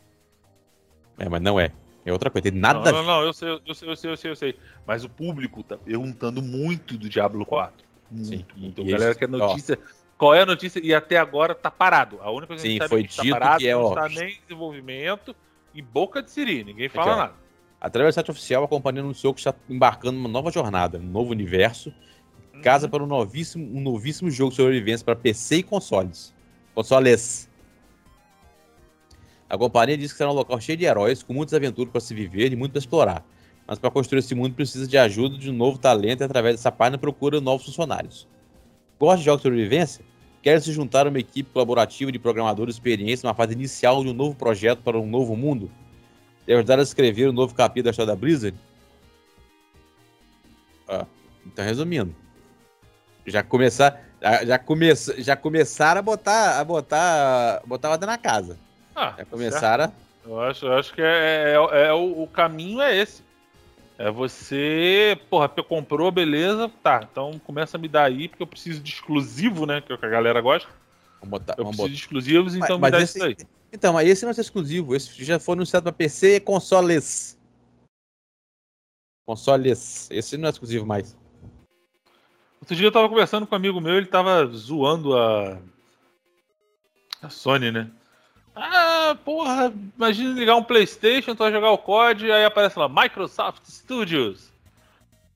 [1.18, 1.70] É, mas não é.
[2.05, 4.16] É outra coisa, tem nada Não, não, não, eu sei, eu sei, eu sei, eu
[4.16, 4.59] sei, eu sei.
[4.86, 7.86] Mas o público tá perguntando muito do Diablo 4.
[8.11, 8.82] Muito, Sim, muito.
[8.82, 9.78] A galera quer notícia.
[9.80, 10.80] Ó, qual é a notícia?
[10.82, 12.18] E até agora tá parado.
[12.20, 13.74] A única coisa Sim, que a gente foi sabe é que tá parado, que é,
[13.74, 15.36] não está nem em desenvolvimento
[15.74, 17.34] e boca de siri, ninguém fala Aqui, nada.
[17.80, 21.32] Através do site oficial, a companhia anunciou que está embarcando numa nova jornada, um novo
[21.32, 21.92] universo,
[22.55, 22.61] uhum.
[22.61, 26.34] casa para um novíssimo, um novíssimo jogo de sobrevivência para PC e consoles.
[26.74, 27.50] Consoles.
[29.53, 32.14] A companhia diz que será um local cheio de heróis, com muitas aventuras para se
[32.14, 33.22] viver e muito para explorar.
[33.66, 36.72] Mas para construir esse mundo precisa de ajuda de um novo talento e através dessa
[36.72, 38.26] página procura novos funcionários.
[38.98, 40.03] Gosta de jogos de sobrevivência?
[40.40, 44.14] quer se juntar a uma equipe colaborativa de programadores experientes na fase inicial de um
[44.14, 45.70] novo projeto para um novo mundo?
[46.48, 48.59] E ajudar a escrever um novo capítulo da história da Blizzard?
[50.88, 51.05] Ah,
[51.46, 52.14] então, resumindo,
[53.26, 58.59] já começar, já, já, come, já começaram a botar, a botar, botar a na casa.
[58.95, 59.84] Ah, já começaram.
[59.84, 60.03] Certo.
[60.24, 63.22] Eu acho, eu acho que é, é, é o, o caminho é esse.
[63.99, 67.07] É você, porra, comprou, beleza, tá.
[67.11, 69.80] Então começa a me dar aí, porque eu preciso de exclusivo, né?
[69.80, 70.68] Que é o que a galera gosta.
[71.20, 71.95] Vamos botar, eu vamos preciso botar.
[71.95, 73.36] de exclusivos, então mas, me dá esse, isso aí.
[73.72, 74.95] Então, mas esse não é exclusivo.
[74.95, 77.38] Esse já foi anunciado pra PC e consoles.
[79.24, 80.11] Consoles.
[80.11, 81.16] Esse não é exclusivo mais.
[82.61, 85.59] Outro dia eu tava conversando com um amigo meu, ele tava zoando a.
[87.20, 87.90] A Sony, né?
[88.55, 93.62] Ah, porra, imagina ligar um PlayStation, tu vai jogar o COD, aí aparece lá Microsoft
[93.66, 94.53] Studios.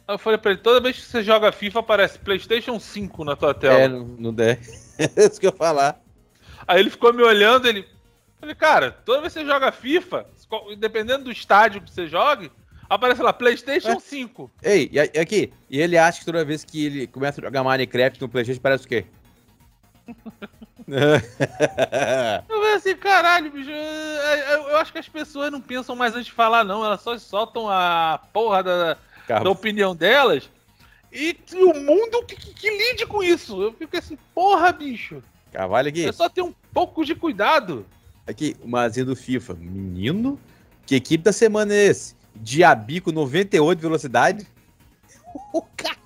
[0.07, 3.35] Aí eu falei pra ele: toda vez que você joga FIFA, aparece PlayStation 5 na
[3.35, 3.79] tua tela.
[3.79, 4.99] É, no 10.
[5.17, 6.01] é isso que eu ia falar.
[6.69, 7.81] Aí ele ficou me olhando, ele.
[7.81, 10.27] Eu falei, cara, toda vez que você joga FIFA,
[10.79, 12.53] dependendo do estádio que você jogue,
[12.89, 13.99] aparece lá PlayStation é.
[14.01, 14.51] 5.
[14.63, 18.21] Ei, e aqui, e ele acha que toda vez que ele começa a jogar Minecraft
[18.21, 19.07] no PlayStation, parece o quê?
[20.87, 21.21] eu
[22.47, 23.71] falei assim, caralho, bicho.
[23.71, 26.85] Eu, eu, acho que as pessoas não pensam mais antes de falar, não.
[26.85, 28.97] Elas só soltam a porra da,
[29.27, 30.49] da opinião delas.
[31.13, 33.61] E, e o mundo que, que, que, lide com isso.
[33.61, 35.23] Eu fico assim, porra, bicho.
[35.53, 36.05] Carvalho aqui.
[36.07, 37.87] É só ter um pouco de cuidado.
[38.27, 39.55] Aqui, o Mazinho do FIFA.
[39.55, 40.39] Menino,
[40.85, 42.15] que equipe da semana é esse?
[42.35, 44.47] Diabico 98 de velocidade?
[45.53, 45.97] O cara.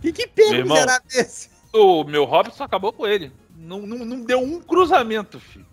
[0.00, 1.50] Que que pega um desse?
[1.76, 3.32] O meu Robson acabou com ele.
[3.56, 5.66] Não, não, não deu um cruzamento, filho.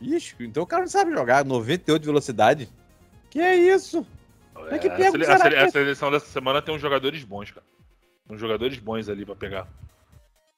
[0.00, 2.68] Ixi, então o cara não sabe jogar 98 de velocidade.
[3.30, 4.06] Que é isso?
[4.70, 7.64] É, que pega a, sele a, a, seleção dessa semana tem uns jogadores bons, cara.
[8.28, 9.68] Uns jogadores bons ali pra pegar.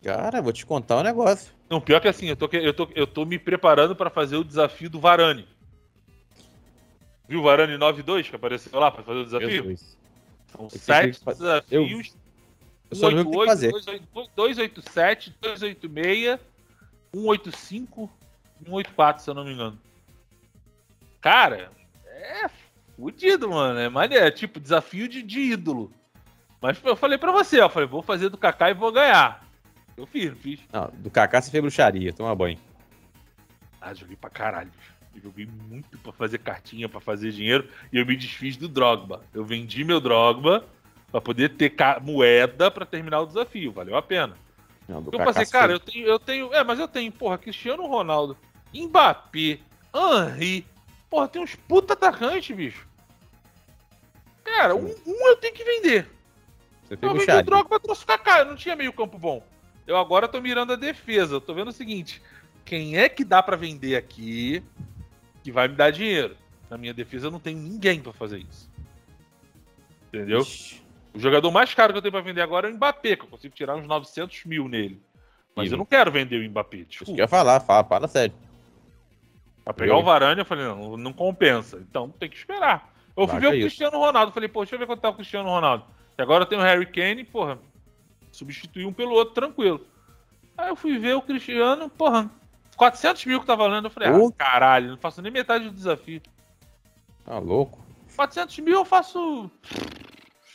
[0.03, 1.53] Cara, vou te contar um negócio.
[1.69, 4.45] Não, pior que assim, eu tô, eu tô, eu tô me preparando para fazer o
[4.45, 5.49] desafio do Varane.
[7.29, 9.77] Viu o Varane 9-2 que apareceu lá pra fazer o desafio?
[10.47, 12.15] São sete desafios.
[12.91, 16.39] Eu 288, 287, 286,
[17.13, 18.11] 185
[18.61, 19.79] e 184, se eu não me engano.
[21.21, 21.71] Cara,
[22.07, 22.49] é
[22.97, 23.79] fudido, mano.
[23.79, 24.25] É maneiro.
[24.25, 25.91] É tipo desafio de, de ídolo.
[26.61, 27.69] Mas eu falei pra você, ó.
[27.69, 29.45] Falei, vou fazer do Kaká e vou ganhar.
[29.97, 30.61] Eu fiz, não fiz.
[30.73, 32.59] Não, do Kaká você fez bruxaria, toma banho.
[33.81, 34.71] Ah, joguei pra caralho.
[35.15, 37.69] Eu joguei muito pra fazer cartinha, pra fazer dinheiro.
[37.93, 39.23] E eu me desfiz do Drogba.
[39.33, 40.65] Eu vendi meu Drogba
[41.15, 43.71] para poder ter moeda para terminar o desafio.
[43.71, 44.37] Valeu a pena.
[44.89, 46.53] Não, eu pensei, cara, eu tenho, eu tenho.
[46.53, 48.37] É, mas eu tenho, porra, Cristiano Ronaldo,
[48.75, 49.61] Mbappé,
[49.95, 50.67] Henry.
[51.09, 52.85] Porra, tem uns puta atacantes, bicho.
[54.43, 56.11] Cara, um, um eu tenho que vender.
[56.83, 59.41] Você eu vendi o Drogba trouxe o Kaká, eu não tinha meio campo bom.
[59.87, 61.37] Eu agora tô mirando a defesa.
[61.37, 62.21] Eu tô vendo o seguinte:
[62.65, 64.65] quem é que dá para vender aqui
[65.45, 66.37] que vai me dar dinheiro?
[66.69, 68.69] Na minha defesa eu não tenho ninguém para fazer isso.
[70.09, 70.41] Entendeu?
[70.41, 70.84] Ixi.
[71.15, 73.29] O jogador mais caro que eu tenho pra vender agora é o Mbappé, que eu
[73.29, 75.01] consigo tirar uns 900 mil nele.
[75.55, 77.05] Mas eu não quero vender o Mbappé, desculpa.
[77.05, 78.35] Isso que eu ia falar, fala, fala sério.
[79.65, 79.99] Pra pegar eu...
[79.99, 81.79] o Varane, eu falei, não, não compensa.
[81.89, 82.93] Então tem que esperar.
[83.17, 85.49] Eu fui ver o Cristiano Ronaldo, falei, pô, deixa eu ver quanto tá o Cristiano
[85.49, 85.85] Ronaldo.
[86.19, 87.59] E agora eu tenho o Harry Kane, porra,
[88.33, 89.87] substituir um pelo outro, tranquilo.
[90.59, 92.29] Aí eu fui ver o Cristiano, porra,
[92.77, 93.87] 400 mil que tá valendo.
[93.87, 94.29] Eu falei, Ô.
[94.29, 96.21] ah, caralho, não faço nem metade do desafio.
[97.25, 97.85] Tá louco.
[98.17, 99.51] 400 mil eu faço.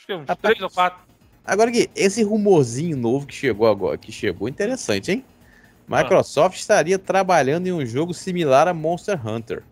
[0.00, 0.54] Acho que uns Rapaz.
[0.54, 0.98] 3 ou 4.
[1.44, 5.24] Agora que esse rumorzinho novo que chegou agora, que chegou, interessante, hein?
[5.86, 9.62] Microsoft estaria trabalhando em um jogo similar a Monster Hunter.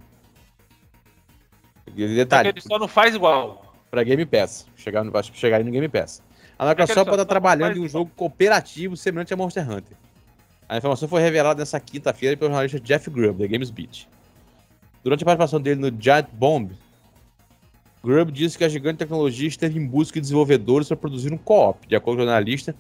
[1.87, 3.75] Que Detalhe, ele só não faz igual.
[3.91, 4.67] para Game Pass.
[4.77, 6.23] Chegar no, chegaria no Game Pass.
[6.59, 9.71] A ele Microsoft só- pode estar só trabalhando em um jogo cooperativo semelhante a Monster
[9.71, 9.97] Hunter.
[10.69, 14.07] A informação foi revelada nessa quinta-feira pelo jornalista Jeff Grubb, da Games Beat.
[15.03, 16.73] Durante a participação dele no Giant Bomb,
[18.03, 21.87] Grubb disse que a gigante tecnologia esteve em busca de desenvolvedores para produzir um co-op.
[21.87, 22.75] De acordo com o jornalista,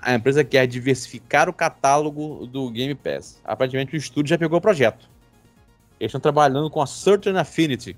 [0.00, 3.40] a empresa quer diversificar o catálogo do Game Pass.
[3.44, 5.08] Aparentemente, o estúdio já pegou o projeto.
[6.00, 7.96] Eles estão trabalhando com a Certain Affinity,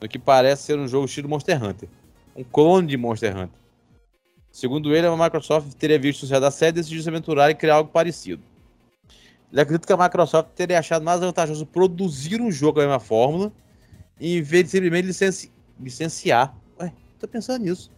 [0.00, 1.88] no que parece ser um jogo estilo Monster Hunter.
[2.34, 3.58] Um clone de Monster Hunter.
[4.50, 7.54] Segundo ele, a Microsoft teria visto o sucesso da série e decidiu se aventurar e
[7.54, 8.42] criar algo parecido.
[9.52, 13.00] Ele acredita que a Microsoft teria achado mais vantajoso produzir um jogo com a mesma
[13.00, 13.52] fórmula,
[14.18, 16.54] em vez de simplesmente licenci- licenciar.
[16.80, 17.90] Ué, tô pensando nisso.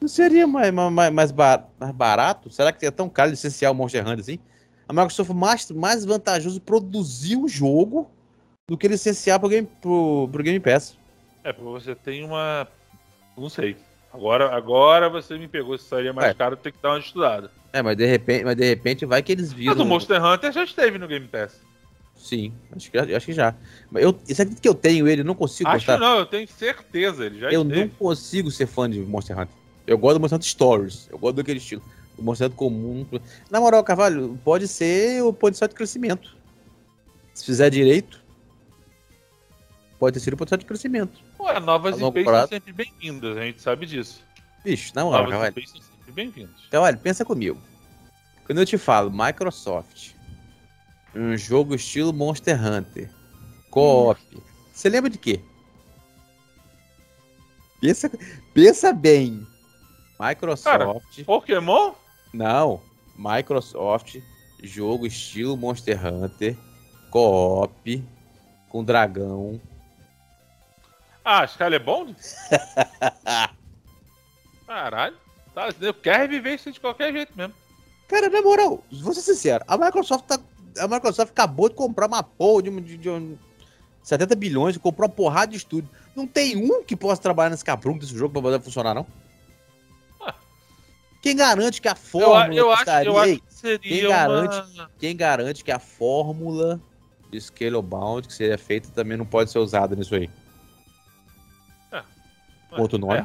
[0.00, 2.50] Não seria mais, mais, mais, bar- mais barato?
[2.50, 4.38] Será que é tão caro licenciar o Monster Hunter assim?
[4.88, 8.08] A Microsoft mais, mais vantajoso produzir um jogo
[8.68, 10.96] do que licenciar pro Game, pro, pro Game Pass.
[11.44, 12.66] É, porque você tem uma.
[13.36, 13.76] Não sei.
[14.12, 15.76] Agora, agora você me pegou.
[15.76, 16.34] Se sairia mais É.
[16.34, 17.50] caro, tem que dar uma estudada.
[17.72, 19.74] É, mas de repente, mas de repente vai que eles viram.
[19.74, 21.60] Mas o Monster Hunter já esteve no Game Pass.
[22.18, 23.54] Sim, acho que, acho que já.
[23.90, 25.98] Mas eu, aqui que eu tenho ele, eu não consigo Acho gostar.
[25.98, 27.24] não, eu tenho certeza.
[27.24, 27.80] Ele já eu esteve.
[27.82, 29.54] não consigo ser fã de Monster Hunter.
[29.86, 31.08] Eu gosto do Monster Hunter Stories.
[31.10, 31.82] Eu gosto daquele estilo.
[32.18, 33.06] O Monster Hunter comum.
[33.50, 36.36] Na moral, Carvalho, pode ser o potencial de crescimento.
[37.32, 38.20] Se fizer direito,
[39.98, 41.20] pode ter sido o potencial de crescimento.
[41.38, 44.20] Ué, novas IPs são sempre bem-vindas, a gente sabe disso.
[44.64, 45.58] Bicho, na moral, Novas Carvalho.
[45.58, 46.66] IPs são sempre bem-vindas.
[46.68, 47.58] Carvalho, pensa comigo.
[48.44, 50.17] Quando eu te falo Microsoft,
[51.14, 53.10] um jogo estilo Monster Hunter,
[53.70, 54.20] co-op,
[54.72, 55.40] você lembra de quê?
[57.80, 58.10] Pensa,
[58.52, 59.46] pensa bem.
[60.20, 61.24] Microsoft.
[61.24, 61.92] Pokémon?
[62.32, 62.80] Não.
[63.16, 64.20] Microsoft,
[64.62, 66.56] jogo estilo Monster Hunter,
[67.10, 68.04] co-op,
[68.68, 69.60] com dragão.
[71.24, 72.14] Ah, é bom?
[74.66, 75.16] Caralho.
[75.54, 77.54] Tá, eu quero viver isso de qualquer jeito mesmo.
[78.06, 80.38] Cara, na moral, vou ser sincero, a Microsoft, tá,
[80.78, 83.36] a Microsoft acabou de comprar uma porra de, de, de um
[84.02, 85.90] 70 bilhões, comprou uma porrada de estúdio.
[86.16, 89.06] Não tem um que possa trabalhar nesse cabrunco desse jogo pra poder funcionar, não?
[90.20, 90.34] Ah.
[91.22, 93.08] Quem garante que a Eu, fórmula eu, acho, estaria...
[93.10, 94.16] eu acho que seria quem uma...
[94.16, 94.86] garante?
[94.98, 96.80] quem garante que a fórmula
[97.30, 100.30] de Scalebound que seria feita também não pode ser usada nisso aí?
[102.72, 103.24] Outro nome?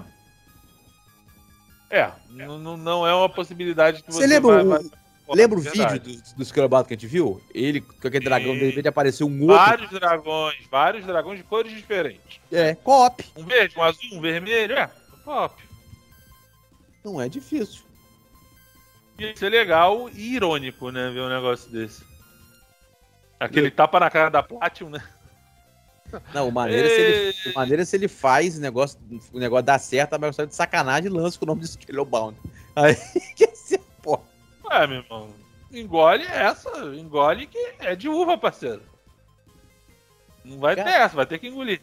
[1.89, 5.03] É, é n- n- não é uma possibilidade que Você você, lembra vai, o- vai-
[5.34, 5.93] Lembra o Verdade.
[5.99, 7.41] vídeo do, do que a gente viu?
[7.53, 9.55] Ele, com aquele dragão, de repente apareceu um outro.
[9.55, 12.39] Vários dragões, vários dragões de cores diferentes.
[12.51, 13.25] É, co-op.
[13.36, 14.89] Um verde, um azul, um vermelho, é,
[15.25, 15.63] top.
[17.03, 17.81] Não é difícil.
[19.17, 22.03] Ia ser legal e irônico, né, ver um negócio desse.
[23.39, 25.03] Aquele tapa na cara da Platinum, né?
[26.34, 28.99] Não, o maneiro, é se ele, o maneiro é se ele faz o negócio,
[29.31, 32.38] o negócio dar certo, a Microsoft de sacanagem e lança com o nome de Scalebound.
[32.75, 32.95] Aí
[33.36, 33.81] que ser,
[34.74, 35.30] Ué, meu irmão,
[35.71, 38.82] engole essa, engole que é de uva, parceiro.
[40.43, 40.89] Não vai Cara.
[40.89, 41.80] ter essa, vai ter que engolir.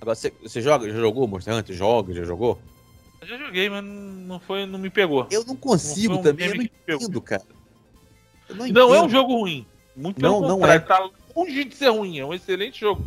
[0.00, 1.74] Agora, você, você joga, já jogou Monster Hunter?
[1.74, 2.60] Joga, já jogou?
[3.20, 5.26] Eu já joguei, mas não foi, não me pegou.
[5.30, 7.42] Eu não consigo Não um também, eu não entendo, cara.
[8.48, 9.66] Eu não, Não é um jogo ruim.
[9.96, 10.78] Muito Não, não é.
[10.78, 13.04] Tá longe de ser ruim, é um excelente jogo.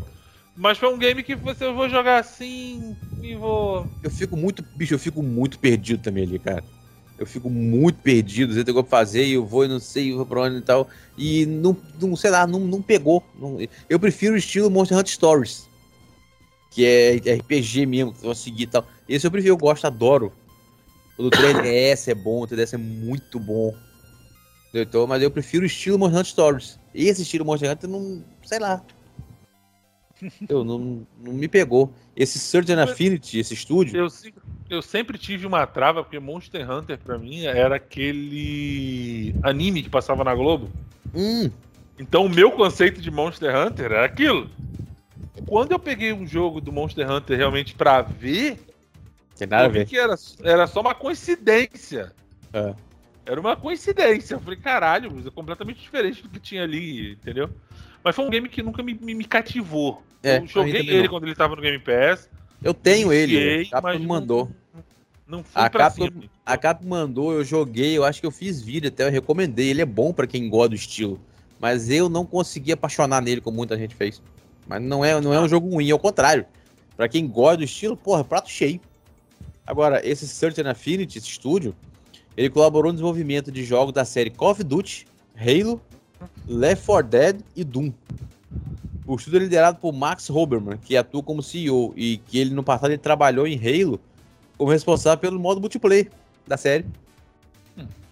[0.56, 3.88] Mas foi um game que você eu vou jogar assim e vou.
[4.04, 6.64] Eu fico muito, bicho, eu fico muito perdido também ali, cara.
[7.18, 10.26] Eu fico muito perdido, você tem que fazer eu vou e não sei, eu vou
[10.26, 10.88] pra onde e tal.
[11.18, 13.24] E não, não sei lá, não, não pegou.
[13.40, 13.58] Não-
[13.90, 15.70] eu prefiro o estilo Monster Hunter Stories.
[16.72, 18.86] Que é RPG mesmo, que eu vou seguir e tal.
[19.08, 20.34] Esse eu prefiro, eu gosto, adoro.
[21.18, 23.74] O do 3DS é bom, o 3DS é muito bom.
[24.74, 26.80] Então, mas eu prefiro o estilo Monster Hunter Stories.
[26.94, 28.22] Esse estilo Monster Hunter não.
[28.44, 28.84] sei lá.
[30.50, 31.94] Eu não, não me pegou.
[32.16, 33.96] Esse Surgeon Affinity, esse estúdio.
[33.98, 34.34] Eu, se-
[34.70, 40.24] eu sempre tive uma trava, porque Monster Hunter pra mim era aquele anime que passava
[40.24, 40.70] na Globo.
[41.14, 41.50] Hum,
[42.00, 44.50] Então o meu conceito de Monster Hunter era aquilo.
[45.46, 48.60] Quando eu peguei um jogo do Monster Hunter realmente pra ver,
[49.38, 52.12] tem nada eu vi que era, era só uma coincidência.
[52.54, 52.74] É.
[53.26, 54.36] Era uma coincidência.
[54.36, 57.50] Eu falei, caralho, é completamente diferente do que tinha ali, entendeu?
[58.04, 60.04] Mas foi um game que nunca me, me- me cativou.
[60.22, 61.10] É, eu joguei ele não.
[61.10, 62.30] quando ele tava no Game Pass.
[62.66, 64.50] Eu tenho ele, a Capcom não- mandou.
[65.28, 66.24] Não fui A Capcom, cima.
[66.46, 69.70] a Capcom mandou, eu joguei, eu acho que eu fiz vídeo até, eu recomendei.
[69.70, 71.20] Ele é bom pra quem gosta do estilo.
[71.58, 74.22] mas eu não consegui apaixonar nele como muita gente fez.
[74.68, 76.46] Mas não é, não é um jogo ruim, ao contrário.
[76.98, 78.80] Pra quem gosta do estilo, porra, prato cheio.
[79.66, 81.74] Agora, esse Certain Affinity, esse estúdio,
[82.36, 85.82] ele colaborou no desenvolvimento de jogos da série Call of Duty, Halo,
[86.48, 87.92] Left 4 Dead e Doom.
[89.08, 92.64] O estúdio é liderado por Max Hoberman, que atua como CEO e que ele no
[92.64, 94.00] passado ele trabalhou em Halo
[94.58, 96.10] como responsável pelo modo multiplayer
[96.48, 96.86] da série.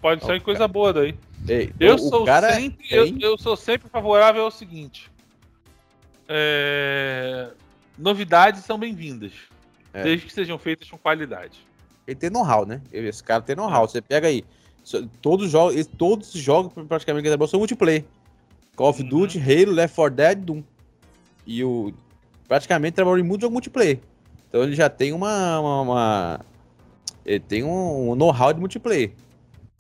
[0.02, 1.16] Pode sair o coisa boa daí.
[1.48, 5.10] É, Eu sou, cara sempre, tem- eu, eu sou sempre favorável ao seguinte:
[6.28, 7.50] é,
[7.98, 9.32] novidades são bem-vindas,
[9.94, 10.04] É.
[10.04, 11.60] desde que sejam feitas com qualidade.
[12.06, 12.82] Ele tem know-how, né?
[12.92, 13.88] Esse cara tem know-how.
[13.88, 14.44] Você pega aí.
[15.22, 18.04] Todos os jogos, todos os jogos praticamente trabalhou são multiplayer.
[18.76, 19.08] Call of Uhum.
[19.10, 20.64] Duty, Halo, Left 4 Dead, Doom.
[21.46, 21.94] E o.
[22.48, 24.00] Praticamente trabalhou em muito jogo multiplayer.
[24.50, 25.60] Então ele já tem uma.
[25.60, 26.40] uma- uma-
[27.26, 29.12] ele tem um, um know-how de multiplayer.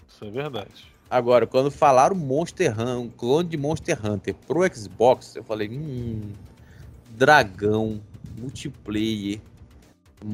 [0.08, 0.86] Isso é verdade.
[1.10, 6.22] Agora, quando falaram Monster Hunter, um clone de Monster Hunter pro Xbox, eu falei, hum.
[7.12, 8.02] Dragão,
[8.40, 9.40] multiplayer.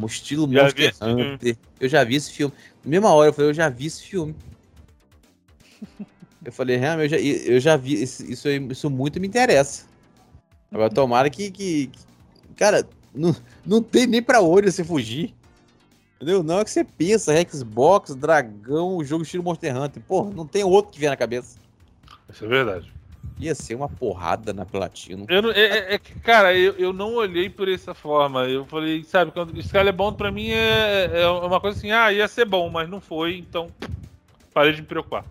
[0.06, 0.94] Estilo Já Monster.
[1.02, 1.58] Hunter.
[1.80, 2.54] Eu já vi esse filme.
[2.84, 4.36] Na mesma hora eu falei, eu já vi esse filme.
[6.46, 8.02] eu falei, realmente, eu já, eu já vi.
[8.02, 9.89] Isso, isso, isso muito me interessa.
[10.72, 11.50] Agora, tomara que.
[11.52, 12.00] que- que-
[12.56, 15.34] cara, não, não tem nem pra onde você fugir.
[16.16, 16.44] Entendeu?
[16.44, 20.04] Não é que você pensa, Xbox, Dragão, o jogo estilo Monster Hunter.
[20.06, 21.58] Porra, não tem outro que vier na cabeça.
[22.32, 22.94] Isso é verdade.
[23.40, 25.26] Ia ser uma porrada na Platino.
[25.30, 28.44] Eu não- é, é- é cara, eu, eu não olhei por essa forma.
[28.44, 32.44] Eu falei, sabe, quando Scalebound pra mim é, é uma coisa assim, ah, ia ser
[32.44, 33.68] bom, mas não foi, então
[34.54, 35.24] parei de me preocupar.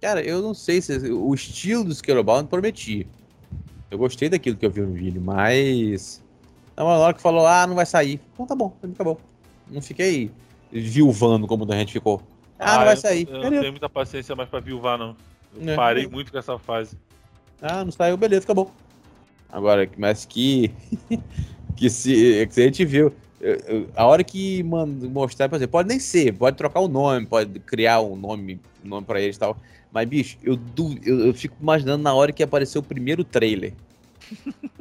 [0.00, 3.06] Cara, eu não sei se o estilo do Scalebound prometia.
[3.96, 6.22] Eu gostei daquilo que eu vi no vídeo, mas.
[6.76, 8.20] Na hora que falou, ah, não vai sair.
[8.34, 9.18] Então tá bom, acabou.
[9.70, 10.30] Não fiquei
[10.70, 12.20] viuvando como a gente ficou.
[12.58, 13.26] Ah, não vai eu- sair.
[13.26, 13.60] Eu, não Beleza.
[13.62, 15.16] tenho muita paciência mais pra viuvar, não.
[15.58, 15.74] Eu É.
[15.74, 16.98] parei muito com essa fase.
[17.62, 18.70] Ah, não saiu, beleza, acabou.
[19.50, 20.70] Agora, mas que.
[21.74, 23.14] que se, que a gente viu.
[23.40, 26.88] eu- eu- A hora que manda mostrar, por exemplo, pode nem ser, pode trocar o
[26.88, 29.56] nome, pode criar um nome, um nome pra eles e tal.
[29.96, 33.72] Mas, bicho, eu, du- eu, eu fico imaginando na hora que apareceu o primeiro trailer.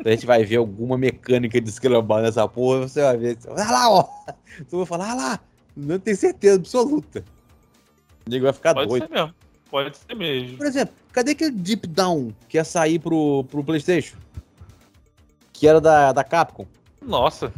[0.03, 3.37] a gente vai ver alguma mecânica de escalambar nessa porra, você vai ver.
[3.47, 4.03] Olha lá, ó!
[4.69, 5.39] Tu vai falar, ah lá!
[5.73, 7.23] Não tenho certeza absoluta.
[8.27, 9.07] O nego vai ficar Pode doido.
[9.07, 9.33] ser mesmo.
[9.71, 10.57] Pode ser mesmo.
[10.57, 14.17] Por exemplo, cadê aquele Deep Down que ia sair pro, pro PlayStation?
[15.53, 16.65] Que era da, da Capcom?
[17.01, 17.53] Nossa,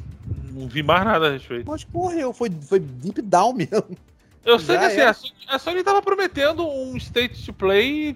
[0.53, 1.65] não vi mais nada a respeito.
[1.67, 3.97] Mas morreu, foi, foi Deep Down mesmo.
[4.47, 5.07] Eu sei Já que assim, é.
[5.07, 8.15] a Sony, a Sony tava prometendo um state to play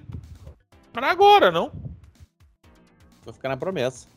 [0.93, 1.73] pra agora, não?
[3.25, 4.07] Vai ficar na promessa.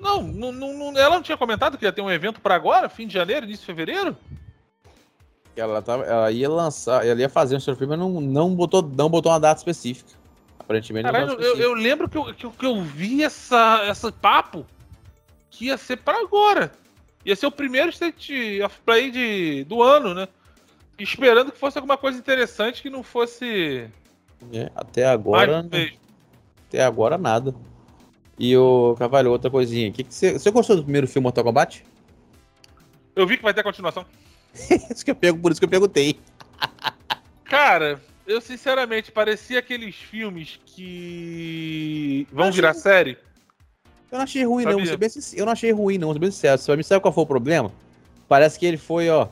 [0.00, 2.88] Não, não, não- não- ela não tinha comentado que ia ter um evento pra agora,
[2.88, 4.16] fim de janeiro, início de fevereiro?
[5.54, 9.10] Ela, tava, ela ia lançar, ela ia fazer um surf, mas não, não, botou, não
[9.10, 10.10] botou uma data específica.
[10.58, 14.10] Aparentemente não Caralho, data eu, eu lembro que eu, que, que eu vi essa, esse
[14.10, 14.66] papo
[15.50, 16.72] que ia ser pra agora.
[17.22, 20.26] Ia ser o primeiro State of Play de, do ano, né?
[20.98, 23.88] Esperando que fosse alguma coisa interessante que não fosse
[24.52, 25.98] É, até agora, mesmo.
[26.68, 27.54] até agora nada.
[28.38, 29.90] E o Cavalho, outra coisinha.
[29.92, 31.84] Que que você, você gostou do primeiro filme Mortal Kombat?
[33.16, 34.04] Eu vi que vai ter continuação.
[34.90, 36.18] Isso que eu pego, por isso que eu perguntei.
[37.44, 43.18] Cara, eu sinceramente parecia aqueles filmes que vão Acho virar série.
[44.10, 44.84] Eu não achei ruim, não.
[44.86, 45.08] Sabia.
[45.08, 46.12] sinc- Eu não achei ruim, não.
[46.12, 46.58] Ser bem sincero.
[46.58, 47.70] Você me sabe qual foi o problema?
[48.28, 49.28] Parece que ele foi, ó.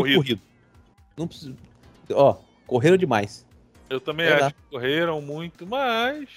[0.00, 0.16] Corrido.
[0.16, 0.40] corrido.
[1.16, 1.54] Não precisa.
[2.12, 2.36] Ó,
[2.66, 3.46] correram demais.
[3.90, 6.28] Eu também acho que correram muito, mas.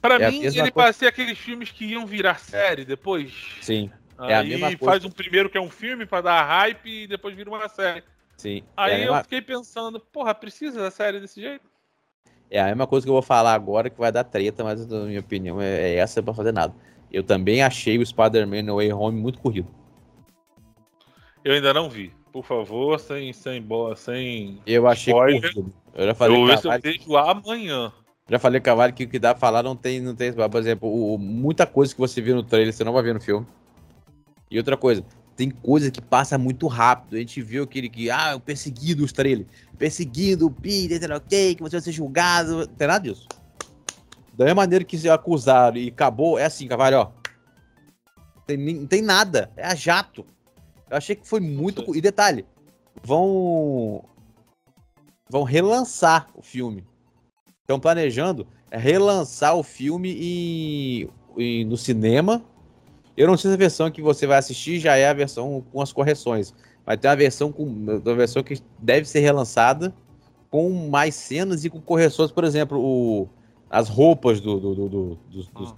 [0.00, 3.32] Pra É mim, ele coisa- parecia aqueles filmes que iam virar série depois.
[3.60, 4.84] Sim, É a mesma coisa.
[4.84, 8.04] faz um primeiro que é um filme pra dar hype e depois vira uma série.
[8.36, 8.62] sim.
[8.76, 11.64] Aí é, eu mesma, fiquei pensando, porra, precisa da série desse jeito?
[12.48, 15.00] é a mesma coisa que eu vou falar agora que vai dar treta, mas na
[15.00, 16.72] minha opinião é, é essa pra fazer nada.
[17.12, 19.68] Eu também achei o Spider-Man No Way Home muito corrido.
[21.46, 22.12] Eu ainda não vi.
[22.32, 24.60] Por favor, sem, sem boa, sem.
[24.66, 25.40] Eu achei Spoiler.
[25.54, 25.72] corrido.
[25.94, 27.92] Eu já falei, eu com ver o se eu vejo amanhã.
[28.28, 30.32] já falei Cavalho que o que dá pra falar não tem, não tem.
[30.32, 33.14] Por exemplo, o- o- muita coisa que você viu no trailer você não vai ver
[33.14, 33.46] no filme.
[34.50, 35.04] E outra coisa,
[35.36, 37.14] tem coisa que passa muito rápido.
[37.14, 39.48] A gente viu aquele que, ah, o perseguido os trailers.
[39.78, 42.56] Perseguindo o Peter, sei lá o quê, que você vai ser julgado.
[42.56, 43.28] Não tem nada disso.
[44.36, 47.10] Da mesma maneira que se acusaram e acabou, é assim, Cavalho, ó.
[48.44, 49.48] Tem, não tem nada.
[49.56, 50.26] É a jato.
[50.90, 51.82] Eu achei que foi muito.
[51.82, 51.96] Isso.
[51.96, 52.44] E detalhe,
[53.02, 54.04] vão.
[55.28, 56.84] Vão relançar o filme.
[57.62, 62.44] Estão planejando relançar o filme em, em- no cinema.
[63.16, 65.80] Eu não sei se a versão que você vai assistir já é a versão com
[65.80, 66.54] as correções.
[66.84, 69.92] Mas tem uma versão com uma versão que deve ser relançada
[70.50, 73.28] com mais cenas e com correções, por exemplo, o,
[73.68, 75.76] as roupas do, do, do, do dos, dos, ah.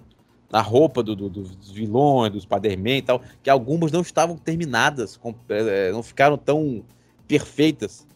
[0.51, 5.35] Na roupa do, dos vilões, dos Spider-Man e tal, que algumas não estavam terminadas, com,
[5.49, 6.83] é, não ficaram tão
[7.27, 8.07] perfeitas.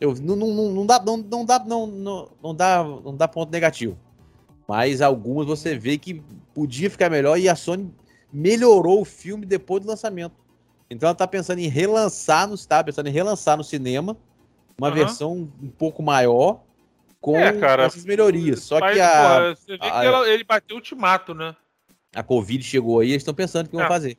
[0.00, 3.50] Eu, não, não, não, dá, não, não, dá, não, não, não, dá, não dá ponto
[3.50, 3.98] negativo.
[4.68, 6.22] Mas algumas você vê que
[6.54, 7.90] podia ficar melhor e a Sony
[8.30, 10.34] melhorou o filme depois do lançamento.
[10.90, 14.16] Então ela tá pensando em relançar no está pensando em relançar no cinema
[14.78, 14.94] uma uhum.
[14.94, 16.60] versão um pouco maior
[17.20, 18.60] com é, cara, essas melhorias.
[18.60, 21.54] Só mas, que a, porra, você vê a, que ela, ele bateu o ultimato, né?
[22.14, 23.80] A Covid chegou aí, eles estão pensando o que é.
[23.80, 24.16] vão fazer.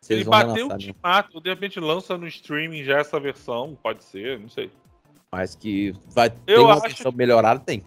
[0.00, 4.38] Se ele bateu o ultimato, de repente lança no streaming já essa versão, pode ser,
[4.38, 4.70] não sei.
[5.32, 7.82] Mas que vai ter uma versão melhorada, tem.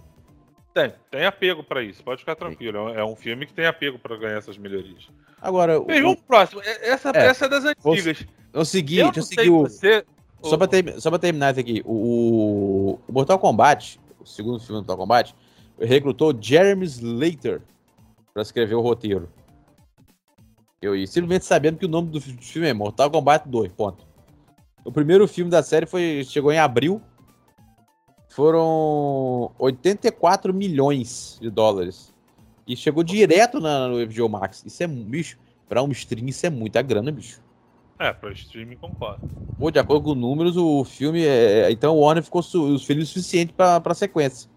[0.73, 2.89] Tem, tem apego para isso, pode ficar tranquilo.
[2.89, 5.07] É um filme que tem apego para ganhar essas melhorias.
[5.41, 6.15] Agora, o...
[6.17, 6.61] próximo.
[6.63, 8.25] Essa, é, essa é das antigas.
[8.53, 9.61] É o seguinte, eu, segui o...
[9.61, 10.05] Você...
[10.43, 14.85] Só, pra ter, só pra terminar isso aqui, o, o Mortal Kombat, segundo filme do
[14.85, 15.35] Mortal Kombat,
[15.79, 17.61] recrutou Jeremy Slater
[18.33, 19.29] para escrever o roteiro.
[20.81, 24.05] Eu ia simplesmente sabendo que o nome do filme é Mortal Kombat 2, ponto.
[24.85, 27.01] O primeiro filme da série foi chegou em abril.
[28.29, 32.13] Foram 84 milhões de dólares.
[32.67, 34.63] E chegou direto na, no HBO Max.
[34.65, 37.41] Isso é, bicho, pra um stream isso é muita grana, bicho.
[37.99, 39.27] É, pra streaming concordo.
[39.57, 41.61] Pô, de acordo com números, o filme é.
[41.61, 44.49] é então o Warner ficou su feliz o suficiente pra, pra sequência.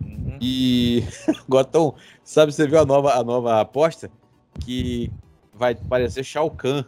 [0.00, 0.38] Uhum.
[0.40, 1.04] E.
[1.46, 4.10] Agora, então, sabe, você viu a nova, a nova aposta?
[4.60, 5.10] Que
[5.52, 6.84] vai aparecer Shao Kahn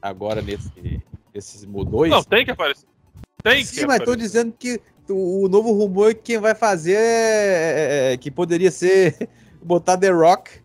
[0.00, 1.02] agora nesse,
[1.34, 2.10] nesse Mo 2.
[2.10, 2.86] Não, tem que aparecer.
[3.42, 4.04] Tem Sim, que mas aparecer.
[4.04, 8.30] tô dizendo que o, novo rumor é que quem vai fazer é, é, é, que
[8.30, 9.28] poderia ser
[9.62, 10.60] botar The Rock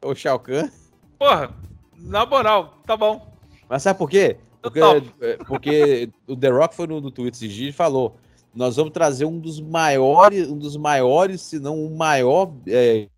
[0.00, 0.70] ou Shao Kahn.
[1.18, 1.54] Porra,
[1.98, 3.31] na moral, tá bom.
[3.72, 4.36] Mas sabe por quê?
[4.60, 4.80] Porque,
[5.22, 8.18] é, porque o The Rock foi no, no Twitter esses dias e falou:
[8.54, 13.08] nós vamos trazer um dos maiores, um dos maiores, se não o maior é,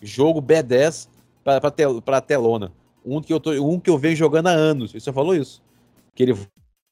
[0.00, 1.08] jogo B10
[1.42, 2.72] para tel, a telona.
[3.04, 4.92] Um que, eu tô, um que eu venho jogando há anos.
[4.92, 5.60] Você falou isso.
[6.14, 6.38] Que ele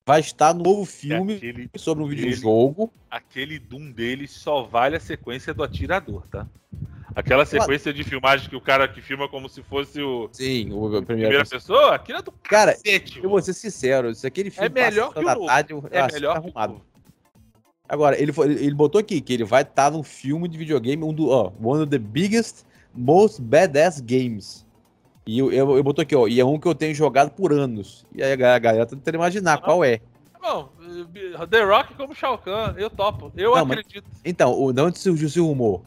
[0.05, 2.93] vai estar no novo filme aquele, sobre um videojogo.
[3.09, 6.49] Aquele Doom dele só vale a sequência do atirador, tá?
[7.15, 10.29] Aquela sequência de filmagem que o cara que filma como se fosse o.
[10.33, 14.27] Sim, o primeira, primeira pessoa, aquilo é do Cara, cacete, eu vou ser sincero, se
[14.27, 15.47] aquele filme é melhor que o novo.
[15.47, 16.83] Tarde, é melhor tá arrumado.
[17.87, 21.29] Agora, ele, ele botou aqui que ele vai estar num filme de videogame, um do,
[21.29, 24.67] ó, one of the biggest, most badass games.
[25.27, 27.53] E eu, eu, eu botou aqui, ó, e é um que eu tenho jogado por
[27.53, 28.07] anos.
[28.15, 30.01] E aí a galera tá tentando imaginar qual é.
[30.41, 30.71] Bom,
[31.49, 34.05] The Rock como Shao Kahn, eu topo, eu Não, acredito.
[34.11, 35.83] Mas, então, de onde surgiu esse rumor?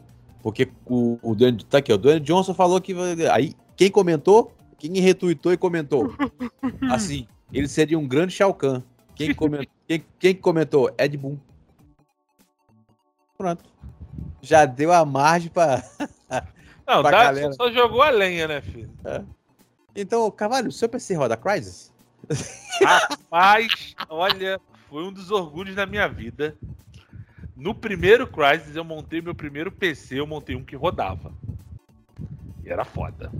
[0.48, 2.94] Porque o, o Dwayne, tá aqui, o Dwayne Johnson falou que.
[3.30, 4.50] Aí, quem comentou?
[4.78, 6.14] Quem retweetou e comentou?
[6.90, 8.82] Assim, ele seria um grande Shao Kahn.
[9.14, 10.90] Quem, comentou, quem, quem comentou?
[10.96, 11.36] Ed Boon.
[13.36, 13.62] Pronto.
[14.40, 15.84] Já deu a margem pra.
[16.88, 17.52] Não, pra galera.
[17.52, 18.90] só jogou a lenha, né, filho?
[19.04, 19.22] É.
[19.94, 21.92] Então, Cavalho, o seu PC roda Crysis?
[22.82, 24.58] Rapaz, olha,
[24.88, 26.56] foi um dos orgulhos da minha vida
[27.58, 31.32] no primeiro Crysis, eu montei meu primeiro PC, eu montei um que rodava.
[32.64, 33.32] E era foda.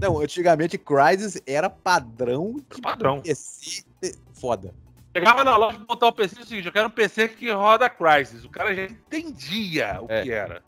[0.00, 3.20] Não, antigamente Crysis era padrão de padrão.
[3.20, 3.84] PC
[4.32, 4.74] foda.
[5.14, 7.50] Chegava na loja pra montar o PC, é o seguinte, eu quero um PC que
[7.50, 8.44] roda Crysis.
[8.44, 10.22] O cara já entendia o é.
[10.22, 10.62] que era.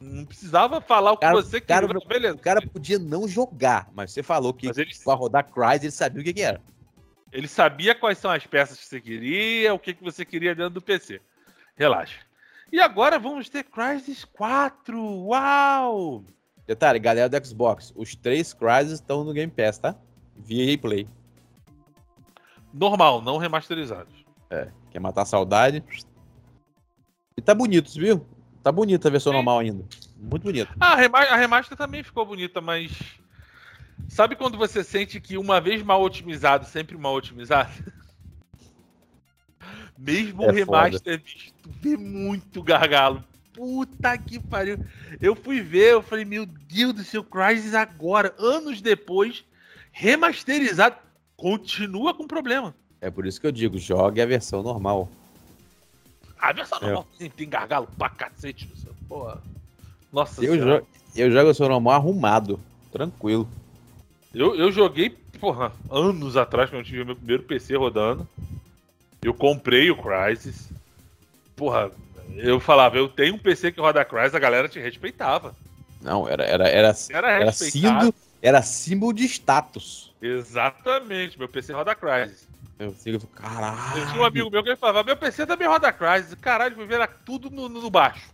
[0.00, 1.88] Não precisava falar o que cara, você queria.
[1.88, 2.34] Cara, beleza.
[2.34, 4.86] O cara podia não jogar, mas você falou que ele...
[5.04, 6.60] pra rodar Crysis ele sabia o que, que era.
[7.32, 10.74] Ele sabia quais são as peças que você queria, o que, que você queria dentro
[10.74, 11.20] do PC.
[11.76, 12.20] Relaxa.
[12.72, 14.98] E agora vamos ter Crysis 4.
[14.98, 16.24] Uau!
[16.66, 19.94] Detalhe, galera do Xbox, os três Crysis estão no Game Pass, tá?
[20.36, 21.06] Via Play.
[22.72, 24.12] Normal, não remasterizados.
[24.50, 25.84] É, quer matar a saudade.
[27.36, 28.26] E tá bonito, viu?
[28.62, 29.36] Tá bonita a versão Sim.
[29.36, 29.84] normal ainda.
[30.16, 30.74] Muito bonita.
[30.80, 32.90] Ah, a, remaster, a remaster também ficou bonita, mas.
[34.08, 37.70] Sabe quando você sente que uma vez mal otimizado, sempre mal otimizado?
[39.98, 43.22] Mesmo é o remaster, bicho, tu vê muito gargalo.
[43.52, 44.78] Puta que pariu.
[45.20, 49.44] Eu fui ver, eu falei, meu Deus do céu, Crysis agora, anos depois,
[49.90, 50.96] remasterizado,
[51.36, 52.74] continua com problema.
[53.00, 55.08] É por isso que eu digo, jogue a versão normal.
[56.38, 56.82] A versão é.
[56.82, 58.70] normal tem, tem gargalo pra cacete,
[59.08, 59.42] porra.
[60.12, 62.60] Nossa eu jogo, eu jogo a versão normal arrumado,
[62.92, 63.48] tranquilo.
[64.34, 65.10] Eu, eu joguei,
[65.40, 68.28] porra, anos atrás, quando eu tive meu primeiro PC rodando.
[69.26, 70.68] Eu comprei o Crysis.
[71.56, 71.90] Porra,
[72.36, 75.52] eu falava, eu tenho um PC que roda Crysis, a galera te respeitava.
[76.00, 80.14] Não, era era era, era, era símbolo, era símbolo de status.
[80.22, 82.46] Exatamente, meu PC roda Crysis.
[82.78, 83.98] Eu fico, caralho.
[83.98, 86.34] Eu tinha um amigo meu que ele falava, meu PC também roda Crysis.
[86.34, 88.30] Caralho, fui ver tudo no, no baixo.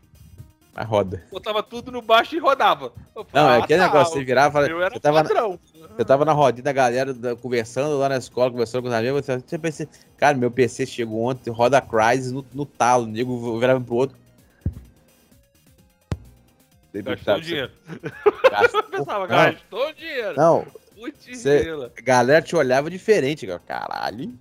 [0.74, 1.22] Mas roda.
[1.30, 2.92] Botava tudo no baixo e rodava.
[3.14, 4.66] Eu não, é aquele tá, negócio, você virava.
[4.66, 5.60] Eu era você tava, padrão.
[5.98, 9.26] Eu tava na rodinha da galera da, conversando lá na escola, conversando com os amigos.
[9.26, 9.86] Você, pensei,
[10.16, 13.04] cara, meu PC chegou ontem, roda Crysis no, no talo.
[13.04, 14.16] O nego virava pro outro.
[16.94, 17.72] Gastou dinheiro.
[18.50, 18.82] Gastou...
[18.84, 20.36] Pensava, gastou dinheiro.
[20.36, 20.66] Não.
[21.34, 21.66] Cê,
[21.96, 23.58] a galera te olhava diferente, cara.
[23.66, 24.32] Caralho.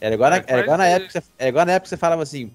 [0.00, 2.50] Era igual, na, era, igual na época, era igual na época que você falava assim.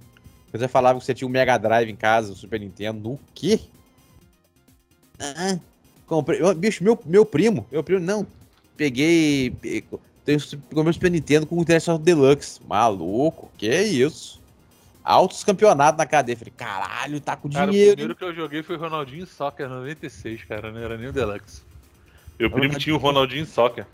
[0.57, 3.11] Você falava que você tinha um Mega Drive em casa, o Super Nintendo.
[3.11, 3.59] O quê?
[5.19, 5.57] Ah,
[6.05, 6.41] comprei.
[6.55, 8.25] Bicho, meu, meu primo, meu primo, não.
[8.75, 9.51] Peguei.
[10.23, 10.39] Tenho
[10.73, 12.59] meu Super Nintendo com o International Deluxe.
[12.67, 14.43] Maluco, que isso?
[15.05, 16.35] altos campeonatos na cadeia.
[16.35, 17.91] Falei, caralho, tá com cara, dinheiro.
[17.91, 21.61] O primeiro que eu joguei foi Ronaldinho Soccer 96, cara, não era nem o Deluxe.
[22.39, 23.85] Meu primo tinha o Ronaldinho Soccer.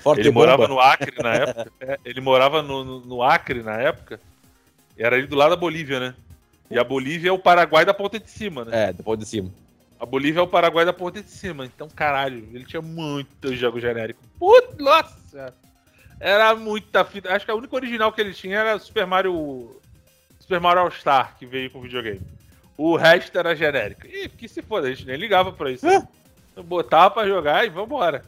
[0.00, 1.72] Forte ele morava no Acre na época.
[1.80, 4.20] É, ele morava no, no, no, Acre na época.
[4.96, 6.14] Era ali do lado da Bolívia, né?
[6.70, 8.88] E a Bolívia é o Paraguai da ponta de cima, né?
[8.88, 9.50] É, da ponta de cima.
[9.98, 11.64] A Bolívia é o Paraguai da ponta de cima.
[11.64, 14.20] Então, caralho, ele tinha muito jogo genérico.
[14.38, 15.54] Puta, nossa!
[16.20, 17.34] Era muita fita.
[17.34, 19.80] Acho que a única original que ele tinha era Super Mario
[20.38, 22.20] Super Mario All Star que veio com videogame.
[22.76, 24.06] O resto era genérico.
[24.06, 25.86] E que se foda, a gente nem ligava pra isso.
[25.86, 26.06] É.
[26.62, 28.22] Botava pra jogar e vambora.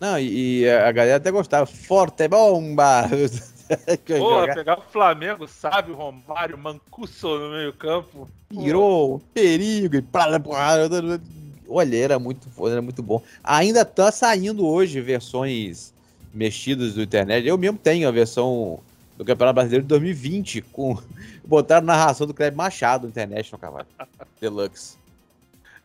[0.00, 1.66] Não, e, e a galera até gostava.
[1.66, 3.08] Forte bomba!
[4.18, 8.28] Pô, pegar o Flamengo, sabe, o Romário, Mancuso no meio campo.
[8.50, 10.40] Virou perigo e pra.
[11.68, 13.22] Olha, era muito, era muito bom.
[13.42, 15.92] Ainda tá saindo hoje versões
[16.32, 17.46] mexidas do internet.
[17.46, 18.80] Eu mesmo tenho a versão
[19.16, 20.98] do Campeonato Brasileiro de 2020, com
[21.44, 23.86] botaram narração do Kleber Machado International, cavalo.
[24.40, 24.96] Deluxe.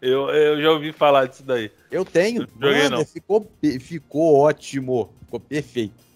[0.02, 1.72] Eu, eu já ouvi falar disso daí.
[1.92, 2.48] Eu tenho.
[2.60, 3.52] Joguei, Mano, ficou,
[3.82, 5.10] ficou ótimo.
[5.26, 6.09] Ficou perfeito.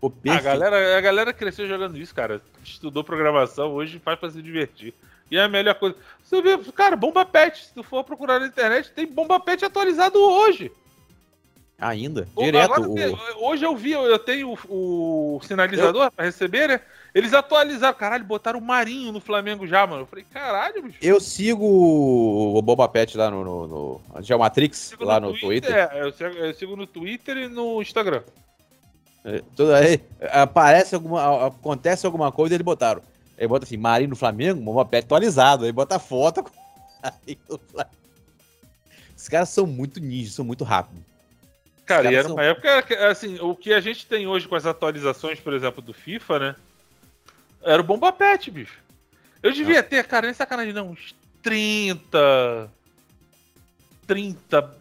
[0.00, 0.38] Perfeito.
[0.38, 2.40] A galera, a galera cresceu jogando isso, cara.
[2.64, 4.94] Estudou programação, hoje faz pra se divertir.
[5.30, 5.96] E é a melhor coisa.
[6.22, 7.66] Você vê, cara, Bomba Pet.
[7.66, 10.72] Se tu for procurar na internet, tem Bomba Pet atualizado hoje.
[11.78, 12.28] Ainda?
[12.36, 12.72] Direto.
[12.72, 13.48] Agora, o...
[13.48, 16.12] Hoje eu vi, eu tenho o, o sinalizador eu...
[16.12, 16.80] para receber, né?
[17.14, 20.02] Eles atualizaram, caralho, botaram o Marinho no Flamengo já, mano.
[20.02, 20.98] Eu falei, caralho, bicho.
[21.00, 25.70] Eu sigo o Boba Pet lá no, no, no Geomatrix, lá no, no Twitter.
[25.72, 25.96] Twitter.
[25.96, 28.22] É, eu sigo, eu sigo, no Twitter e no Instagram.
[29.24, 30.00] É, tudo aí,
[30.32, 33.02] aparece alguma, acontece alguma coisa eles botaram.
[33.38, 35.64] Aí bota assim, Marinho no Flamengo, Pet atualizado.
[35.64, 37.58] Aí bota a foto com
[39.16, 41.02] Os caras são muito ninjas, são muito rápidos.
[41.84, 45.40] Cara, e era uma época, assim, o que a gente tem hoje com as atualizações,
[45.40, 46.56] por exemplo, do FIFA, né?
[47.62, 48.78] Era o Bomba Pet, bicho.
[49.42, 52.70] Eu devia ter, cara, nem sacanagem, não, uns 30.
[54.06, 54.79] 30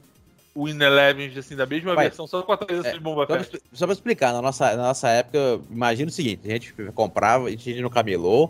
[0.55, 3.61] Win Elevens, assim, da mesma Vai, versão, só com a atualização é, de Bomba Pet.
[3.71, 7.51] Só pra explicar, na nossa, na nossa época, imagina o seguinte: a gente comprava, a
[7.51, 8.49] gente ia no camelô,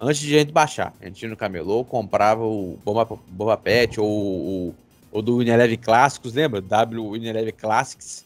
[0.00, 0.94] antes de a gente baixar.
[1.00, 4.74] A gente ia no camelô, comprava o Bomba, Bomba Pet ou o
[5.10, 6.60] ou do Unilever Clássicos, lembra?
[6.60, 8.24] W Unilever Classics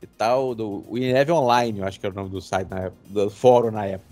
[0.00, 2.96] e tal, do Unilever Online, eu acho que era o nome do site, na época,
[3.06, 4.10] do fórum na época.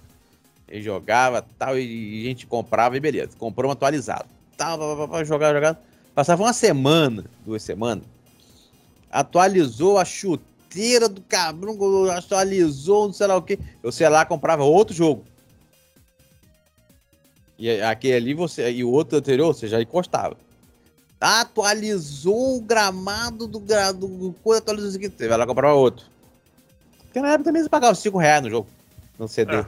[0.68, 4.26] Ele jogava tal, e a gente comprava e beleza, comprou um atualizado.
[4.56, 5.80] Tal, para jogar, jogar.
[6.14, 8.04] Passava uma semana, duas semanas,
[9.10, 11.76] atualizou a chuteira do cabrão,
[12.10, 13.58] atualizou, não sei lá o que.
[13.82, 15.24] Eu sei lá, comprava outro jogo.
[17.58, 18.70] E aquele ali você.
[18.70, 20.36] E o outro anterior você já encostava
[21.20, 25.10] atualizou o gramado do, do coisa, atualizou isso aqui.
[25.10, 26.06] Você vai lá comprar outro.
[27.04, 28.68] Porque na época também você pagava 5 reais no jogo.
[29.18, 29.56] No CD.
[29.56, 29.66] É.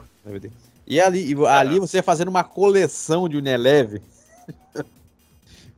[0.87, 4.01] E ali, e, ali você fazendo uma coleção de Uneleve.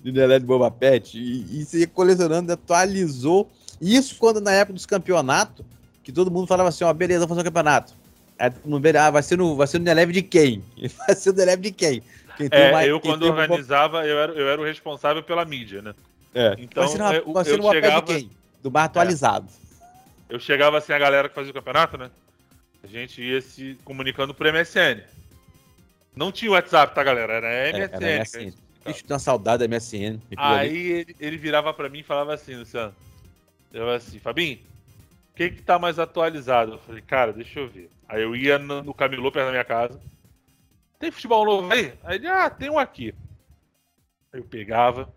[0.05, 1.17] de Uneleve Boba Pet.
[1.17, 3.49] E, e ia colecionando, atualizou.
[3.81, 5.65] Isso quando na época dos campeonatos,
[6.03, 7.93] que todo mundo falava assim, ó, beleza, vamos fazer um campeonato.
[8.37, 8.51] Aí,
[8.99, 10.63] ah, vai ser no, vai ser no Uneleve de quem?
[11.07, 12.03] Vai ser no Uneleve de quem?
[12.51, 14.03] é, mais, eu quando organizava, um...
[14.03, 15.95] eu, era, eu era o responsável pela mídia, né?
[16.33, 16.53] É.
[16.59, 18.01] Então, vai ser, uma, eu, vai ser eu chegava...
[18.01, 18.29] de quem?
[18.61, 19.47] Do bar atualizado.
[20.29, 20.35] É.
[20.35, 22.11] Eu chegava assim, a galera que fazia o campeonato, né?
[22.83, 25.01] A gente ia se comunicando por MSN.
[26.15, 27.33] Não tinha WhatsApp, tá, galera?
[27.33, 27.79] Era MSN.
[27.79, 28.64] É, era MSN.
[28.85, 30.19] Bicho, uma saudade da MSN.
[30.37, 32.95] Aí ele, ele, virava pra mim e falava assim, Luciano.
[33.73, 34.59] Eu assim, Fabinho,
[35.31, 36.73] o que que tá mais atualizado?
[36.73, 37.89] Eu falei, cara, deixa eu ver.
[38.07, 39.99] Aí eu ia no, no camelô perto da minha casa.
[40.99, 41.93] Tem futebol novo aí?
[42.03, 43.13] Aí ele, ah, tem um aqui.
[44.31, 45.13] Aí eu pegava,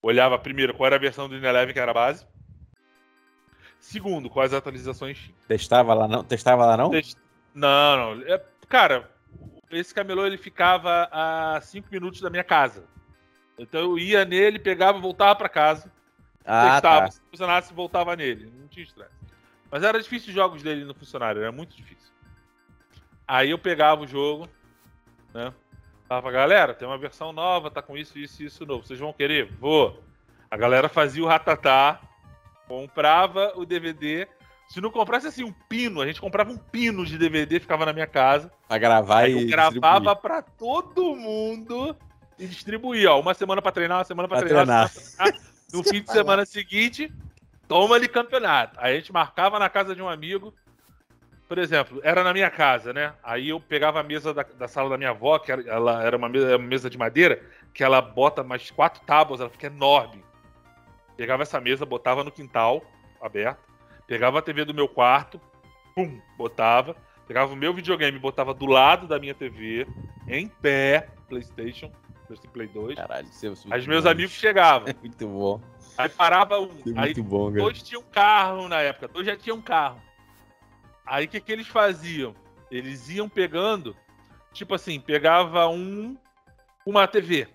[0.00, 2.24] olhava primeiro qual era a versão do Ineleven que era a base.
[3.80, 5.30] Segundo, quais atualizações.
[5.46, 6.24] Testava lá não?
[6.24, 6.90] Testava lá não?
[6.90, 7.18] Test...
[7.54, 8.22] Não, não.
[8.26, 9.10] É, cara,
[9.80, 12.84] esse camelô ele ficava a 5 minutos da minha casa.
[13.58, 15.92] Então eu ia nele, pegava, voltava para casa.
[16.44, 17.06] Ah, testava.
[17.06, 17.10] Tá.
[17.10, 18.52] Se funcionasse, voltava nele.
[18.58, 19.14] Não tinha estresse.
[19.70, 22.12] Mas era difícil os jogos dele no funcionário, era muito difícil.
[23.26, 24.48] Aí eu pegava o jogo,
[25.32, 25.52] né?
[26.06, 28.86] Falava, galera, tem uma versão nova, tá com isso, isso e isso novo.
[28.86, 29.50] Vocês vão querer?
[29.58, 30.04] Vou.
[30.50, 32.00] A galera fazia o ratatá,
[32.68, 34.28] comprava o DVD.
[34.68, 37.92] Se não comprasse assim um pino, a gente comprava um pino de DVD, ficava na
[37.92, 38.50] minha casa.
[38.66, 39.42] Pra gravar Aí e.
[39.42, 41.96] eu gravava pra todo mundo
[42.38, 43.20] e distribuía, ó.
[43.20, 44.64] Uma semana pra treinar, uma semana pra, Pra treinar.
[44.66, 44.88] treinar.
[44.88, 45.54] semana pra treinar.
[45.72, 47.12] No fim de semana seguinte,
[47.68, 48.78] toma ali campeonato.
[48.80, 50.52] Aí a gente marcava na casa de um amigo.
[51.46, 53.12] Por exemplo, era na minha casa, né?
[53.22, 56.16] Aí eu pegava a mesa da, da sala da minha avó, que era, ela era
[56.16, 57.40] uma mesa, uma mesa de madeira,
[57.72, 60.24] que ela bota mais quatro tábuas, ela fica enorme.
[61.16, 62.82] Pegava essa mesa, botava no quintal,
[63.20, 63.58] aberto.
[64.06, 65.40] Pegava a TV do meu quarto,
[65.94, 66.96] pum, botava.
[67.26, 69.86] Pegava o meu videogame, botava do lado da minha TV,
[70.28, 71.90] em pé, PlayStation,
[72.26, 72.96] PlayStation Play 2.
[72.96, 74.10] Caralho, é muito Aí os meus bom.
[74.10, 74.88] amigos chegavam.
[74.92, 75.60] É muito bom.
[75.96, 76.68] Aí parava um.
[76.86, 77.62] É Aí muito bom, cara.
[77.62, 80.02] dois tinham carro na época, dois já tinham carro.
[81.06, 82.34] Aí o que, que eles faziam?
[82.70, 83.96] Eles iam pegando,
[84.52, 86.16] tipo assim, pegava um
[86.84, 87.48] uma TV.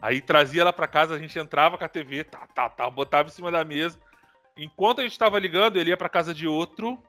[0.00, 3.28] Aí trazia ela pra casa, a gente entrava com a TV, tá, tá, tá, botava
[3.28, 3.98] em cima da mesa.
[4.56, 7.02] Enquanto a gente tava ligando, ele ia pra casa de outro,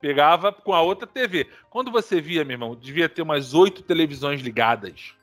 [0.00, 1.48] pegava com a outra TV.
[1.70, 5.14] Quando você via, meu irmão, devia ter umas oito televisões ligadas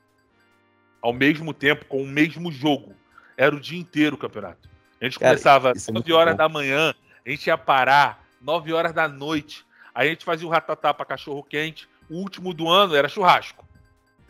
[1.02, 2.96] ao mesmo tempo, com o mesmo jogo.
[3.36, 4.70] Era o dia inteiro o campeonato.
[5.02, 6.38] A gente Cara, começava é 9 muito horas bom.
[6.38, 6.96] da manhã,
[7.26, 9.66] a gente ia parar 9 horas da noite.
[9.94, 11.90] Aí a gente fazia o ratatá pra cachorro quente.
[12.10, 13.68] O último do ano era churrasco.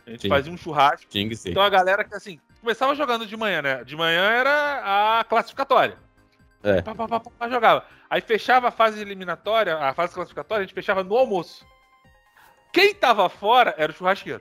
[0.06, 0.28] A gente Sim.
[0.28, 1.06] fazia um churrasco.
[1.10, 1.50] Ser.
[1.50, 3.84] Então a galera que assim, começava jogando de manhã, né?
[3.84, 5.96] De manhã era a classificatória.
[6.64, 6.80] É.
[6.80, 7.84] Pá, pá, pá, pá, jogava.
[8.08, 11.64] Aí fechava a fase eliminatória, a fase classificatória, a gente fechava no almoço.
[12.72, 14.40] Quem tava fora era o churrasqueiro.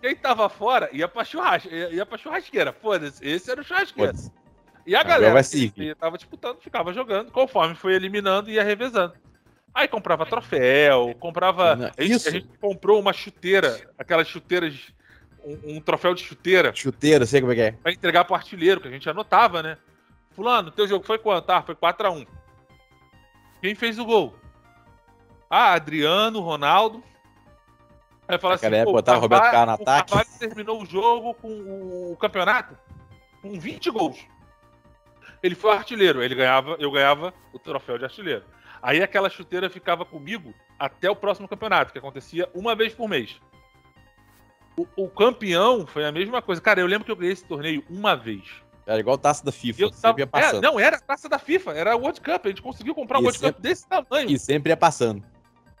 [0.00, 1.64] Quem tava fora ia pra, churras...
[1.64, 2.72] ia ia pra churrasqueira.
[2.72, 4.12] Foda-se, esse era o churrasqueiro.
[4.86, 5.94] E a Agora galera que seguir.
[5.96, 9.14] tava disputando ficava jogando, conforme foi eliminando ia revezando.
[9.74, 11.74] Aí comprava troféu, comprava.
[11.74, 12.28] Não, isso.
[12.28, 14.92] a gente comprou uma chuteira, aquelas chuteiras,
[15.46, 17.72] um, um troféu de chuteira, Chuteiro, sei como é que é.
[17.72, 19.78] pra entregar pro artilheiro, que a gente anotava, né?
[20.32, 21.48] Fulano, teu jogo foi quanto?
[21.50, 22.26] Ah, foi 4x1.
[23.62, 24.34] Quem fez o gol?
[25.48, 27.02] Ah, Adriano, Ronaldo.
[28.28, 30.10] Aí fala assim, Naquela época pô, o botava Roberto Carvalho- Carlos no o ataque.
[30.10, 32.76] Carvalho terminou o jogo com o, o campeonato
[33.40, 34.18] com 20 gols.
[35.42, 38.44] Ele foi artilheiro, ele ganhava, eu ganhava o troféu de artilheiro.
[38.82, 43.40] Aí aquela chuteira ficava comigo até o próximo campeonato, que acontecia uma vez por mês.
[44.76, 46.60] O, o campeão foi a mesma coisa.
[46.60, 48.44] Cara, eu lembro que eu ganhei esse torneio uma vez.
[48.86, 49.82] Era igual taça da FIFA.
[49.82, 50.62] Eu tava, ia é, passando.
[50.62, 52.44] não, era a taça da FIFA, era o World Cup.
[52.44, 54.30] A gente conseguiu comprar um E World sempre- Cup desse tamanho.
[54.30, 55.24] E sempre ia passando.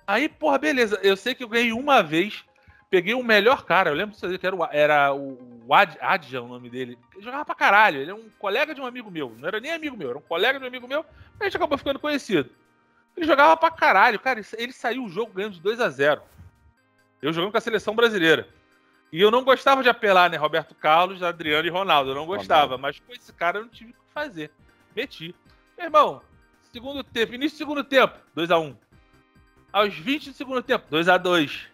[0.06, 0.98] Aí, porra, beleza.
[1.02, 2.44] Eu sei que eu ganhei uma vez.
[2.88, 3.90] Peguei o melhor cara.
[3.90, 6.98] Eu lembro que era o, era o Ad, Adja, o nome dele.
[7.14, 8.00] Ele jogava pra caralho.
[8.00, 9.34] Ele é um colega de um amigo meu.
[9.38, 11.04] Não era nem amigo meu, era um colega de um amigo meu.
[11.38, 12.48] A gente acabou ficando conhecido.
[13.16, 14.18] Ele jogava pra caralho.
[14.20, 16.22] Cara, ele saiu o jogo ganhando de 2 a 0
[17.20, 18.48] Eu jogando com a seleção brasileira.
[19.16, 20.36] E eu não gostava de apelar, né?
[20.36, 22.10] Roberto Carlos, Adriano e Ronaldo.
[22.10, 22.76] Eu não gostava.
[22.76, 24.50] Mas com esse cara eu não tive o que fazer.
[24.94, 25.34] Meti.
[25.74, 26.20] Meu irmão,
[26.70, 28.76] segundo tempo, início do segundo tempo, 2x1.
[29.72, 31.66] Aos 20 do segundo tempo, 2x2.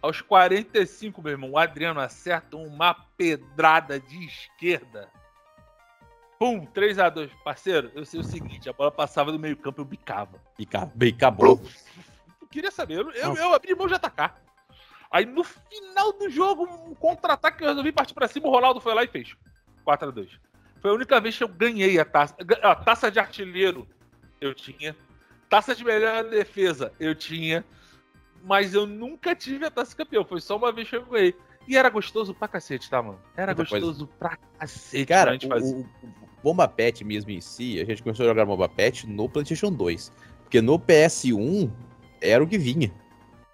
[0.00, 5.08] Aos 45, meu irmão, o Adriano acerta uma pedrada de esquerda.
[6.38, 7.32] Pum, 3x2.
[7.42, 10.40] Parceiro, eu sei o seguinte: a bola passava do meio-campo e eu bicava.
[10.70, 11.60] Ca- bem, acabou.
[12.40, 14.40] Eu queria saber, eu, eu, eu abri mão de atacar.
[15.10, 18.80] Aí no final do jogo, um contra-ataque que eu resolvi partir pra cima, o Ronaldo
[18.80, 19.34] foi lá e fez.
[19.86, 20.28] 4x2.
[20.80, 22.36] Foi a única vez que eu ganhei a taça.
[22.62, 23.86] A taça de artilheiro
[24.40, 24.96] eu tinha.
[25.48, 27.64] Taça de melhor defesa eu tinha.
[28.42, 30.24] Mas eu nunca tive a taça campeão.
[30.24, 31.34] Foi só uma vez que eu ganhei.
[31.68, 33.20] E era gostoso pra cacete, tá, mano?
[33.36, 33.86] Era Muita coisa.
[33.86, 35.06] gostoso pra cacete.
[35.06, 35.76] Cara, quando a gente fazia.
[35.76, 39.28] o, o Bomba Pet mesmo em si, a gente começou a jogar Bomba Pet no
[39.28, 40.12] PlayStation 2.
[40.44, 41.70] Porque no PS1
[42.20, 42.90] era o que vinha.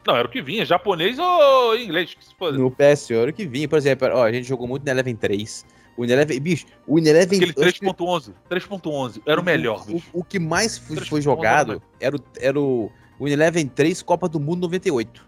[0.06, 2.56] Não, era o que vinha, japonês ou inglês, que se foda.
[2.56, 3.68] No PS1 era o que vinha.
[3.68, 5.66] Por exemplo, ó, a gente jogou muito no Eleven 3.
[5.96, 7.38] O Ineleven, bicho, o Ineleven...
[7.38, 8.34] Aquele eu acho que 3.11.
[8.50, 9.22] 3.11.
[9.24, 13.66] Era o melhor, o, o que mais foi, foi jogado era o, era o, Ineleven
[13.66, 15.26] 3 Copa do Mundo 98.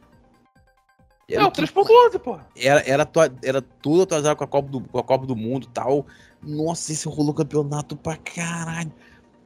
[1.30, 2.46] Era, É, o o que 3.11, porra.
[2.55, 3.10] era, era,
[3.42, 6.06] era tudo atualizado com a Copa do, com a Copa do Mundo e tal.
[6.42, 8.92] Nossa, esse rolou campeonato pra caralho.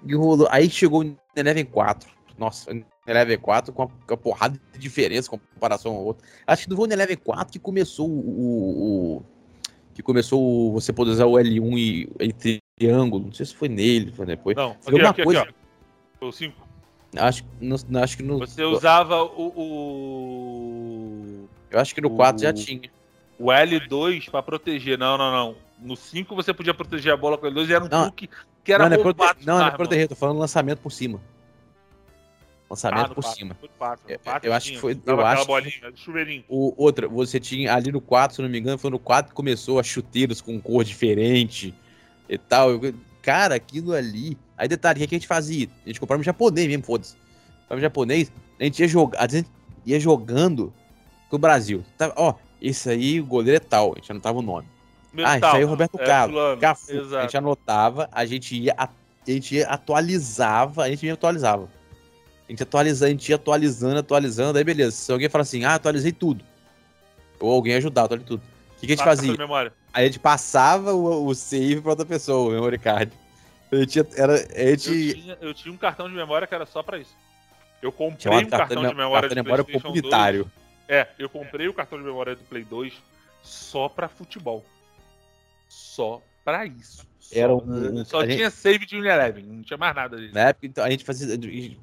[0.05, 0.49] E rolou.
[0.51, 2.11] Aí chegou o Eleven 4.
[2.37, 6.25] Nossa, o Eleven 4 com uma, porrada de diferença em comparação ao outro.
[6.47, 8.13] Acho que não foi o Eleven 4 que começou o.
[8.13, 9.23] o- o-
[9.95, 13.27] que começou o- você poder usar o L1 e, e triângulo.
[13.27, 14.57] Não sei se foi nele, foi depois.
[14.57, 15.55] Não, Foi uma aqui, aqui, coisa- aqui,
[16.21, 16.27] ó.
[16.29, 16.69] O 5.
[17.15, 17.45] Acho,
[18.03, 18.39] acho que no.
[18.39, 19.53] Você usava o,
[20.43, 22.91] o, Eu acho que no 4 já o- tinha.
[23.39, 24.97] o L2 pra proteger.
[24.99, 25.57] Não, não, não.
[25.79, 28.05] No 5 você podia proteger a bola com o L2 e era um Não.
[28.05, 28.31] truque
[28.65, 29.47] que era não, não, é prote...
[29.47, 31.21] não, não é proteger, tô falando lançamento por cima.
[32.73, 33.59] Lançamento ah, por passo, cima.
[33.79, 34.99] Passo, eu, eu acho que foi.
[35.05, 36.43] Eu acho bolinha, chuveirinho.
[36.49, 39.35] O, outra, você tinha ali no 4, se não me engano, foi no 4 que
[39.35, 41.75] começou as chuteiras com cor diferente
[42.27, 42.71] e tal.
[43.21, 44.39] Cara, aquilo ali.
[44.57, 45.69] Aí detalhe, o que a gente fazia?
[45.85, 47.15] A gente comprava um japonês mesmo, foda-se.
[47.61, 49.23] Comprava um japonês, a gente ia jogar.
[49.23, 49.51] A gente
[49.85, 50.73] ia jogando
[51.29, 51.85] com o Brasil.
[51.99, 54.67] Tá, ó, esse aí, o goleiro é tal, a gente anotava o nome.
[55.23, 56.59] Ah, esse aí é o Roberto é Carlos.
[56.59, 58.89] Cafu, a gente anotava, a gente ia, a,
[59.27, 61.69] gente ia, atualizava, a gente ia atualizava.
[62.53, 64.93] A gente atualizava, a gente ia atualizando, atualizando, aí beleza.
[64.93, 66.45] Se alguém fala assim, ah, atualizei tudo.
[67.41, 68.43] Ou alguém ajudar, atualizei tudo.
[68.43, 69.73] O que, que a gente Passa fazia?
[69.95, 73.11] Aí a gente passava o, o save pra outra pessoa, o memory card.
[73.71, 74.91] A gente, era, gente...
[74.91, 77.17] Eu, tinha, eu tinha um cartão de memória que era só pra isso.
[77.81, 80.43] Eu comprei um cartão, de memória cartão de memória comunitário.
[80.43, 80.53] 2.
[80.89, 82.93] É, eu comprei o cartão de memória do Play 2
[83.43, 84.63] só pra futebol.
[85.69, 87.07] Só pra isso.
[87.23, 88.51] Só, Era um, só tinha gente...
[88.51, 90.35] save de Eleven, não tinha mais nada disso.
[90.35, 91.39] Na época, então, a gente fazia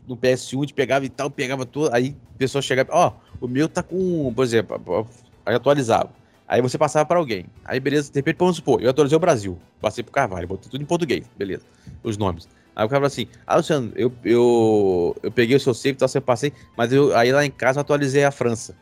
[0.06, 3.46] no PS1, a gente pegava e tal, pegava tudo, aí a pessoa chegava, ó, oh,
[3.46, 5.08] o meu tá com, por exemplo,
[5.46, 6.12] aí atualizava.
[6.46, 7.46] Aí você passava para alguém.
[7.64, 9.58] Aí, beleza, de repente, vamos supor, eu atualizei o Brasil.
[9.80, 11.64] Passei pro Carvalho, botei tudo em português, beleza.
[12.04, 12.50] Os nomes.
[12.76, 16.08] Aí o cara falou assim: Ah, Luciano, eu, eu, eu peguei o seu save, então
[16.08, 18.76] você passei, mas eu, aí lá em casa eu atualizei a França.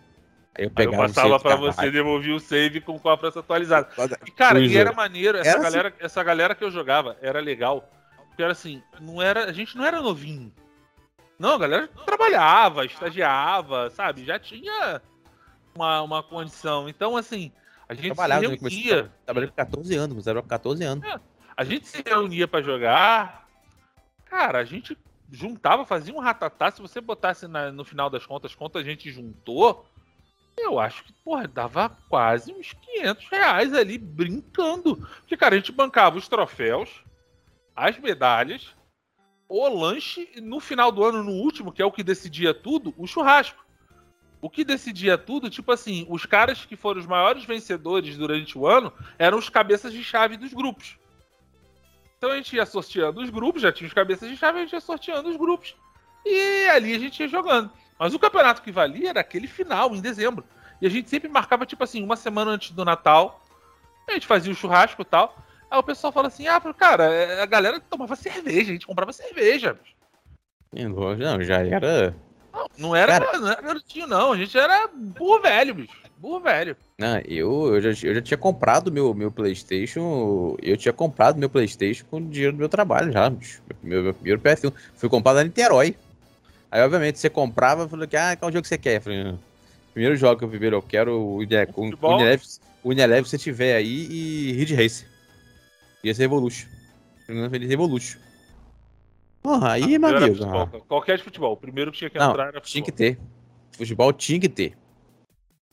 [0.57, 3.39] Aí eu, pegava aí eu passava pra você, devolvia o save com, com a França
[3.39, 3.89] atualizada.
[4.25, 5.63] E, cara, e era maneiro, essa, era assim.
[5.63, 5.97] galera, assim.
[5.99, 7.89] essa galera que eu jogava era legal.
[8.27, 10.51] Porque era assim, não era, a gente não era novinho.
[11.39, 14.25] Não, a galera trabalhava, estagiava, sabe?
[14.25, 15.01] Já tinha
[15.75, 16.89] uma, uma condição.
[16.89, 17.51] Então, assim,
[17.87, 19.11] a gente Trabalhava, se reunia.
[19.25, 21.03] Trabalhei com 14 anos, com 14 anos.
[21.05, 21.19] É,
[21.55, 23.47] a gente se reunia para jogar,
[24.29, 24.97] Cara, a gente
[25.31, 26.71] juntava, fazia um ratatá.
[26.71, 29.85] Se você botasse na, no final das contas, quanto a gente juntou,
[30.57, 34.95] eu acho que, porra, dava quase uns 500 reais ali brincando.
[34.95, 37.03] Porque, cara, a gente bancava os troféus,
[37.75, 38.75] as medalhas,
[39.47, 42.93] o lanche e no final do ano, no último, que é o que decidia tudo,
[42.97, 43.65] o churrasco.
[44.41, 48.67] O que decidia tudo, tipo assim, os caras que foram os maiores vencedores durante o
[48.67, 50.97] ano eram os cabeças de chave dos grupos.
[52.17, 54.73] Então a gente ia sorteando os grupos, já tinha os cabeças de chave, a gente
[54.73, 55.75] ia sorteando os grupos.
[56.25, 57.71] E ali a gente ia jogando.
[57.99, 60.43] Mas o campeonato que valia era aquele final, em dezembro.
[60.81, 63.43] E a gente sempre marcava, tipo assim, uma semana antes do Natal.
[64.07, 65.35] A gente fazia o churrasco e tal.
[65.69, 69.11] Aí o pessoal fala assim: ah, cara, é, a galera tomava cerveja, a gente comprava
[69.11, 69.77] cerveja.
[70.73, 72.15] Não, já era.
[72.53, 73.39] Não, não era, cara...
[73.39, 74.31] não era garotinho, não.
[74.31, 76.07] A gente era burro velho, bicho.
[76.17, 76.75] Burro velho.
[76.97, 80.55] Não, eu, eu, já, eu já tinha comprado meu, meu PlayStation.
[80.61, 83.29] Eu tinha comprado meu PlayStation com o dinheiro do meu trabalho já.
[83.83, 84.73] Meu, meu primeiro PS1.
[84.95, 85.95] Fui comprado na Niterói.
[86.69, 88.97] Aí, obviamente, você comprava e falou que, ah, qual jogo você quer?
[88.97, 89.35] Eu falei, ah,
[89.93, 91.73] primeiro jogo que eu primeiro eu quero o Unilever,
[92.83, 95.07] o Unilever se você tiver aí e Ridge Racer.
[96.03, 96.67] Ia ser Revolution.
[97.25, 98.19] Feliz Revolution.
[99.41, 100.43] Porra, aí, amigo.
[100.45, 100.67] Ah.
[100.87, 101.53] Qualquer de futebol.
[101.53, 102.71] O primeiro que tinha que Não, entrar era futebol.
[102.71, 103.19] Tinha que ter.
[103.71, 104.77] Futebol tinha que ter.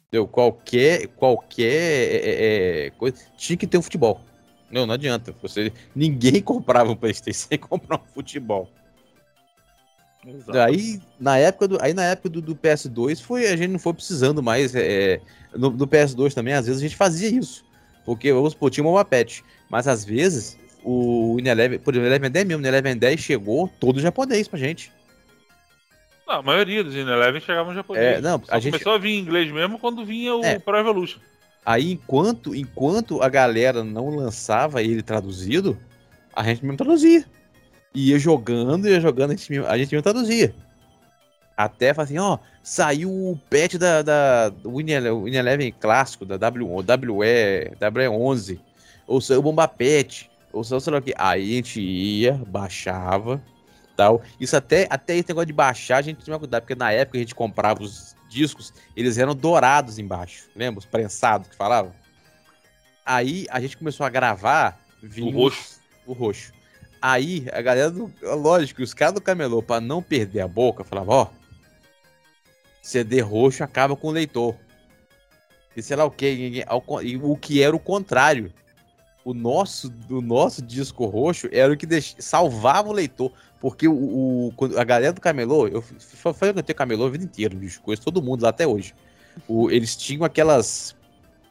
[0.08, 0.28] Entendeu?
[0.28, 3.16] Qualquer, qualquer é, é, é, coisa.
[3.36, 4.20] Tinha que ter um futebol.
[4.70, 5.34] Não, não adianta.
[5.42, 8.70] Você, ninguém comprava um Playstation sem comprar um futebol.
[10.26, 10.59] Exato.
[10.59, 13.92] Aí na época do, aí na época do, do, PS2 foi a gente não foi
[13.92, 15.20] precisando mais é, é
[15.55, 17.64] no, no, PS2 também às vezes a gente fazia isso
[18.05, 22.30] porque vamos supor, tinha uma patch mas às vezes o Ineleven, por exemplo, o Eleven
[22.30, 24.90] 10 mesmo, o Eleven 10 chegou todo japonês pra gente
[26.26, 28.18] não, a maioria dos Ineleven chegavam japonês.
[28.18, 28.72] É, não, a gente...
[28.72, 30.59] começou a vir em inglês mesmo quando vinha o é.
[30.59, 31.20] Pro Evolution.
[31.64, 35.78] Aí, enquanto, enquanto a galera não lançava ele traduzido,
[36.34, 37.24] a gente mesmo traduzia.
[37.94, 40.54] Ia jogando, ia jogando, a gente mesmo, a gente mesmo traduzia.
[41.56, 44.88] Até falar assim, ó, saiu o patch da, da do Win
[45.78, 48.58] clássico, da W, WE, WE11,
[49.06, 51.14] ou saiu o Bomba Patch, ou saiu sei lá o que.
[51.16, 53.40] Aí a gente ia, baixava,
[53.96, 54.20] tal.
[54.40, 57.18] Isso até, até esse negócio de baixar, a gente tinha que cuidar, porque na época
[57.18, 60.80] a gente comprava os discos, eles eram dourados embaixo, lembra?
[60.80, 61.92] Os prensados que falavam.
[63.06, 64.80] Aí a gente começou a gravar.
[65.20, 65.80] o roxo.
[66.04, 66.52] O roxo.
[67.06, 71.14] Aí a galera, do, lógico, os caras do camelô, para não perder a boca, falavam:
[71.14, 71.26] ó,
[72.81, 74.55] CD roxo acaba com o leitor.
[75.76, 76.64] E sei lá o que,
[77.22, 78.52] o que era o contrário
[79.24, 82.14] o nosso, o nosso disco roxo era o que deix...
[82.18, 83.32] salvava o leitor.
[83.59, 87.55] Porque o, o, a galera do Camelô, eu foi eu tenho Camelô a vida inteira,
[87.55, 88.94] bicho, conheço todo mundo lá até hoje.
[89.48, 90.94] O, eles tinham aquelas.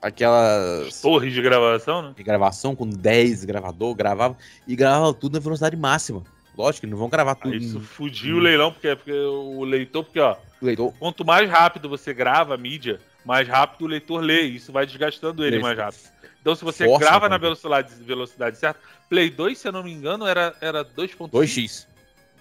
[0.03, 1.01] Aquelas.
[1.01, 2.13] Torres de gravação, né?
[2.15, 4.35] De gravação com 10 gravador, gravavam
[4.67, 6.21] e gravavam tudo na velocidade máxima.
[6.57, 7.55] Lógico que não vão gravar tudo.
[7.55, 10.35] isso fugiu o leilão, porque, porque o leitor, porque, ó.
[10.61, 10.93] Leitor.
[10.99, 14.41] Quanto mais rápido você grava a mídia, mais rápido o leitor lê.
[14.41, 15.61] Isso vai desgastando ele Lê.
[15.61, 16.03] mais rápido.
[16.41, 18.77] Então, se você Força, grava na velocidade, velocidade certa,
[19.09, 21.30] Play 2, se eu não me engano, era, era 2.5.
[21.30, 21.88] 2x.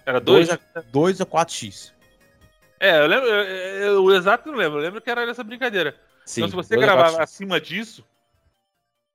[0.04, 0.48] Era 2?
[0.48, 1.92] 2 a, 2 a 4x.
[2.80, 3.28] É, eu lembro.
[3.28, 3.44] eu-
[3.86, 4.78] eu- o exato não lembro.
[4.78, 5.94] Eu lembro que era essa brincadeira.
[6.24, 7.22] Sim, então, se você 2 a gravava 4x.
[7.22, 8.04] acima disso,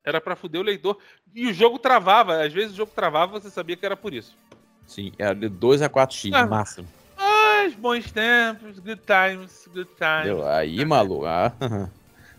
[0.03, 0.97] era pra fuder o leitor.
[1.33, 2.43] E o jogo travava.
[2.43, 4.35] Às vezes o jogo travava, você sabia que era por isso.
[4.85, 6.45] Sim, era de 2 a 4x, Ah.
[6.47, 6.87] máximo.
[7.17, 10.19] Mas bons tempos, good times, good times.
[10.25, 10.47] Entendeu?
[10.47, 11.25] Aí, maluco.
[11.25, 11.51] ah,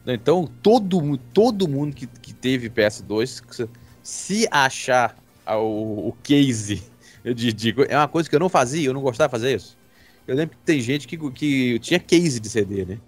[0.07, 3.69] Então, todo, todo mundo que, que teve PS2,
[4.03, 5.15] se- achar
[5.47, 6.82] o, o case
[7.23, 9.77] de, de- É uma coisa que eu não fazia, eu não gostava de fazer isso.
[10.27, 12.99] Eu lembro que tem gente que, que tinha case de CD, né?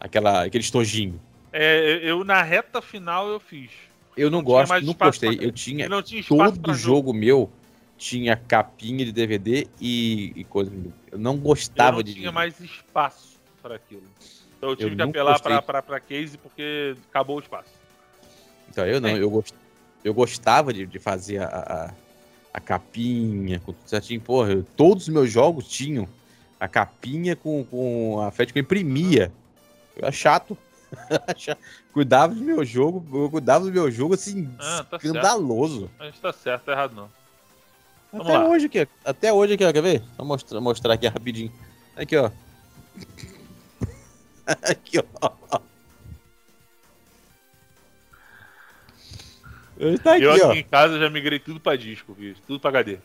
[0.00, 1.20] Aquela, aquele estojinho.
[1.52, 3.70] É, eu na reta final eu fiz.
[4.16, 5.36] Eu não, Não gosto, não gostei.
[5.36, 7.50] pra- Eu tinha tinha todo jogo meu
[7.98, 10.72] tinha capinha de DVD e, e coisa.
[11.12, 12.14] Eu não Eu gostava não de.
[12.14, 14.02] tinha mais espaço para aquilo.
[14.56, 17.68] Então eu tive que nunca apelar pra case porque acabou o espaço.
[18.70, 19.18] Então, eu não, É.
[19.18, 19.52] eu, gost...
[20.04, 21.94] eu gostava de, de fazer a, a,
[22.54, 24.20] a capinha, com tudo certinho.
[24.20, 26.08] Porra, eu- todos os meus jogos tinham
[26.58, 29.32] a capinha com, com a fete que eu imprimia.
[30.00, 30.58] Eu era chato.
[31.92, 35.90] cuidava do meu jogo, eu cuidava do meu jogo assim, Ah, tá escandaloso.
[35.98, 37.10] Mas tá certo, tá errado não.
[38.12, 38.48] Vamos Até lá.
[38.48, 38.86] hoje aqui, ó.
[39.04, 40.02] até hoje aqui, ó, quer ver?
[40.16, 41.52] Vou mostrar, mostrar aqui rapidinho.
[41.96, 42.30] Aqui, ó.
[44.46, 45.60] aqui, ó.
[49.78, 50.52] Ele tá aqui, eu aqui ó.
[50.52, 52.34] em casa já migrei tudo pra disco, viu?
[52.46, 52.98] Tudo pra HD.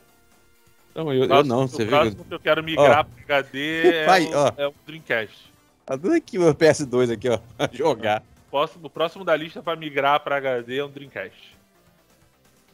[0.94, 1.88] Não, eu, eu não, o você viu?
[1.90, 4.52] próximo que eu quero migrar pra HD é, Vai, o, ó.
[4.58, 5.54] é o Dreamcast.
[5.86, 7.38] Tá tudo aqui meu PS2 aqui, ó.
[7.58, 8.24] Pra jogar.
[8.50, 11.56] Próximo, o próximo da lista pra migrar pra HD é um Dreamcast.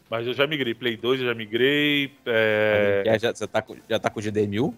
[0.09, 0.73] Mas eu já migrei.
[0.75, 2.13] Play 2 eu já migrei.
[2.25, 4.73] é, Já, já, você tá com, já tá com o GD1000?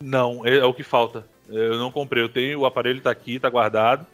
[0.00, 1.26] Não, é, é o que falta.
[1.48, 2.22] Eu não comprei.
[2.22, 4.06] Eu tenho, o aparelho tá aqui, tá guardado.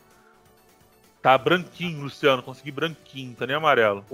[1.22, 2.42] Tá branquinho, Luciano.
[2.42, 4.04] Consegui branquinho, tá nem amarelo.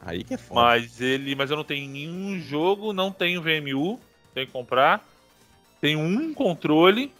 [0.00, 0.60] Aí que é foda.
[0.60, 1.34] Mas ele.
[1.34, 4.00] Mas eu não tenho nenhum jogo, não tenho VMU.
[4.34, 5.06] Tem que comprar.
[5.80, 7.12] Tenho um controle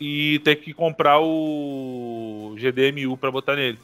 [0.00, 3.78] e tem que comprar o GDMU pra botar nele.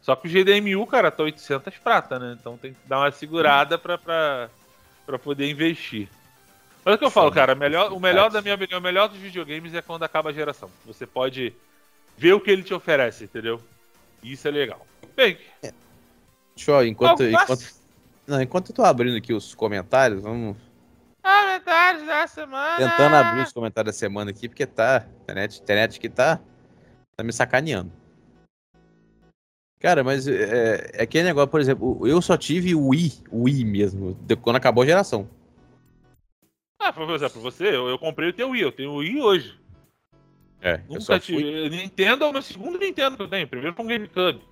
[0.00, 2.36] Só que o GDMU, cara, tá 800 prata, né?
[2.40, 4.48] Então tem que dar uma segurada pra, pra,
[5.04, 6.08] pra poder investir.
[6.84, 9.08] Mas é o que eu falo, cara, melhor, o melhor da minha opinião, o melhor
[9.08, 10.70] dos videogames é quando acaba a geração.
[10.86, 11.52] Você pode
[12.16, 13.60] ver o que ele te oferece, entendeu?
[14.22, 14.86] Isso é legal.
[15.14, 15.36] Bem,
[16.58, 17.74] Deixa eu, enquanto, enquanto,
[18.26, 20.56] não, enquanto eu tô abrindo aqui os comentários, vamos
[21.28, 22.76] comentários da semana.
[22.76, 25.06] tentando abrir os comentários da semana aqui, porque tá.
[25.22, 26.40] Internet, internet que tá,
[27.16, 27.92] tá me sacaneando.
[29.80, 33.64] Cara, mas é, é aquele negócio, por exemplo, eu só tive o Wii, o Wii
[33.64, 35.28] mesmo, de- quando acabou a geração.
[36.80, 39.60] Ah, por exemplo, você, eu, eu comprei o teu Wii, eu tenho o Wii hoje.
[40.60, 41.40] É, eu Nunca só tive.
[41.42, 43.46] fui, Nintendo é o meu segundo Nintendo que eu tenho.
[43.46, 44.42] Primeiro foi um GameCube.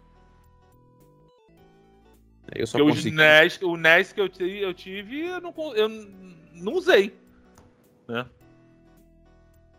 [2.55, 3.16] eu só Porque o consegui.
[3.16, 5.89] NES, o NES que eu tive, eu, tive, eu, não, eu
[6.57, 7.16] não usei.
[8.09, 8.27] Né?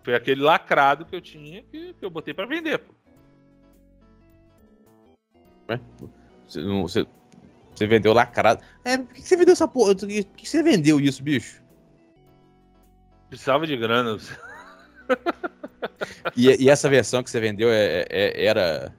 [0.04, 2.80] Foi aquele lacrado que eu tinha que, que eu botei pra vender.
[2.80, 2.94] Pô.
[6.48, 7.06] Você, não- você-
[7.76, 8.64] você vendeu lacrado.
[8.86, 9.94] É, por que você vendeu essa porra?
[9.96, 11.62] Por que você vendeu isso, bicho?
[13.30, 14.18] Precisava de grana.
[16.36, 18.94] E, e essa versão que você vendeu é- é- era.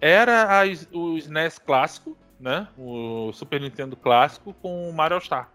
[0.00, 2.66] Era as- o SNES clássico, né?
[2.78, 5.50] O Super Nintendo clássico com o Mario All-Star.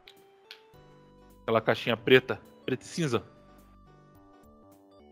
[1.50, 3.24] Aquela caixinha preta, preta e cinza.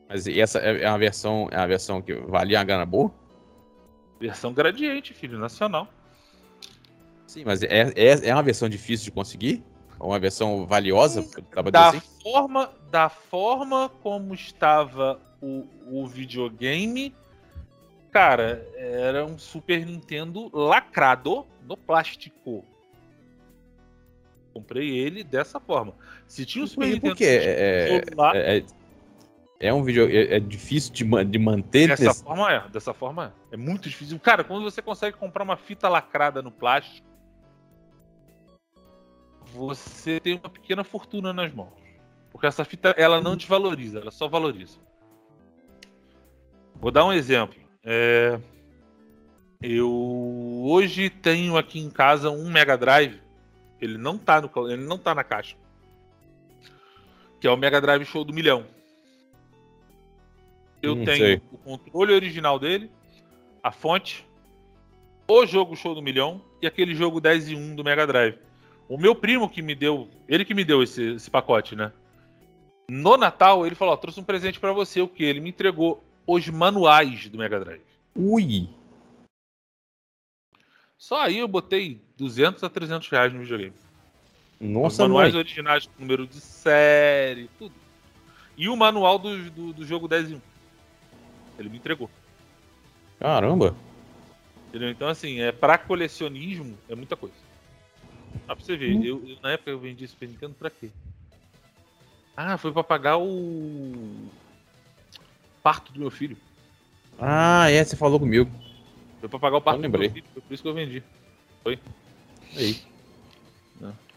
[0.08, 3.12] Mas e essa é é uma versão, é uma versão que valia uma grana boa?
[4.20, 5.88] Versão gradiente, filho, nacional.
[7.26, 9.64] Sim, mas é, é, é uma versão difícil de conseguir?
[10.00, 11.28] Ou uma versão valiosa?
[11.72, 12.02] Da assim?
[12.22, 17.16] forma, da forma como estava o, o videogame,
[18.12, 22.64] cara, era um Super Nintendo lacrado no plástico.
[24.58, 25.94] Comprei ele dessa forma.
[26.28, 27.16] Se tinha o Super Nintendo?
[27.22, 28.66] É, lá, é, é,
[29.60, 30.10] é um vídeo.
[30.10, 31.90] É, é difícil de, de manter.
[31.90, 33.54] dessa nesse- forma é, dessa forma é.
[33.56, 34.20] É muito difícil.
[34.20, 37.06] Cara, quando você consegue comprar uma fita lacrada no plástico,
[39.54, 41.74] você tem uma pequena fortuna nas mãos.
[42.32, 44.78] Porque essa fita, ela não desvaloriza, ela só valoriza.
[46.76, 47.56] Vou dar um exemplo.
[47.84, 48.40] É,
[49.62, 49.92] Eu
[50.66, 53.20] hoje tenho aqui em casa um Mega Drive.
[53.82, 55.56] Ele não tá, no, ele não tá na caixa.
[57.40, 58.66] Que é o Mega Drive Show do Milhão.
[60.82, 61.42] Eu Hum, tenho sei.
[61.52, 62.90] o controle original dele,
[63.64, 64.26] a fonte,
[65.28, 68.38] o jogo Show do Milhão e aquele jogo 10 e 1 do Mega Drive.
[68.88, 71.92] O meu primo que me deu, ele que me deu esse, esse pacote, né?
[72.90, 75.24] No Natal, ele falou: ó, trouxe um presente pra você, o que?
[75.24, 77.82] Ele me entregou os manuais do Mega Drive.
[78.16, 78.70] Ui!
[80.98, 83.74] Só aí eu botei 200 a 300 reais no videogame.
[84.60, 85.40] Nossa, Os manuais mãe.
[85.40, 87.74] originais com número de série, tudo.
[88.58, 90.42] E o manual do, do, do jogo 10 em 1.
[91.60, 92.10] Ele me entregou.
[93.20, 93.76] Caramba!
[94.70, 94.90] Entendeu?
[94.90, 97.36] Então, assim, é pra colecionismo, é muita coisa.
[98.48, 98.96] Dá pra você ver.
[98.96, 99.04] Hum.
[99.04, 100.90] Eu, eu- na época eu vendi Super Nintendo pra quê?
[102.36, 104.28] Ah, foi pra pagar o.
[105.64, 106.38] parto do meu filho.
[107.20, 108.50] Ah, é, você falou comigo.
[109.20, 110.08] Foi pra pagar o lembrei.
[110.08, 110.26] meu filho.
[110.34, 111.04] Foi por isso que eu vendi.
[112.56, 112.78] Aí.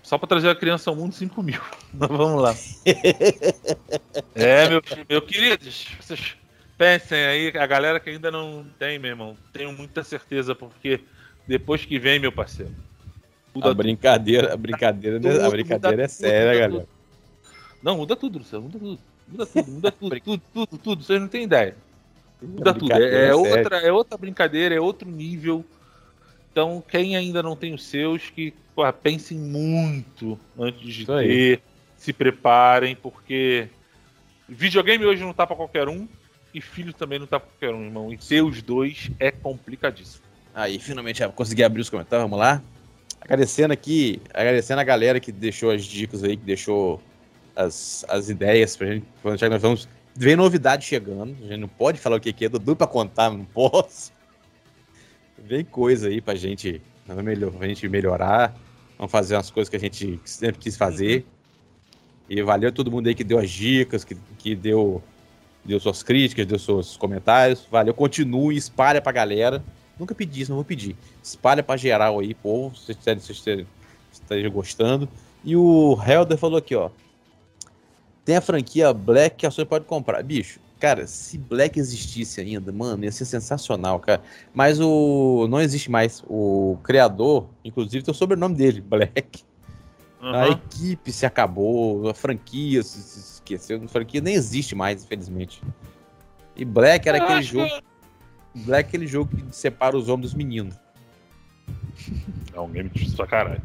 [0.02, 1.60] Só pra trazer a criança ao mundo 5 mil.
[1.94, 2.54] Mas vamos lá.
[4.34, 6.36] é, meu, meu queridos, vocês
[6.76, 11.00] pensem aí, a galera que ainda não tem, meu irmão, tenho muita certeza, porque
[11.46, 12.74] depois que vem, meu parceiro.
[13.62, 16.86] A brincadeira, a brincadeira, a brincadeira é séria, galera.
[17.82, 18.98] Não, muda tudo, Luciano, muda tudo.
[19.28, 21.04] Muda tudo, muda tudo, tudo, tudo, tudo.
[21.04, 21.76] Vocês não têm ideia.
[22.42, 22.92] Muda tudo.
[22.92, 25.64] É, é é outra, é outra brincadeira, é outro nível.
[26.50, 31.28] Então, quem ainda não tem os seus, que pô, pensem muito antes de Isso aí.
[31.28, 31.62] ter,
[31.96, 33.68] se preparem, porque
[34.48, 36.08] videogame hoje não tá pra qualquer um
[36.52, 38.12] e filho também não tá pra qualquer um, irmão.
[38.12, 40.24] E ter os dois é complicadíssimo.
[40.52, 42.60] Aí, finalmente consegui abrir os comentários, vamos lá.
[43.20, 47.00] Agradecendo aqui, agradecendo a galera que deixou as dicas aí, que deixou
[47.54, 49.06] as, as ideias pra gente.
[49.22, 49.88] Quando já nós vamos.
[50.14, 53.30] Vem novidade chegando, a gente não pode falar o que que é, Dudu pra contar,
[53.30, 54.12] não posso.
[55.38, 58.54] Vem coisa aí pra gente, pra melhor- pra gente melhorar.
[58.98, 61.24] Vamos fazer umas coisas que a gente sempre quis fazer.
[62.28, 65.02] E valeu todo mundo aí que deu as dicas, que, que deu,
[65.64, 67.66] deu suas críticas, deu seus comentários.
[67.70, 69.64] Valeu, continue, espalha pra galera.
[69.98, 70.96] Nunca pedi isso, não vou pedir.
[71.22, 73.66] Espalha pra geral aí, povo, se vocês
[74.12, 75.08] estejam gostando.
[75.42, 76.90] E o Helder falou aqui, ó.
[78.24, 80.22] Tem a franquia Black que a Sony pode comprar.
[80.22, 84.22] Bicho, cara, se Black existisse ainda, mano, ia ser sensacional, cara.
[84.54, 85.46] Mas o.
[85.48, 86.22] Não existe mais.
[86.28, 89.42] O criador, inclusive, tem o sobrenome dele, Black.
[90.20, 90.48] A Aham.
[90.52, 93.82] equipe se acabou, a franquia se, se esqueceu.
[93.82, 95.62] A franquia nem existe mais, infelizmente.
[96.54, 97.66] E Black era Eu aquele jogo.
[97.68, 97.82] que
[98.66, 100.74] Black é aquele jogo que separa os homens dos meninos.
[102.52, 103.62] É um game difícil pra caralho.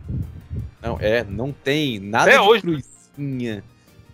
[0.82, 3.64] Não, é, não tem nada Até de hoje, cruzinha.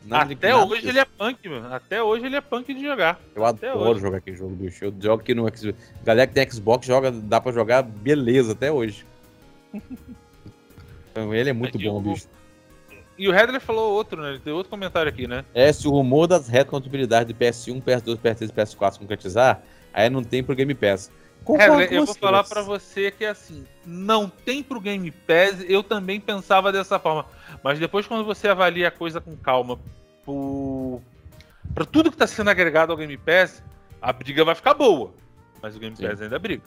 [0.06, 0.90] Nada Até nada hoje disso.
[0.90, 1.74] ele é punk, mano.
[1.74, 3.20] Até hoje ele é punk de jogar.
[3.36, 4.02] Eu até adoro hoje.
[4.02, 4.86] jogar aquele jogo, bicho.
[4.86, 5.76] Eu jogo aqui no Xbox.
[6.04, 9.06] Galera que tem Xbox joga, dá pra jogar beleza até hoje.
[11.12, 12.28] então, ele é muito É que bom, o- bicho.
[13.18, 14.30] E o Headler falou outro, né?
[14.32, 15.46] Ele tem outro comentário aqui, né?
[15.54, 19.62] É, se o rumor das retrocompatibilidades de PS1, PS2, PS3 e PS4 se concretizar,
[19.94, 21.12] aí não tem pro Game Pass.
[21.44, 25.66] Concordo com eu vou falar pra você que é assim, não tem pro Game Pass,
[25.68, 27.26] eu também pensava dessa forma.
[27.64, 29.80] Mas depois quando você avalia a coisa com calma,
[30.24, 31.02] por...
[31.74, 33.64] pra tudo que tá sendo agregado ao Game Pass,
[34.02, 35.14] a briga vai ficar boa.
[35.62, 36.08] Mas o Game Sim.
[36.08, 36.64] Pass ainda briga.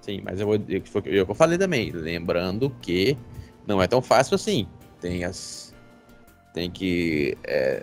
[0.00, 0.54] Sim, mas eu vou.
[0.56, 1.90] eu- que eu falei também.
[1.90, 3.16] Lembrando que
[3.66, 4.66] não é tão fácil assim.
[5.00, 5.74] Tem as.
[6.54, 7.82] Tem que é,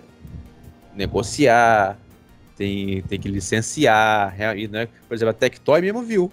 [0.94, 1.96] negociar,
[2.58, 4.34] tem, tem que licenciar.
[4.58, 4.88] e, né?
[5.06, 6.30] Por exemplo, a Tectoy mesmo viu.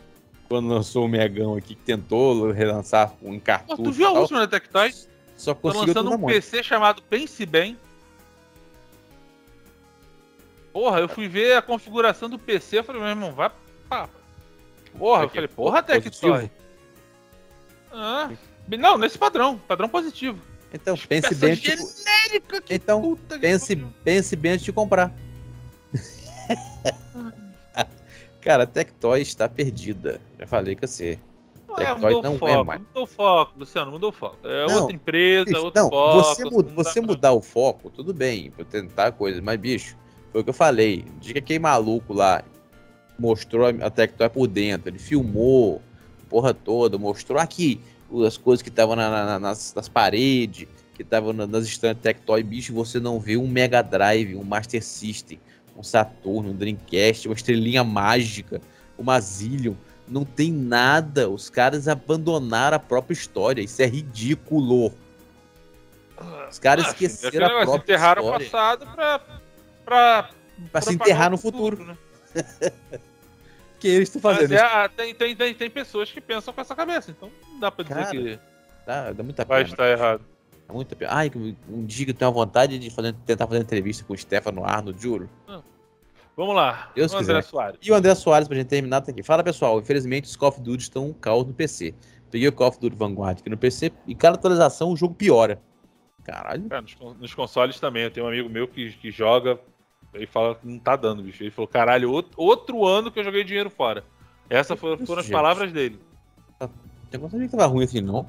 [0.49, 3.83] Quando lançou o Megão aqui, que tentou relançar um Pô, cartucho.
[3.83, 4.93] tu viu a última da Tectoy?
[5.37, 6.27] Só Tá conseguiu lançando tudo na um.
[6.27, 7.77] PC chamado Pense Bem.
[10.73, 13.49] Porra, eu fui ver a configuração do PC, eu falei, meu irmão, vai
[13.87, 14.09] pá.
[14.97, 16.51] Porra, eu falei, porra, Tectoy.
[17.91, 18.29] Ah,
[18.67, 20.39] não, nesse padrão, padrão positivo.
[20.73, 21.55] Então, pense bem.
[21.55, 25.13] Tipo, genérica, que então, pense, pense bem antes de comprar.
[28.41, 30.21] Cara, a Tectoy está perdida.
[30.39, 31.17] Já falei com você.
[31.77, 32.79] É, mudou não é foco, mais.
[32.81, 34.37] mudou foco, Luciano, mudou foco.
[34.43, 36.23] É Não, outra empresa, Bicho, outro não, foco.
[36.23, 39.97] você, mu- não você pra- mudar o foco, tudo bem, pra tentar coisa, mas bicho,
[40.31, 41.03] foi o que eu falei.
[41.19, 42.43] Diga que aquele maluco lá
[43.19, 45.81] mostrou a Tectoy por dentro, ele filmou,
[46.29, 47.81] porra toda, mostrou aqui
[48.25, 52.41] as coisas que estavam na- na- nas, nas paredes, que estavam na- nas estantes Tectoy,
[52.41, 55.39] bicho, você não vê um Mega Drive, um Master System,
[55.75, 58.61] um Saturno, um Dreamcast, uma estrelinha mágica,
[58.97, 59.73] uma Zillion.
[60.07, 61.29] Não tem nada.
[61.29, 63.61] Os caras abandonaram a própria história.
[63.61, 64.93] Isso é ridículo.
[66.49, 69.19] Os caras Ah, esqueceram a própria enterraram o história passado pra,
[69.83, 70.29] pra,
[70.71, 71.83] pra se enterrar o no futuro.
[71.85, 71.97] né?
[73.77, 74.65] Que eles estão Mas fazendo é, isso.
[74.65, 77.83] ah, tem, tem, tem, tem pessoas que pensam com essa cabeça, então não dá pra
[77.83, 78.39] dizer Cara, que
[78.85, 79.73] Tá, dá muita vai pena.
[79.73, 80.21] estar errado.
[80.71, 80.97] Muita.
[81.09, 81.31] Ai,
[81.69, 84.65] um dia que eu tenho uma vontade de fazer, tentar fazer entrevista com o Stefano
[84.65, 85.29] Arno, juro.
[86.35, 87.43] Vamos lá, Deus o André quiser.
[87.43, 87.79] Soares.
[87.81, 89.23] E o André Soares, pra gente terminar, tá aqui.
[89.23, 91.95] Fala pessoal, infelizmente os Call of Duty estão um caos no PC.
[92.29, 95.61] Peguei o Call of Duty Vanguard aqui no PC e cada atualização o jogo piora.
[96.25, 96.67] Caralho.
[96.67, 99.59] Cara, nos, nos consoles também, eu tenho um amigo meu que, que joga
[100.13, 101.43] e fala que não tá dando, bicho.
[101.43, 104.03] Ele falou, caralho, outro, outro ano que eu joguei dinheiro fora.
[104.49, 105.99] Essas foram, foram as palavras dele.
[107.09, 108.27] Tem conta que tava ruim assim, não.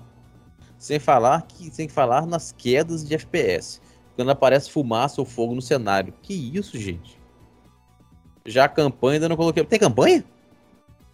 [0.79, 3.81] Sem falar que sem falar nas quedas de FPS.
[4.15, 6.13] Quando aparece fumaça ou fogo no cenário.
[6.23, 7.19] Que isso, gente?
[8.45, 9.65] Já a campanha ainda não coloquei.
[9.65, 10.25] Tem campanha?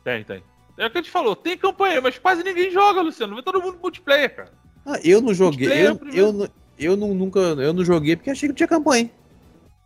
[0.05, 0.43] Tem, tem.
[0.79, 3.37] É o que a gente falou, tem campanha, mas quase ninguém joga, Luciano.
[3.37, 4.53] Vê todo mundo multiplayer, cara.
[4.85, 5.69] Ah, eu não joguei.
[5.69, 6.49] Eu, eu, eu,
[6.79, 7.39] eu não, nunca.
[7.39, 9.11] Eu não joguei porque achei que tinha campanha.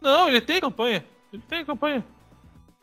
[0.00, 1.04] Não, ele tem campanha.
[1.32, 2.04] Ele tem campanha.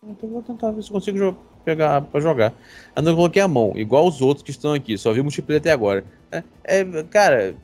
[0.04, 2.54] Então vou tentar ver se consigo pegar pra jogar.
[2.96, 4.98] Eu não coloquei a mão, igual os outros que estão aqui.
[4.98, 6.04] Só vi multiplayer até agora.
[6.32, 7.56] É, é cara.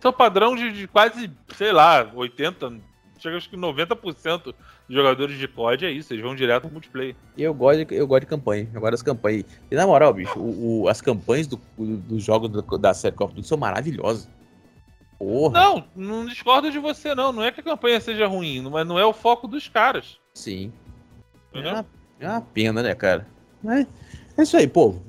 [0.00, 2.72] Seu padrão de, de, quase, sei lá, 80,
[3.18, 4.54] chega acho que 90% dos
[4.88, 7.14] jogadores de COD é isso, eles vão direto pro multiplayer.
[7.38, 9.44] Eu gosto, de, eu gosto de campanha, eu gosto das campanhas.
[9.70, 12.50] E na moral, bicho, o, o, as campanhas dos do, do jogos
[12.80, 14.28] da série Call of Duty são maravilhosas.
[15.18, 15.52] Porra.
[15.52, 17.32] Não, não discordo de você, não.
[17.32, 20.18] Não é que a campanha seja ruim, mas não é o foco dos caras.
[20.34, 20.72] Sim.
[21.54, 21.84] É
[22.24, 23.26] é uma pena, né, cara?
[23.62, 23.86] Mas
[24.36, 25.02] é isso aí, povo.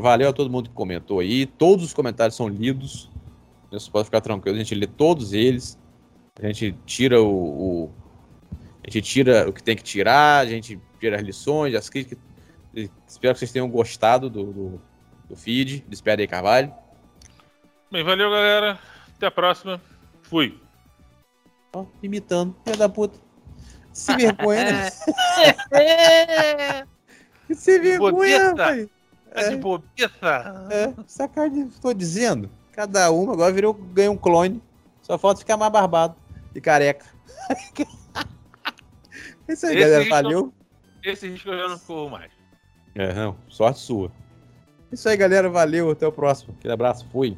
[0.00, 1.46] Valeu a todo mundo que comentou aí.
[1.46, 3.10] Todos os comentários são lidos.
[3.70, 5.78] Você pode ficar tranquilo, a gente lê todos eles.
[6.40, 7.90] A gente tira o, o,
[8.82, 12.18] A gente tira o que tem que tirar, a gente tira as lições, as críticas.
[13.06, 14.82] Espero que vocês tenham gostado do, do,
[15.28, 15.84] do feed.
[15.88, 16.72] Despede aí, Carvalho.
[17.90, 18.78] Bem, valeu, galera.
[19.16, 19.80] Até a próxima.
[20.22, 20.58] Fui.
[21.72, 22.56] Ó, imitando.
[22.64, 23.18] Filha da puta.
[23.92, 24.90] Se vergonha, né?
[27.54, 28.88] Se vergonha, pai.
[29.32, 30.68] Tá de bobiça.
[30.70, 32.50] É, sacanagem, tô dizendo.
[32.72, 34.62] Cada uma agora virou, ganha um clone.
[35.02, 36.16] Só falta ficar mais barbado
[36.54, 37.06] e careca.
[39.48, 40.08] É isso aí, esse galera.
[40.08, 40.52] Valeu.
[41.02, 42.32] esse risco eu já não corro mais.
[42.94, 43.36] É, não.
[43.48, 44.10] Sorte sua.
[44.90, 45.48] É isso aí, galera.
[45.48, 45.90] Valeu.
[45.90, 46.54] Até o próximo.
[46.58, 47.06] Aquele abraço.
[47.12, 47.36] Fui.